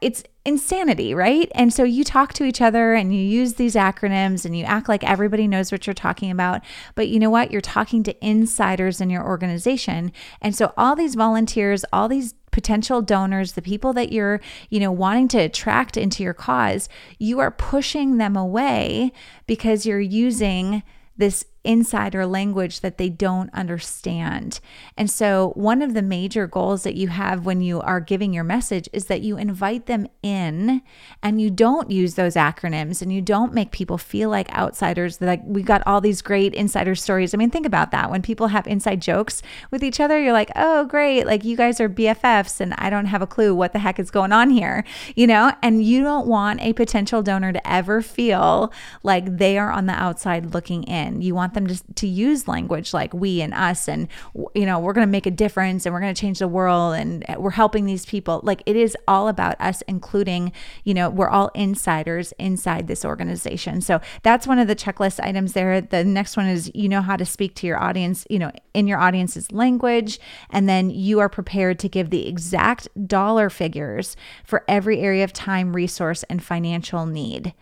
It's 0.00 0.22
insanity 0.44 1.14
right? 1.14 1.50
And 1.54 1.72
so 1.74 1.84
you 1.84 2.04
talk 2.04 2.32
to 2.34 2.44
each 2.44 2.62
other 2.62 2.94
and 2.94 3.14
you 3.14 3.20
use 3.20 3.54
these 3.54 3.74
acronyms 3.74 4.46
and 4.46 4.56
you 4.56 4.64
act 4.64 4.88
like 4.88 5.04
everybody 5.04 5.46
knows 5.46 5.70
what 5.70 5.86
you're 5.86 5.94
talking 5.94 6.30
about. 6.30 6.62
But 6.94 7.08
you 7.08 7.18
know 7.18 7.28
what? 7.28 7.50
You're 7.50 7.60
talking 7.60 8.02
to 8.04 8.26
insiders 8.26 9.00
in 9.00 9.10
your 9.10 9.26
organization. 9.26 10.12
And 10.40 10.56
so 10.56 10.72
all 10.78 10.96
these 10.96 11.14
volunteers 11.14 11.84
all 11.92 12.08
these 12.08 12.34
potential 12.58 13.00
donors, 13.00 13.52
the 13.52 13.62
people 13.62 13.92
that 13.92 14.10
you're, 14.10 14.40
you 14.68 14.80
know, 14.80 14.90
wanting 14.90 15.28
to 15.28 15.38
attract 15.38 15.96
into 15.96 16.24
your 16.24 16.34
cause, 16.34 16.88
you 17.16 17.38
are 17.38 17.52
pushing 17.52 18.18
them 18.18 18.34
away 18.34 19.12
because 19.46 19.86
you're 19.86 20.00
using 20.00 20.82
this 21.16 21.44
insider 21.64 22.24
language 22.26 22.80
that 22.80 22.98
they 22.98 23.08
don't 23.08 23.52
understand. 23.52 24.60
And 24.96 25.10
so, 25.10 25.52
one 25.54 25.82
of 25.82 25.94
the 25.94 26.02
major 26.02 26.46
goals 26.46 26.82
that 26.84 26.94
you 26.94 27.08
have 27.08 27.44
when 27.44 27.60
you 27.60 27.80
are 27.80 28.00
giving 28.00 28.32
your 28.32 28.44
message 28.44 28.88
is 28.92 29.06
that 29.06 29.20
you 29.20 29.36
invite 29.36 29.86
them 29.86 30.06
in 30.22 30.82
and 31.22 31.40
you 31.40 31.50
don't 31.50 31.90
use 31.90 32.14
those 32.14 32.34
acronyms 32.34 33.02
and 33.02 33.12
you 33.12 33.20
don't 33.20 33.52
make 33.52 33.70
people 33.70 33.98
feel 33.98 34.30
like 34.30 34.52
outsiders. 34.54 35.20
Like, 35.20 35.42
we 35.44 35.62
got 35.62 35.82
all 35.86 36.00
these 36.00 36.22
great 36.22 36.54
insider 36.54 36.94
stories. 36.94 37.34
I 37.34 37.36
mean, 37.36 37.50
think 37.50 37.66
about 37.66 37.90
that. 37.90 38.10
When 38.10 38.22
people 38.22 38.48
have 38.48 38.66
inside 38.66 39.02
jokes 39.02 39.42
with 39.70 39.82
each 39.82 40.00
other, 40.00 40.20
you're 40.20 40.32
like, 40.32 40.50
oh, 40.56 40.84
great. 40.86 41.24
Like, 41.24 41.44
you 41.44 41.56
guys 41.56 41.80
are 41.80 41.88
BFFs 41.88 42.60
and 42.60 42.74
I 42.78 42.90
don't 42.90 43.06
have 43.06 43.22
a 43.22 43.26
clue 43.26 43.54
what 43.54 43.72
the 43.72 43.78
heck 43.78 43.98
is 43.98 44.10
going 44.10 44.32
on 44.32 44.50
here, 44.50 44.84
you 45.14 45.26
know? 45.26 45.52
And 45.62 45.84
you 45.84 46.02
don't 46.02 46.26
want 46.26 46.60
a 46.60 46.72
potential 46.72 47.22
donor 47.22 47.52
to 47.52 47.68
ever 47.68 48.00
feel 48.00 48.72
like 49.02 49.38
they 49.38 49.58
are 49.58 49.70
on 49.70 49.86
the 49.86 49.92
outside 49.92 50.54
looking 50.54 50.84
in. 50.84 51.20
You 51.20 51.34
want 51.34 51.47
them 51.54 51.66
to, 51.66 51.94
to 51.94 52.06
use 52.06 52.48
language 52.48 52.92
like 52.92 53.12
we 53.14 53.40
and 53.40 53.54
us 53.54 53.88
and 53.88 54.08
you 54.54 54.66
know 54.66 54.78
we're 54.78 54.92
going 54.92 55.06
to 55.06 55.10
make 55.10 55.26
a 55.26 55.30
difference 55.30 55.86
and 55.86 55.92
we're 55.92 56.00
going 56.00 56.14
to 56.14 56.20
change 56.20 56.38
the 56.38 56.48
world 56.48 56.94
and 56.94 57.24
we're 57.36 57.50
helping 57.50 57.86
these 57.86 58.06
people. 58.06 58.40
Like 58.42 58.62
it 58.66 58.76
is 58.76 58.96
all 59.06 59.28
about 59.28 59.60
us 59.60 59.82
including 59.88 60.52
you 60.84 60.94
know 60.94 61.10
we're 61.10 61.28
all 61.28 61.50
insiders 61.54 62.32
inside 62.38 62.86
this 62.86 63.04
organization. 63.04 63.80
So 63.80 64.00
that's 64.22 64.46
one 64.46 64.58
of 64.58 64.68
the 64.68 64.76
checklist 64.76 65.20
items 65.22 65.52
there. 65.52 65.80
The 65.80 66.04
next 66.04 66.36
one 66.36 66.46
is 66.46 66.70
you 66.74 66.88
know 66.88 67.02
how 67.02 67.16
to 67.16 67.24
speak 67.24 67.54
to 67.56 67.66
your 67.66 67.78
audience 67.78 68.26
you 68.30 68.38
know 68.38 68.52
in 68.74 68.86
your 68.86 68.98
audience's 68.98 69.50
language. 69.52 70.20
And 70.50 70.68
then 70.68 70.90
you 70.90 71.18
are 71.18 71.28
prepared 71.28 71.78
to 71.80 71.88
give 71.88 72.10
the 72.10 72.28
exact 72.28 72.88
dollar 73.08 73.50
figures 73.50 74.16
for 74.44 74.64
every 74.68 75.00
area 75.00 75.24
of 75.24 75.32
time 75.32 75.74
resource 75.74 76.22
and 76.24 76.42
financial 76.42 77.06
need. 77.06 77.54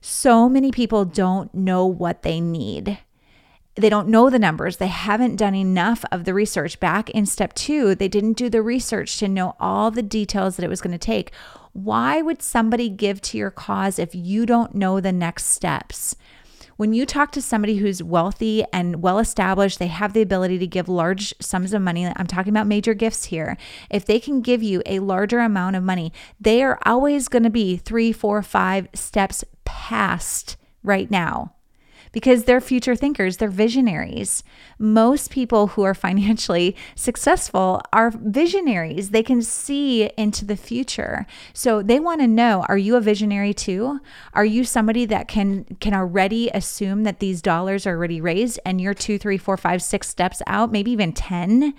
So 0.00 0.48
many 0.48 0.70
people 0.70 1.04
don't 1.04 1.54
know 1.54 1.86
what 1.86 2.22
they 2.22 2.40
need 2.40 2.98
they 3.74 3.88
don't 3.88 4.08
know 4.08 4.28
the 4.28 4.38
numbers. 4.38 4.76
They 4.76 4.88
haven't 4.88 5.36
done 5.36 5.54
enough 5.54 6.04
of 6.12 6.24
the 6.24 6.34
research. 6.34 6.78
Back 6.78 7.08
in 7.10 7.24
step 7.24 7.54
two, 7.54 7.94
they 7.94 8.08
didn't 8.08 8.34
do 8.34 8.50
the 8.50 8.62
research 8.62 9.18
to 9.18 9.28
know 9.28 9.56
all 9.58 9.90
the 9.90 10.02
details 10.02 10.56
that 10.56 10.64
it 10.64 10.68
was 10.68 10.82
going 10.82 10.92
to 10.92 10.98
take. 10.98 11.32
Why 11.72 12.20
would 12.20 12.42
somebody 12.42 12.90
give 12.90 13.22
to 13.22 13.38
your 13.38 13.50
cause 13.50 13.98
if 13.98 14.14
you 14.14 14.44
don't 14.44 14.74
know 14.74 15.00
the 15.00 15.12
next 15.12 15.46
steps? 15.46 16.16
When 16.76 16.92
you 16.92 17.06
talk 17.06 17.32
to 17.32 17.42
somebody 17.42 17.76
who's 17.76 18.02
wealthy 18.02 18.64
and 18.72 19.02
well 19.02 19.18
established, 19.18 19.78
they 19.78 19.86
have 19.86 20.12
the 20.12 20.22
ability 20.22 20.58
to 20.58 20.66
give 20.66 20.88
large 20.88 21.34
sums 21.40 21.72
of 21.72 21.80
money. 21.80 22.06
I'm 22.06 22.26
talking 22.26 22.52
about 22.52 22.66
major 22.66 22.92
gifts 22.92 23.26
here. 23.26 23.56
If 23.88 24.04
they 24.04 24.20
can 24.20 24.42
give 24.42 24.62
you 24.62 24.82
a 24.84 24.98
larger 24.98 25.38
amount 25.38 25.76
of 25.76 25.82
money, 25.82 26.12
they 26.40 26.62
are 26.62 26.78
always 26.84 27.28
going 27.28 27.44
to 27.44 27.50
be 27.50 27.76
three, 27.76 28.12
four, 28.12 28.42
five 28.42 28.88
steps 28.94 29.44
past 29.64 30.56
right 30.82 31.10
now 31.10 31.54
because 32.12 32.44
they're 32.44 32.60
future 32.60 32.94
thinkers, 32.94 33.38
they're 33.38 33.48
visionaries. 33.48 34.44
Most 34.78 35.30
people 35.30 35.68
who 35.68 35.82
are 35.82 35.94
financially 36.02 36.76
successful 36.94 37.82
are 37.92 38.12
visionaries. 38.14 39.10
They 39.10 39.22
can 39.22 39.42
see 39.42 40.04
into 40.16 40.44
the 40.44 40.56
future. 40.56 41.26
So 41.52 41.82
they 41.82 41.98
want 41.98 42.20
to 42.20 42.26
know, 42.26 42.64
are 42.68 42.78
you 42.78 42.96
a 42.96 43.00
visionary 43.00 43.54
too? 43.54 44.00
Are 44.34 44.44
you 44.44 44.64
somebody 44.64 45.06
that 45.06 45.28
can 45.28 45.64
can 45.80 45.94
already 45.94 46.50
assume 46.50 47.04
that 47.04 47.18
these 47.18 47.42
dollars 47.42 47.86
are 47.86 47.96
already 47.96 48.20
raised 48.20 48.60
and 48.64 48.80
you're 48.80 48.94
two, 48.94 49.18
three, 49.18 49.38
four, 49.38 49.56
five, 49.56 49.82
six 49.82 50.08
steps 50.08 50.42
out, 50.46 50.70
maybe 50.70 50.90
even 50.90 51.12
10? 51.12 51.74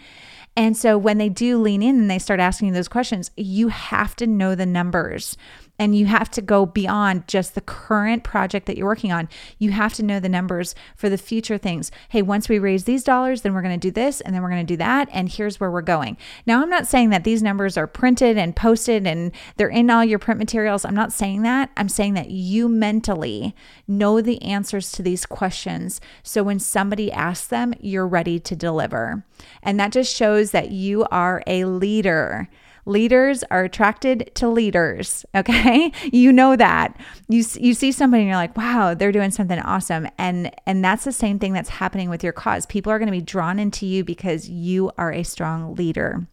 And 0.56 0.78
so 0.78 0.98
when 0.98 1.18
they 1.18 1.30
do 1.30 1.60
lean 1.60 1.82
in 1.82 1.98
and 1.98 2.12
they 2.12 2.20
start 2.20 2.40
asking 2.40 2.74
those 2.74 2.88
questions, 2.88 3.32
you 3.36 3.70
have 3.70 4.16
to 4.18 4.28
know 4.28 4.54
the 4.54 4.66
numbers 4.66 5.36
and 5.80 5.96
you 5.96 6.06
have 6.06 6.30
to 6.32 6.42
go 6.42 6.66
beyond 6.66 7.28
just 7.28 7.56
the 7.56 7.62
current 7.62 8.24
project 8.24 8.68
that 8.68 8.78
you're 8.78 8.86
working 8.86 9.12
on. 9.12 9.28
You 9.58 9.72
have 9.72 9.94
to 9.96 10.04
know 10.04 10.20
the 10.20 10.30
numbers 10.30 10.76
for 10.96 11.10
the 11.10 11.18
future 11.18 11.58
things. 11.58 11.92
Hey, 12.10 12.22
once 12.22 12.48
we 12.48 12.60
raise 12.60 12.84
these 12.84 13.04
dollars, 13.04 13.42
then 13.42 13.54
we're 13.54 13.64
going 13.64 13.80
to 13.80 13.88
do 13.88 13.92
this 13.92 14.22
and 14.22 14.36
then 14.36 14.44
we're 14.44 14.52
going 14.52 14.66
to 14.66 14.74
do 14.74 14.78
that. 14.78 15.10
And 15.12 15.30
here's 15.30 15.60
where 15.60 15.72
we're 15.72 15.82
going. 15.82 16.18
Now, 16.46 16.62
I'm 16.62 16.70
not 16.70 16.88
saying 16.88 17.10
that 17.10 17.24
these 17.24 17.42
numbers 17.42 17.76
are 17.76 17.88
printed 17.88 18.38
and 18.38 18.56
posted 18.56 19.08
and 19.08 19.32
they're 19.58 19.68
in 19.68 19.90
all 19.90 20.06
your 20.06 20.20
print 20.20 20.38
materials. 20.38 20.86
I'm 20.86 20.96
not 20.96 21.12
saying 21.12 21.42
that. 21.42 21.72
I'm 21.76 21.90
saying 21.90 22.14
that 22.14 22.30
you 22.30 22.70
mentally 22.70 23.56
know 23.88 24.22
the 24.22 24.42
answers 24.44 24.92
to 24.94 25.02
these 25.02 25.26
questions. 25.26 26.00
So 26.22 26.44
when 26.44 26.60
somebody 26.60 27.12
asks 27.12 27.48
them, 27.48 27.74
you're 27.80 28.08
ready 28.08 28.40
to 28.40 28.56
deliver. 28.56 29.26
And 29.64 29.80
that 29.80 29.92
just 29.92 30.16
shows 30.16 30.52
that 30.52 30.70
you 30.72 31.06
are 31.10 31.44
a 31.48 31.66
leader. 31.66 32.48
Leaders 32.86 33.44
are 33.50 33.64
attracted 33.64 34.32
to 34.36 34.48
leaders. 34.48 35.26
Okay. 35.36 35.92
You 36.12 36.32
know 36.32 36.56
that. 36.56 36.96
You, 37.28 37.44
you 37.60 37.74
see 37.74 37.92
somebody 37.92 38.22
and 38.22 38.30
you're 38.30 38.38
like, 38.38 38.56
wow, 38.56 38.94
they're 38.94 39.12
doing 39.12 39.32
something 39.32 39.60
awesome. 39.60 40.08
And, 40.18 40.52
and 40.66 40.86
that's 40.86 41.04
the 41.04 41.12
same 41.12 41.38
thing 41.38 41.54
that's 41.54 41.70
happening 41.70 42.10
with 42.10 42.24
your 42.24 42.34
cause. 42.34 42.66
People 42.66 42.92
are 42.92 43.00
going 43.00 43.08
to 43.08 43.12
be 43.12 43.20
drawn 43.20 43.60
into 43.60 43.86
you 43.86 44.04
because 44.04 44.48
you 44.48 44.92
are 44.98 45.12
a 45.12 45.24
strong 45.24 45.76
leader. 45.76 46.28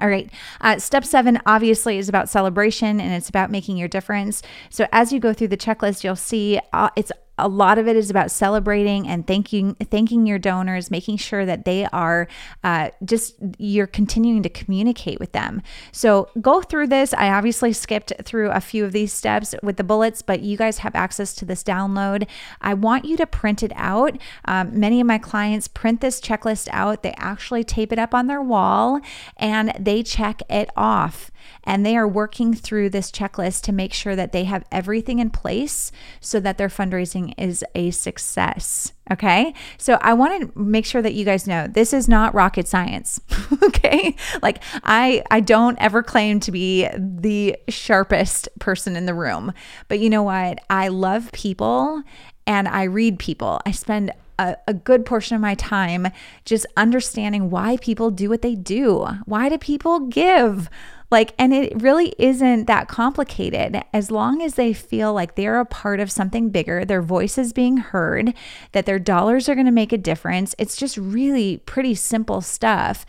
All 0.00 0.08
right. 0.08 0.28
Uh, 0.60 0.78
step 0.78 1.04
seven 1.04 1.40
obviously 1.46 1.98
is 1.98 2.08
about 2.08 2.28
celebration 2.28 3.00
and 3.00 3.14
it's 3.14 3.28
about 3.28 3.50
making 3.50 3.76
your 3.76 3.88
difference. 3.88 4.42
So 4.68 4.86
as 4.92 5.12
you 5.12 5.20
go 5.20 5.32
through 5.32 5.48
the 5.48 5.56
checklist, 5.56 6.02
you'll 6.02 6.16
see 6.16 6.60
uh, 6.72 6.90
it's 6.96 7.12
a 7.38 7.48
lot 7.48 7.78
of 7.78 7.88
it 7.88 7.96
is 7.96 8.10
about 8.10 8.30
celebrating 8.30 9.08
and 9.08 9.26
thanking 9.26 9.74
thanking 9.74 10.26
your 10.26 10.38
donors 10.38 10.90
making 10.90 11.16
sure 11.16 11.44
that 11.44 11.64
they 11.64 11.84
are 11.86 12.28
uh, 12.62 12.90
just 13.04 13.34
you're 13.58 13.86
continuing 13.86 14.42
to 14.42 14.48
communicate 14.48 15.18
with 15.18 15.32
them. 15.32 15.62
So 15.92 16.28
go 16.40 16.62
through 16.62 16.88
this. 16.88 17.12
I 17.14 17.30
obviously 17.30 17.72
skipped 17.72 18.12
through 18.22 18.50
a 18.50 18.60
few 18.60 18.84
of 18.84 18.92
these 18.92 19.12
steps 19.12 19.54
with 19.62 19.76
the 19.76 19.84
bullets 19.84 20.22
but 20.22 20.40
you 20.40 20.56
guys 20.56 20.78
have 20.78 20.94
access 20.94 21.34
to 21.36 21.44
this 21.44 21.62
download. 21.62 22.26
I 22.60 22.74
want 22.74 23.04
you 23.04 23.16
to 23.16 23.26
print 23.26 23.62
it 23.62 23.72
out. 23.74 24.16
Um, 24.44 24.78
many 24.78 25.00
of 25.00 25.06
my 25.06 25.18
clients 25.18 25.68
print 25.68 26.00
this 26.00 26.20
checklist 26.20 26.68
out. 26.72 27.02
They 27.02 27.14
actually 27.16 27.64
tape 27.64 27.92
it 27.92 27.98
up 27.98 28.14
on 28.14 28.26
their 28.26 28.42
wall 28.42 29.00
and 29.36 29.72
they 29.78 30.02
check 30.02 30.42
it 30.48 30.70
off 30.76 31.30
and 31.64 31.84
they 31.84 31.96
are 31.96 32.08
working 32.08 32.54
through 32.54 32.90
this 32.90 33.10
checklist 33.10 33.62
to 33.62 33.72
make 33.72 33.92
sure 33.92 34.16
that 34.16 34.32
they 34.32 34.44
have 34.44 34.64
everything 34.70 35.18
in 35.18 35.30
place 35.30 35.90
so 36.20 36.40
that 36.40 36.58
their 36.58 36.68
fundraising 36.68 37.34
is 37.38 37.64
a 37.74 37.90
success. 37.90 38.92
Okay. 39.10 39.52
So 39.76 39.98
I 40.00 40.14
want 40.14 40.54
to 40.54 40.58
make 40.58 40.86
sure 40.86 41.02
that 41.02 41.12
you 41.14 41.24
guys 41.24 41.46
know 41.46 41.66
this 41.66 41.92
is 41.92 42.08
not 42.08 42.34
rocket 42.34 42.66
science. 42.66 43.20
okay. 43.62 44.16
Like 44.42 44.62
I 44.82 45.22
I 45.30 45.40
don't 45.40 45.78
ever 45.78 46.02
claim 46.02 46.40
to 46.40 46.52
be 46.52 46.88
the 46.96 47.56
sharpest 47.68 48.48
person 48.58 48.96
in 48.96 49.06
the 49.06 49.14
room. 49.14 49.52
But 49.88 50.00
you 50.00 50.08
know 50.08 50.22
what? 50.22 50.58
I 50.70 50.88
love 50.88 51.30
people 51.32 52.02
and 52.46 52.68
I 52.68 52.84
read 52.84 53.18
people. 53.18 53.60
I 53.66 53.72
spend 53.72 54.12
a, 54.38 54.56
a, 54.66 54.74
good 54.74 55.06
portion 55.06 55.34
of 55.36 55.40
my 55.40 55.54
time 55.54 56.08
just 56.44 56.66
understanding 56.76 57.50
why 57.50 57.76
people 57.76 58.10
do 58.10 58.28
what 58.28 58.42
they 58.42 58.54
do. 58.54 59.06
Why 59.26 59.48
do 59.48 59.58
people 59.58 60.00
give? 60.00 60.68
Like, 61.10 61.34
and 61.38 61.52
it 61.52 61.80
really 61.80 62.14
isn't 62.18 62.66
that 62.66 62.88
complicated. 62.88 63.82
As 63.92 64.10
long 64.10 64.42
as 64.42 64.54
they 64.54 64.72
feel 64.72 65.12
like 65.12 65.34
they're 65.34 65.60
a 65.60 65.66
part 65.66 66.00
of 66.00 66.10
something 66.10 66.50
bigger, 66.50 66.84
their 66.84 67.02
voice 67.02 67.38
is 67.38 67.52
being 67.52 67.76
heard, 67.76 68.34
that 68.72 68.86
their 68.86 68.98
dollars 68.98 69.48
are 69.48 69.54
going 69.54 69.66
to 69.66 69.72
make 69.72 69.92
a 69.92 69.98
difference. 69.98 70.54
It's 70.58 70.76
just 70.76 70.96
really 70.96 71.58
pretty 71.58 71.94
simple 71.94 72.40
stuff. 72.40 73.06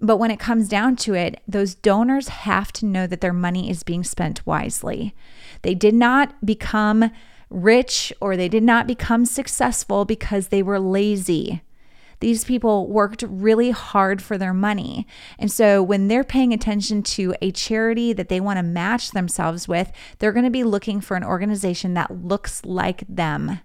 But 0.00 0.18
when 0.18 0.30
it 0.30 0.38
comes 0.38 0.68
down 0.68 0.96
to 0.96 1.14
it, 1.14 1.40
those 1.48 1.74
donors 1.74 2.28
have 2.28 2.72
to 2.74 2.86
know 2.86 3.06
that 3.06 3.20
their 3.20 3.32
money 3.32 3.68
is 3.68 3.82
being 3.82 4.04
spent 4.04 4.46
wisely. 4.46 5.14
They 5.62 5.74
did 5.74 5.94
not 5.94 6.46
become 6.46 7.10
rich 7.50 8.12
or 8.20 8.36
they 8.36 8.48
did 8.48 8.62
not 8.62 8.86
become 8.86 9.24
successful 9.24 10.04
because 10.04 10.48
they 10.48 10.62
were 10.62 10.78
lazy. 10.78 11.62
These 12.20 12.44
people 12.44 12.88
worked 12.88 13.22
really 13.28 13.70
hard 13.70 14.20
for 14.20 14.36
their 14.36 14.54
money. 14.54 15.06
And 15.38 15.50
so 15.50 15.82
when 15.82 16.08
they're 16.08 16.24
paying 16.24 16.52
attention 16.52 17.02
to 17.04 17.34
a 17.40 17.52
charity 17.52 18.12
that 18.12 18.28
they 18.28 18.40
want 18.40 18.58
to 18.58 18.62
match 18.62 19.12
themselves 19.12 19.68
with, 19.68 19.92
they're 20.18 20.32
going 20.32 20.44
to 20.44 20.50
be 20.50 20.64
looking 20.64 21.00
for 21.00 21.16
an 21.16 21.24
organization 21.24 21.94
that 21.94 22.24
looks 22.24 22.64
like 22.64 23.04
them. 23.08 23.60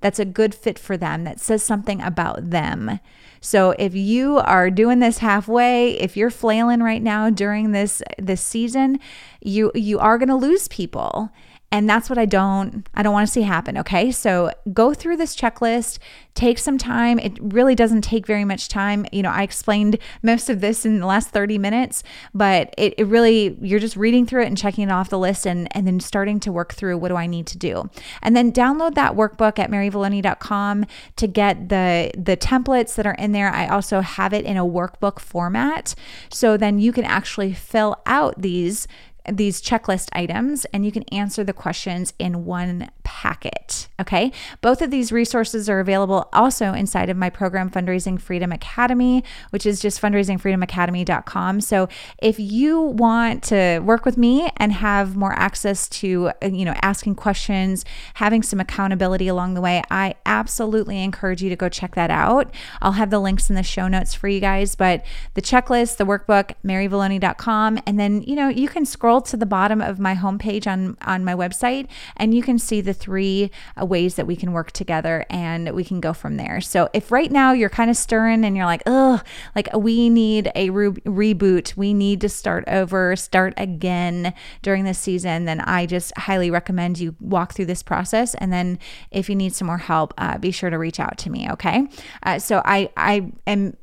That's 0.00 0.18
a 0.18 0.24
good 0.24 0.54
fit 0.54 0.78
for 0.78 0.96
them, 0.96 1.24
that 1.24 1.40
says 1.40 1.62
something 1.62 2.00
about 2.00 2.50
them. 2.50 3.00
So 3.42 3.72
if 3.72 3.94
you 3.94 4.38
are 4.38 4.70
doing 4.70 5.00
this 5.00 5.18
halfway, 5.18 5.92
if 5.98 6.16
you're 6.16 6.30
flailing 6.30 6.80
right 6.80 7.02
now 7.02 7.28
during 7.28 7.72
this 7.72 8.02
this 8.18 8.40
season, 8.40 8.98
you 9.40 9.70
you 9.74 9.98
are 9.98 10.16
going 10.16 10.28
to 10.28 10.36
lose 10.36 10.68
people. 10.68 11.30
And 11.72 11.88
that's 11.88 12.10
what 12.10 12.18
I 12.18 12.26
don't 12.26 12.88
I 12.94 13.02
don't 13.02 13.12
want 13.12 13.28
to 13.28 13.32
see 13.32 13.42
happen, 13.42 13.78
okay? 13.78 14.10
So 14.10 14.50
go 14.72 14.92
through 14.92 15.16
this 15.16 15.36
checklist, 15.36 15.98
take 16.34 16.58
some 16.58 16.78
time. 16.78 17.20
It 17.20 17.38
really 17.40 17.76
doesn't 17.76 18.02
take 18.02 18.26
very 18.26 18.44
much 18.44 18.68
time. 18.68 19.06
You 19.12 19.22
know, 19.22 19.30
I 19.30 19.42
explained 19.44 19.98
most 20.22 20.50
of 20.50 20.60
this 20.60 20.84
in 20.84 20.98
the 20.98 21.06
last 21.06 21.28
30 21.28 21.58
minutes, 21.58 22.02
but 22.34 22.74
it, 22.76 22.94
it 22.98 23.06
really 23.06 23.56
you're 23.60 23.78
just 23.78 23.96
reading 23.96 24.26
through 24.26 24.42
it 24.42 24.46
and 24.46 24.58
checking 24.58 24.88
it 24.88 24.90
off 24.90 25.10
the 25.10 25.18
list 25.18 25.46
and 25.46 25.68
and 25.76 25.86
then 25.86 26.00
starting 26.00 26.40
to 26.40 26.50
work 26.50 26.74
through 26.74 26.98
what 26.98 27.08
do 27.08 27.16
I 27.16 27.26
need 27.26 27.46
to 27.48 27.58
do. 27.58 27.88
And 28.20 28.34
then 28.34 28.50
download 28.52 28.94
that 28.94 29.14
workbook 29.14 29.60
at 29.60 29.70
maryvalloni.com 29.70 30.86
to 31.16 31.26
get 31.28 31.68
the 31.68 32.10
the 32.16 32.36
templates 32.36 32.96
that 32.96 33.06
are 33.06 33.14
in 33.14 33.30
there. 33.30 33.48
I 33.48 33.68
also 33.68 34.00
have 34.00 34.32
it 34.32 34.44
in 34.44 34.56
a 34.56 34.64
workbook 34.64 35.20
format. 35.20 35.94
So 36.30 36.56
then 36.56 36.80
you 36.80 36.92
can 36.92 37.04
actually 37.04 37.52
fill 37.52 37.96
out 38.06 38.42
these 38.42 38.88
these 39.30 39.60
checklist 39.60 40.08
items 40.12 40.64
and 40.66 40.84
you 40.84 40.92
can 40.92 41.02
answer 41.04 41.44
the 41.44 41.52
questions 41.52 42.12
in 42.18 42.44
one 42.44 42.90
packet. 43.04 43.88
Okay. 44.00 44.32
Both 44.60 44.82
of 44.82 44.90
these 44.90 45.12
resources 45.12 45.68
are 45.68 45.80
available 45.80 46.28
also 46.32 46.72
inside 46.72 47.10
of 47.10 47.16
my 47.16 47.28
program, 47.28 47.70
Fundraising 47.70 48.20
Freedom 48.20 48.52
Academy, 48.52 49.22
which 49.50 49.66
is 49.66 49.80
just 49.80 50.00
fundraisingfreedomacademy.com. 50.00 51.60
So 51.60 51.88
if 52.22 52.38
you 52.38 52.80
want 52.80 53.42
to 53.44 53.80
work 53.80 54.04
with 54.04 54.16
me 54.16 54.48
and 54.56 54.72
have 54.72 55.16
more 55.16 55.32
access 55.32 55.88
to, 55.88 56.30
uh, 56.42 56.46
you 56.46 56.64
know, 56.64 56.74
asking 56.82 57.16
questions, 57.16 57.84
having 58.14 58.42
some 58.42 58.60
accountability 58.60 59.28
along 59.28 59.54
the 59.54 59.60
way, 59.60 59.82
I 59.90 60.14
absolutely 60.24 61.02
encourage 61.02 61.42
you 61.42 61.50
to 61.50 61.56
go 61.56 61.68
check 61.68 61.94
that 61.94 62.10
out. 62.10 62.52
I'll 62.80 62.92
have 62.92 63.10
the 63.10 63.18
links 63.18 63.50
in 63.50 63.56
the 63.56 63.62
show 63.62 63.88
notes 63.88 64.14
for 64.14 64.28
you 64.28 64.40
guys, 64.40 64.74
but 64.74 65.04
the 65.34 65.42
checklist, 65.42 65.96
the 65.96 66.06
workbook, 66.06 66.54
maryvalloni.com, 66.64 67.80
and 67.86 67.98
then, 67.98 68.22
you 68.22 68.36
know, 68.36 68.48
you 68.48 68.68
can 68.68 68.86
scroll 68.86 69.19
to 69.22 69.36
the 69.36 69.46
bottom 69.46 69.80
of 69.80 69.98
my 69.98 70.14
homepage 70.14 70.66
on 70.66 70.96
on 71.02 71.24
my 71.24 71.34
website 71.34 71.88
and 72.16 72.34
you 72.34 72.42
can 72.42 72.58
see 72.58 72.80
the 72.80 72.94
three 72.94 73.50
uh, 73.80 73.84
ways 73.84 74.14
that 74.14 74.26
we 74.26 74.36
can 74.36 74.52
work 74.52 74.72
together 74.72 75.24
and 75.30 75.70
we 75.72 75.84
can 75.84 76.00
go 76.00 76.12
from 76.12 76.36
there. 76.36 76.60
So 76.60 76.88
if 76.92 77.10
right 77.10 77.30
now 77.30 77.52
you're 77.52 77.70
kind 77.70 77.90
of 77.90 77.96
stirring 77.96 78.44
and 78.44 78.56
you're 78.56 78.66
like, 78.66 78.82
"Oh, 78.86 79.20
like 79.54 79.68
we 79.74 80.10
need 80.10 80.50
a 80.54 80.70
re- 80.70 80.88
reboot. 80.90 81.76
We 81.76 81.94
need 81.94 82.20
to 82.22 82.28
start 82.28 82.64
over, 82.66 83.16
start 83.16 83.54
again 83.56 84.34
during 84.62 84.84
this 84.84 84.98
season," 84.98 85.44
then 85.44 85.60
I 85.60 85.86
just 85.86 86.16
highly 86.16 86.50
recommend 86.50 86.98
you 86.98 87.14
walk 87.20 87.54
through 87.54 87.66
this 87.66 87.82
process 87.82 88.34
and 88.34 88.52
then 88.52 88.78
if 89.10 89.28
you 89.28 89.36
need 89.36 89.54
some 89.54 89.66
more 89.66 89.78
help, 89.78 90.14
uh, 90.18 90.38
be 90.38 90.50
sure 90.50 90.70
to 90.70 90.78
reach 90.78 91.00
out 91.00 91.18
to 91.18 91.30
me, 91.30 91.50
okay? 91.50 91.86
Uh, 92.22 92.38
so 92.38 92.62
I 92.64 92.90
I 92.96 93.32
am 93.46 93.76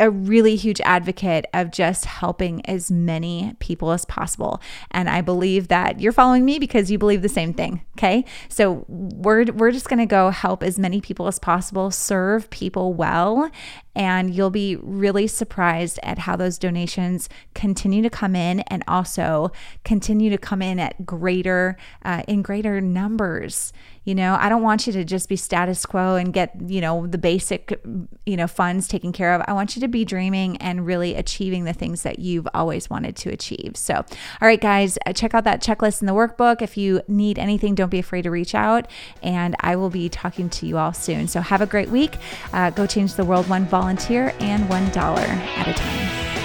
a 0.00 0.10
really 0.10 0.56
huge 0.56 0.80
advocate 0.80 1.44
of 1.52 1.70
just 1.70 2.06
helping 2.06 2.64
as 2.66 2.90
many 2.90 3.54
people 3.60 3.92
as 3.92 4.04
possible. 4.06 4.60
And 4.90 5.08
I 5.08 5.20
believe 5.20 5.68
that 5.68 6.00
you're 6.00 6.10
following 6.10 6.44
me 6.44 6.58
because 6.58 6.90
you 6.90 6.98
believe 6.98 7.20
the 7.22 7.28
same 7.28 7.52
thing. 7.52 7.82
Okay. 7.98 8.24
So 8.48 8.84
we're, 8.88 9.44
we're 9.52 9.72
just 9.72 9.88
going 9.90 9.98
to 9.98 10.06
go 10.06 10.30
help 10.30 10.62
as 10.62 10.78
many 10.78 11.02
people 11.02 11.26
as 11.26 11.38
possible, 11.38 11.90
serve 11.90 12.48
people 12.48 12.94
well. 12.94 13.50
And 13.94 14.34
you'll 14.34 14.50
be 14.50 14.76
really 14.76 15.26
surprised 15.26 16.00
at 16.02 16.20
how 16.20 16.34
those 16.34 16.58
donations 16.58 17.28
continue 17.54 18.02
to 18.02 18.10
come 18.10 18.34
in 18.34 18.60
and 18.60 18.82
also 18.88 19.52
continue 19.84 20.30
to 20.30 20.38
come 20.38 20.62
in 20.62 20.78
at 20.78 21.04
greater, 21.04 21.76
uh, 22.04 22.22
in 22.26 22.40
greater 22.40 22.80
numbers. 22.80 23.74
You 24.10 24.16
know, 24.16 24.36
I 24.40 24.48
don't 24.48 24.62
want 24.62 24.88
you 24.88 24.92
to 24.94 25.04
just 25.04 25.28
be 25.28 25.36
status 25.36 25.86
quo 25.86 26.16
and 26.16 26.32
get, 26.32 26.50
you 26.66 26.80
know, 26.80 27.06
the 27.06 27.16
basic, 27.16 27.80
you 28.26 28.36
know, 28.36 28.48
funds 28.48 28.88
taken 28.88 29.12
care 29.12 29.32
of. 29.32 29.42
I 29.46 29.52
want 29.52 29.76
you 29.76 29.80
to 29.82 29.86
be 29.86 30.04
dreaming 30.04 30.56
and 30.56 30.84
really 30.84 31.14
achieving 31.14 31.62
the 31.62 31.72
things 31.72 32.02
that 32.02 32.18
you've 32.18 32.48
always 32.52 32.90
wanted 32.90 33.14
to 33.14 33.30
achieve. 33.30 33.76
So, 33.76 33.94
all 33.94 34.04
right, 34.48 34.60
guys, 34.60 34.98
uh, 35.06 35.12
check 35.12 35.32
out 35.32 35.44
that 35.44 35.62
checklist 35.62 36.00
in 36.00 36.08
the 36.08 36.12
workbook. 36.12 36.60
If 36.60 36.76
you 36.76 37.02
need 37.06 37.38
anything, 37.38 37.76
don't 37.76 37.88
be 37.88 38.00
afraid 38.00 38.22
to 38.22 38.32
reach 38.32 38.52
out. 38.52 38.90
And 39.22 39.54
I 39.60 39.76
will 39.76 39.90
be 39.90 40.08
talking 40.08 40.50
to 40.50 40.66
you 40.66 40.76
all 40.76 40.92
soon. 40.92 41.28
So, 41.28 41.40
have 41.40 41.60
a 41.60 41.66
great 41.66 41.90
week. 41.90 42.16
Uh, 42.52 42.70
go 42.70 42.88
change 42.88 43.14
the 43.14 43.24
world 43.24 43.48
one 43.48 43.64
volunteer 43.66 44.34
and 44.40 44.64
$1 44.64 44.96
at 44.96 45.68
a 45.68 45.72
time. 45.72 46.39